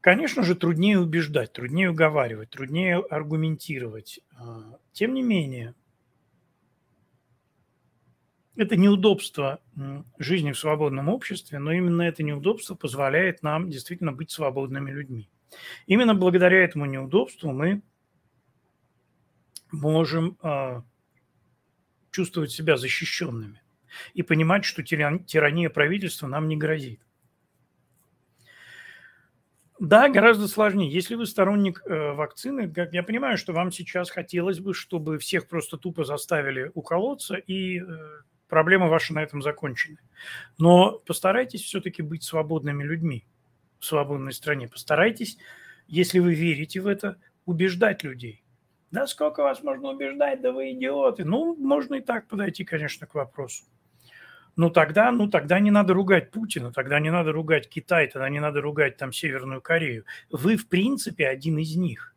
Конечно 0.00 0.42
же, 0.42 0.54
труднее 0.54 1.00
убеждать, 1.00 1.52
труднее 1.52 1.90
уговаривать, 1.90 2.50
труднее 2.50 2.98
аргументировать. 2.98 4.20
А, 4.36 4.78
тем 4.92 5.12
не 5.12 5.22
менее, 5.22 5.74
это 8.58 8.76
неудобство 8.76 9.60
жизни 10.18 10.50
в 10.50 10.58
свободном 10.58 11.08
обществе, 11.08 11.60
но 11.60 11.72
именно 11.72 12.02
это 12.02 12.24
неудобство 12.24 12.74
позволяет 12.74 13.42
нам 13.42 13.70
действительно 13.70 14.12
быть 14.12 14.32
свободными 14.32 14.90
людьми. 14.90 15.30
Именно 15.86 16.14
благодаря 16.14 16.64
этому 16.64 16.84
неудобству 16.84 17.52
мы 17.52 17.82
можем 19.70 20.36
э, 20.42 20.82
чувствовать 22.10 22.50
себя 22.50 22.76
защищенными 22.76 23.62
и 24.12 24.22
понимать, 24.22 24.64
что 24.64 24.82
тиран, 24.82 25.24
тирания 25.24 25.70
правительства 25.70 26.26
нам 26.26 26.48
не 26.48 26.56
грозит. 26.56 27.00
Да, 29.78 30.08
гораздо 30.08 30.48
сложнее. 30.48 30.90
Если 30.90 31.14
вы 31.14 31.26
сторонник 31.26 31.80
э, 31.86 32.12
вакцины, 32.12 32.68
как 32.68 32.92
я 32.92 33.04
понимаю, 33.04 33.38
что 33.38 33.52
вам 33.52 33.70
сейчас 33.70 34.10
хотелось 34.10 34.58
бы, 34.58 34.74
чтобы 34.74 35.18
всех 35.18 35.46
просто 35.46 35.76
тупо 35.76 36.02
заставили 36.02 36.72
уколоться, 36.74 37.36
и 37.36 37.80
э, 37.80 37.84
проблемы 38.48 38.88
ваши 38.88 39.12
на 39.12 39.22
этом 39.22 39.42
закончены. 39.42 39.98
Но 40.58 40.98
постарайтесь 41.06 41.62
все-таки 41.62 42.02
быть 42.02 42.22
свободными 42.22 42.82
людьми 42.82 43.26
в 43.78 43.84
свободной 43.84 44.32
стране. 44.32 44.68
Постарайтесь, 44.68 45.38
если 45.86 46.18
вы 46.18 46.34
верите 46.34 46.80
в 46.80 46.86
это, 46.86 47.16
убеждать 47.44 48.02
людей. 48.02 48.42
Да 48.90 49.06
сколько 49.06 49.42
вас 49.42 49.62
можно 49.62 49.90
убеждать, 49.90 50.40
да 50.40 50.50
вы 50.50 50.72
идиоты. 50.72 51.24
Ну, 51.24 51.54
можно 51.56 51.96
и 51.96 52.00
так 52.00 52.26
подойти, 52.26 52.64
конечно, 52.64 53.06
к 53.06 53.14
вопросу. 53.14 53.64
Ну 54.56 54.70
тогда, 54.70 55.12
ну 55.12 55.28
тогда 55.28 55.60
не 55.60 55.70
надо 55.70 55.94
ругать 55.94 56.32
Путина, 56.32 56.72
тогда 56.72 56.98
не 56.98 57.10
надо 57.10 57.30
ругать 57.30 57.68
Китай, 57.68 58.08
тогда 58.08 58.28
не 58.28 58.40
надо 58.40 58.60
ругать 58.60 58.96
там 58.96 59.12
Северную 59.12 59.60
Корею. 59.60 60.04
Вы, 60.30 60.56
в 60.56 60.68
принципе, 60.68 61.28
один 61.28 61.58
из 61.58 61.76
них. 61.76 62.16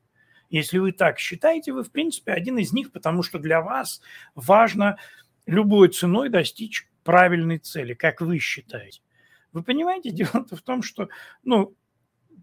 Если 0.50 0.80
вы 0.80 0.92
так 0.92 1.20
считаете, 1.20 1.72
вы, 1.72 1.84
в 1.84 1.92
принципе, 1.92 2.32
один 2.32 2.58
из 2.58 2.74
них, 2.74 2.92
потому 2.92 3.22
что 3.22 3.38
для 3.38 3.62
вас 3.62 4.02
важно 4.34 4.98
любой 5.46 5.90
ценой 5.90 6.30
достичь 6.30 6.88
правильной 7.04 7.58
цели, 7.58 7.94
как 7.94 8.22
вы 8.22 8.40
считаете. 8.40 9.02
Вы 9.54 9.64
понимаете, 9.64 10.10
дело 10.12 10.46
в 10.50 10.62
том, 10.62 10.84
что, 10.84 11.10
ну, 11.44 11.76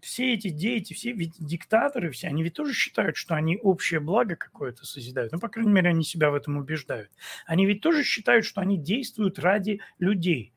все 0.01 0.33
эти 0.33 0.49
дети, 0.49 0.93
все 0.93 1.11
ведь 1.11 1.33
диктаторы, 1.39 2.11
все, 2.11 2.27
они 2.27 2.43
ведь 2.43 2.53
тоже 2.53 2.73
считают, 2.73 3.17
что 3.17 3.35
они 3.35 3.57
общее 3.57 3.99
благо 3.99 4.35
какое-то 4.35 4.85
созидают. 4.85 5.31
Ну, 5.33 5.39
по 5.39 5.49
крайней 5.49 5.71
мере, 5.71 5.89
они 5.89 6.03
себя 6.03 6.31
в 6.31 6.35
этом 6.35 6.57
убеждают. 6.57 7.11
Они 7.45 7.65
ведь 7.65 7.81
тоже 7.81 8.03
считают, 8.03 8.45
что 8.45 8.61
они 8.61 8.77
действуют 8.77 9.39
ради 9.39 9.81
людей. 9.97 10.53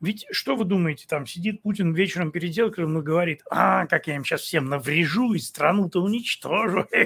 Ведь 0.00 0.26
что 0.30 0.56
вы 0.56 0.66
думаете, 0.66 1.06
там 1.08 1.26
сидит 1.26 1.62
Путин 1.62 1.94
вечером 1.94 2.30
перед 2.30 2.52
зеркалом 2.52 2.98
и 2.98 3.02
говорит, 3.02 3.42
а, 3.50 3.86
как 3.86 4.08
я 4.08 4.16
им 4.16 4.24
сейчас 4.24 4.42
всем 4.42 4.66
наврежу 4.66 5.32
и 5.32 5.38
страну-то 5.38 6.02
уничтожу. 6.02 6.86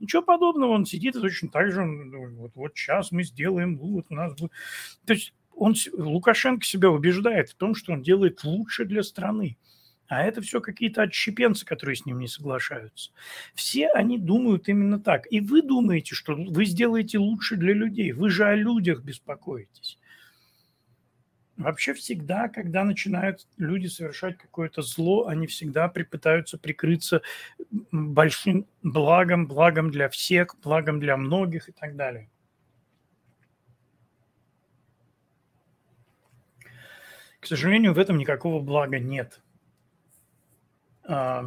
Ничего 0.00 0.22
подобного, 0.22 0.70
он 0.70 0.86
сидит 0.86 1.14
и 1.14 1.20
точно 1.20 1.50
так 1.50 1.70
же, 1.70 1.84
вот, 1.84 2.52
вот 2.54 2.72
сейчас 2.74 3.12
мы 3.12 3.22
сделаем, 3.22 3.76
вот 3.78 4.06
у 4.08 4.14
нас 4.14 4.34
будет. 4.34 4.50
То 5.04 5.12
есть 5.12 5.34
он, 5.54 5.74
Лукашенко 5.92 6.64
себя 6.64 6.90
убеждает 6.90 7.50
в 7.50 7.54
том, 7.54 7.74
что 7.74 7.92
он 7.92 8.02
делает 8.02 8.42
лучше 8.42 8.86
для 8.86 9.02
страны. 9.02 9.58
А 10.08 10.24
это 10.24 10.40
все 10.40 10.60
какие-то 10.60 11.02
отщепенцы, 11.02 11.64
которые 11.64 11.94
с 11.94 12.04
ним 12.04 12.18
не 12.18 12.26
соглашаются. 12.26 13.12
Все 13.54 13.88
они 13.88 14.18
думают 14.18 14.68
именно 14.68 14.98
так. 14.98 15.30
И 15.30 15.40
вы 15.40 15.62
думаете, 15.62 16.16
что 16.16 16.34
вы 16.34 16.64
сделаете 16.64 17.18
лучше 17.18 17.56
для 17.56 17.74
людей. 17.74 18.10
Вы 18.10 18.28
же 18.28 18.44
о 18.44 18.56
людях 18.56 19.04
беспокоитесь. 19.04 19.99
Вообще 21.60 21.92
всегда, 21.92 22.48
когда 22.48 22.84
начинают 22.84 23.46
люди 23.58 23.86
совершать 23.86 24.38
какое-то 24.38 24.80
зло, 24.80 25.26
они 25.26 25.46
всегда 25.46 25.88
пытаются 25.88 26.56
прикрыться 26.56 27.20
большим 27.92 28.66
благом, 28.82 29.46
благом 29.46 29.90
для 29.90 30.08
всех, 30.08 30.56
благом 30.62 31.00
для 31.00 31.18
многих 31.18 31.68
и 31.68 31.72
так 31.72 31.96
далее. 31.96 32.30
К 37.40 37.46
сожалению, 37.46 37.92
в 37.92 37.98
этом 37.98 38.16
никакого 38.16 38.62
блага 38.62 38.98
нет. 38.98 39.42
А, 41.04 41.44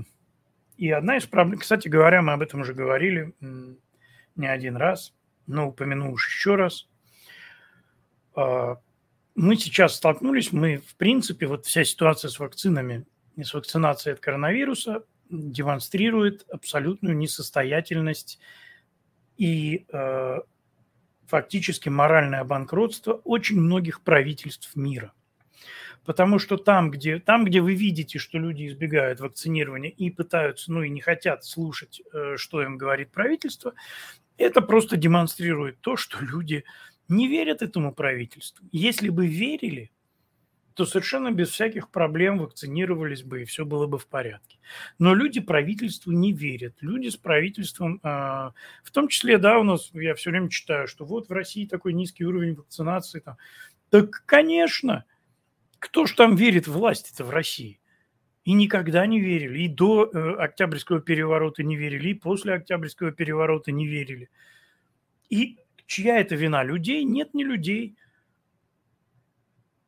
и 0.77 0.91
одна 0.91 1.17
из 1.17 1.25
проблем, 1.25 1.59
кстати 1.59 1.87
говоря, 1.87 2.21
мы 2.21 2.33
об 2.33 2.41
этом 2.41 2.61
уже 2.61 2.75
говорили 2.75 3.33
не 4.35 4.47
один 4.47 4.77
раз, 4.77 5.15
но 5.47 5.69
упомяну 5.69 6.11
уж 6.11 6.27
еще 6.27 6.53
раз. 6.53 6.87
Мы 9.35 9.55
сейчас 9.55 9.95
столкнулись, 9.95 10.51
мы, 10.51 10.77
в 10.77 10.95
принципе, 10.95 11.47
вот 11.47 11.65
вся 11.65 11.83
ситуация 11.83 12.29
с 12.29 12.39
вакцинами 12.39 13.05
и 13.35 13.43
с 13.43 13.53
вакцинацией 13.53 14.13
от 14.13 14.19
коронавируса 14.19 15.05
демонстрирует 15.29 16.45
абсолютную 16.51 17.17
несостоятельность 17.17 18.39
и 19.37 19.85
э, 19.91 20.39
фактически 21.25 21.89
моральное 21.89 22.43
банкротство 22.43 23.13
очень 23.13 23.59
многих 23.59 24.01
правительств 24.01 24.75
мира. 24.75 25.13
Потому 26.05 26.37
что 26.37 26.57
там 26.57 26.91
где, 26.91 27.17
там, 27.19 27.45
где 27.45 27.61
вы 27.61 27.73
видите, 27.75 28.19
что 28.19 28.37
люди 28.37 28.67
избегают 28.67 29.19
вакцинирования 29.19 29.89
и 29.89 30.11
пытаются, 30.11 30.71
ну 30.71 30.83
и 30.83 30.89
не 30.89 31.01
хотят 31.01 31.43
слушать, 31.43 32.01
э, 32.13 32.35
что 32.37 32.61
им 32.61 32.77
говорит 32.77 33.11
правительство, 33.11 33.73
это 34.37 34.61
просто 34.61 34.97
демонстрирует 34.97 35.79
то, 35.81 35.95
что 35.95 36.19
люди 36.23 36.65
не 37.07 37.27
верят 37.27 37.61
этому 37.61 37.93
правительству. 37.93 38.65
Если 38.71 39.09
бы 39.09 39.27
верили, 39.27 39.91
то 40.73 40.85
совершенно 40.85 41.31
без 41.31 41.49
всяких 41.49 41.89
проблем 41.89 42.39
вакцинировались 42.39 43.23
бы, 43.23 43.43
и 43.43 43.45
все 43.45 43.65
было 43.65 43.85
бы 43.85 43.99
в 43.99 44.07
порядке. 44.07 44.57
Но 44.97 45.13
люди 45.13 45.39
правительству 45.39 46.11
не 46.11 46.33
верят. 46.33 46.75
Люди 46.81 47.09
с 47.09 47.15
правительством, 47.15 47.99
а, 48.03 48.53
в 48.83 48.91
том 48.91 49.07
числе, 49.07 49.37
да, 49.37 49.59
у 49.59 49.63
нас, 49.63 49.91
я 49.93 50.15
все 50.15 50.31
время 50.31 50.49
читаю, 50.49 50.87
что 50.87 51.05
вот 51.05 51.29
в 51.29 51.31
России 51.31 51.65
такой 51.65 51.93
низкий 51.93 52.25
уровень 52.25 52.55
вакцинации. 52.55 53.19
Там. 53.19 53.37
Так, 53.89 54.23
конечно, 54.25 55.05
кто 55.77 56.05
ж 56.05 56.13
там 56.13 56.35
верит 56.35 56.67
в 56.67 56.73
власть-то 56.73 57.23
в 57.23 57.29
России? 57.29 57.79
И 58.43 58.53
никогда 58.53 59.05
не 59.05 59.21
верили. 59.21 59.63
И 59.63 59.67
до 59.69 60.09
э, 60.11 60.35
Октябрьского 60.35 60.99
переворота 60.99 61.63
не 61.63 61.77
верили, 61.77 62.09
и 62.09 62.13
после 62.13 62.53
Октябрьского 62.55 63.11
переворота 63.11 63.71
не 63.71 63.87
верили. 63.87 64.29
И 65.29 65.59
чья 65.85 66.19
это 66.19 66.35
вина? 66.35 66.63
Людей? 66.63 67.03
Нет, 67.03 67.33
не 67.33 67.43
людей. 67.43 67.95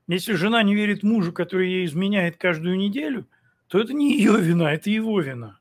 Если 0.08 0.34
жена 0.34 0.62
не 0.64 0.76
верит 0.76 1.04
мужу, 1.04 1.34
который 1.34 1.70
ей 1.70 1.86
изменяет 1.86 2.38
каждую 2.38 2.78
неделю, 2.78 3.28
то 3.68 3.80
это 3.80 3.94
не 3.94 4.18
ее 4.18 4.40
вина, 4.40 4.74
это 4.74 4.90
его 4.90 5.20
вина. 5.20 5.60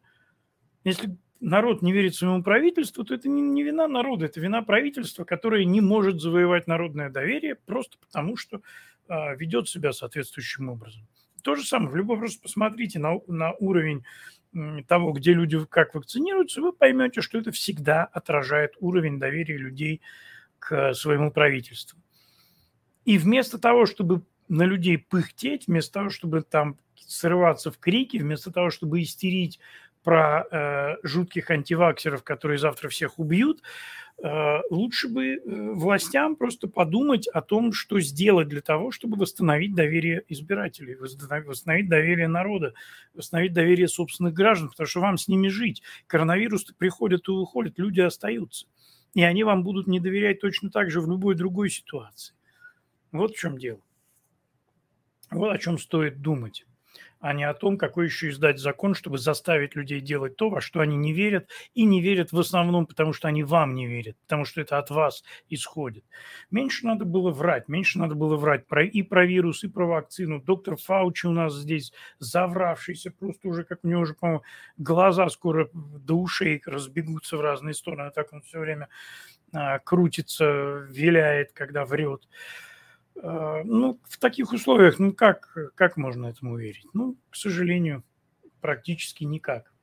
Если 0.85 1.17
народ 1.41 1.83
не 1.83 1.93
верит 1.93 2.15
своему 2.15 2.43
правительству, 2.43 3.05
то 3.05 3.15
это 3.15 3.29
не, 3.29 3.41
не 3.41 3.63
вина 3.63 3.89
народа, 3.89 4.27
это 4.27 4.41
вина 4.41 4.63
правительства, 4.63 5.25
которое 5.25 5.65
не 5.65 5.81
может 5.81 6.21
завоевать 6.21 6.67
народное 6.67 7.11
доверие 7.11 7.55
просто 7.55 7.97
потому, 7.99 8.37
что 8.37 8.61
а, 9.09 9.35
ведет 9.35 9.69
себя 9.69 9.93
соответствующим 9.93 10.69
образом. 10.69 11.07
То 11.43 11.55
же 11.55 11.65
самое, 11.65 11.91
в 11.91 11.97
любом 11.97 12.19
просто 12.19 12.43
посмотрите 12.43 12.99
на, 12.99 13.21
на 13.27 13.53
уровень 13.55 14.05
того, 14.87 15.13
где 15.13 15.33
люди 15.33 15.65
как 15.67 15.95
вакцинируются, 15.95 16.61
вы 16.61 16.73
поймете, 16.73 17.21
что 17.21 17.39
это 17.39 17.51
всегда 17.53 18.05
отражает 18.05 18.75
уровень 18.81 19.19
доверия 19.19 19.57
людей 19.57 20.01
к 20.59 20.95
своему 20.95 21.31
правительству. 21.31 21.99
И 23.05 23.19
вместо 23.19 23.59
того, 23.59 23.87
чтобы 23.87 24.23
на 24.49 24.65
людей 24.65 24.99
пыхтеть, 24.99 25.67
вместо 25.67 25.95
того, 25.95 26.11
чтобы 26.11 26.43
там 26.43 26.79
срываться 26.95 27.71
в 27.71 27.79
крики, 27.79 28.17
вместо 28.17 28.51
того, 28.51 28.71
чтобы 28.71 29.03
истерить 29.03 29.59
про 30.03 30.47
э, 30.51 30.97
жутких 31.03 31.51
антиваксеров, 31.51 32.23
которые 32.23 32.59
завтра 32.59 32.89
всех 32.89 33.19
убьют, 33.19 33.61
э, 33.61 33.65
лучше 34.71 35.09
бы 35.09 35.35
э, 35.35 35.41
властям 35.45 36.37
просто 36.37 36.69
подумать 36.69 37.27
о 37.29 37.43
том, 37.43 37.73
что 37.73 38.01
сделать 38.01 38.49
для 38.49 38.61
того, 38.61 38.91
чтобы 38.91 39.17
восстановить 39.17 39.75
доверие 39.75 40.25
избирателей, 40.29 40.97
восстановить 40.97 41.89
доверие 41.89 42.29
народа, 42.29 42.75
восстановить 43.13 43.53
доверие 43.53 43.89
собственных 43.89 44.33
граждан, 44.33 44.71
потому 44.71 44.87
что 44.87 45.01
вам 45.01 45.19
с 45.19 45.29
ними 45.29 45.49
жить. 45.49 45.83
Коронавирус 46.07 46.65
приходит 46.79 47.29
и 47.29 47.33
уходит, 47.33 47.79
люди 47.79 48.01
остаются. 48.01 48.67
И 49.15 49.23
они 49.23 49.45
вам 49.45 49.63
будут 49.63 49.87
не 49.87 50.01
доверять 50.01 50.41
точно 50.41 50.71
так 50.71 50.91
же 50.91 51.01
в 51.01 51.09
любой 51.09 51.35
другой 51.35 51.71
ситуации. 51.71 52.35
Вот 53.13 53.35
в 53.35 53.39
чем 53.39 53.59
дело. 53.59 53.81
Вот 55.31 55.53
о 55.53 55.59
чем 55.59 55.79
стоит 55.79 56.21
думать, 56.21 56.67
а 57.25 57.33
не 57.33 57.45
о 57.45 57.55
том, 57.55 57.79
какой 57.79 58.05
еще 58.05 58.29
издать 58.29 58.59
закон, 58.59 58.95
чтобы 58.95 59.17
заставить 59.17 59.75
людей 59.75 60.03
делать 60.03 60.37
то, 60.37 60.51
во 60.51 60.61
что 60.61 60.81
они 60.81 60.95
не 60.95 61.15
верят, 61.15 61.49
и 61.73 61.87
не 61.87 62.03
верят 62.03 62.33
в 62.33 62.39
основном, 62.39 62.87
потому 62.87 63.15
что 63.15 63.29
они 63.29 63.43
вам 63.43 63.75
не 63.75 63.87
верят, 63.87 64.19
потому 64.25 64.45
что 64.45 64.61
это 64.61 64.77
от 64.77 64.91
вас 64.91 65.25
исходит. 65.49 66.05
Меньше 66.51 66.87
надо 66.87 67.07
было 67.07 67.31
врать, 67.31 67.67
меньше 67.67 67.99
надо 67.99 68.15
было 68.15 68.37
врать 68.37 68.67
про, 68.67 68.85
и 68.85 69.01
про 69.01 69.25
вирус, 69.25 69.65
и 69.65 69.69
про 69.69 69.87
вакцину. 69.87 70.39
Доктор 70.39 70.77
Фаучи 70.77 71.25
у 71.25 71.33
нас 71.33 71.55
здесь 71.55 71.95
завравшийся, 72.19 73.11
просто 73.11 73.49
уже, 73.49 73.65
как 73.65 73.79
у 73.85 73.89
него 73.89 74.03
уже, 74.03 74.13
по-моему, 74.13 74.43
глаза 74.77 75.31
скоро 75.31 75.71
до 75.73 76.19
ушей 76.19 76.61
разбегутся 76.67 77.39
в 77.39 77.41
разные 77.41 77.73
стороны, 77.73 78.11
так 78.15 78.35
он 78.35 78.43
все 78.43 78.59
время 78.59 78.91
а, 79.55 79.79
крутится, 79.79 80.87
виляет, 80.91 81.53
когда 81.55 81.87
врет. 81.87 82.29
А, 82.29 82.74
ну, 83.23 84.01
в 84.05 84.19
таких 84.19 84.53
условиях, 84.53 84.99
ну, 84.99 85.13
как, 85.13 85.57
как 85.75 85.97
можно 85.97 86.27
этому 86.27 86.57
верить? 86.57 86.87
Ну, 86.95 87.17
к 87.31 87.37
сожалению, 87.37 88.03
практически 88.61 89.25
никак. 89.25 89.75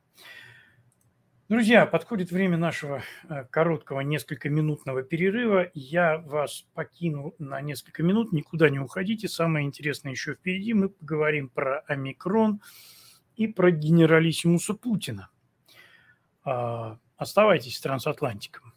Друзья, 1.52 1.86
подходит 1.86 2.32
время 2.32 2.58
нашего 2.58 3.04
э, 3.28 3.44
короткого 3.50 4.00
несколько 4.00 4.50
минутного 4.50 5.04
перерыва. 5.04 5.70
Я 5.74 6.18
вас 6.18 6.66
покину 6.74 7.36
на 7.40 7.60
несколько 7.60 8.04
минут, 8.04 8.32
никуда 8.32 8.70
не 8.70 8.80
уходите. 8.80 9.28
Самое 9.28 9.66
интересное 9.66 10.14
еще 10.14 10.36
впереди. 10.36 10.74
Мы 10.74 10.88
поговорим 10.88 11.50
про 11.50 11.80
омикрон 11.88 12.62
и 13.36 13.48
про 13.48 13.70
генералиссимуса 13.70 14.76
Путина. 14.76 15.30
А, 16.46 16.98
оставайтесь 17.18 17.76
с 17.76 17.82
трансатлантиком. 17.82 18.74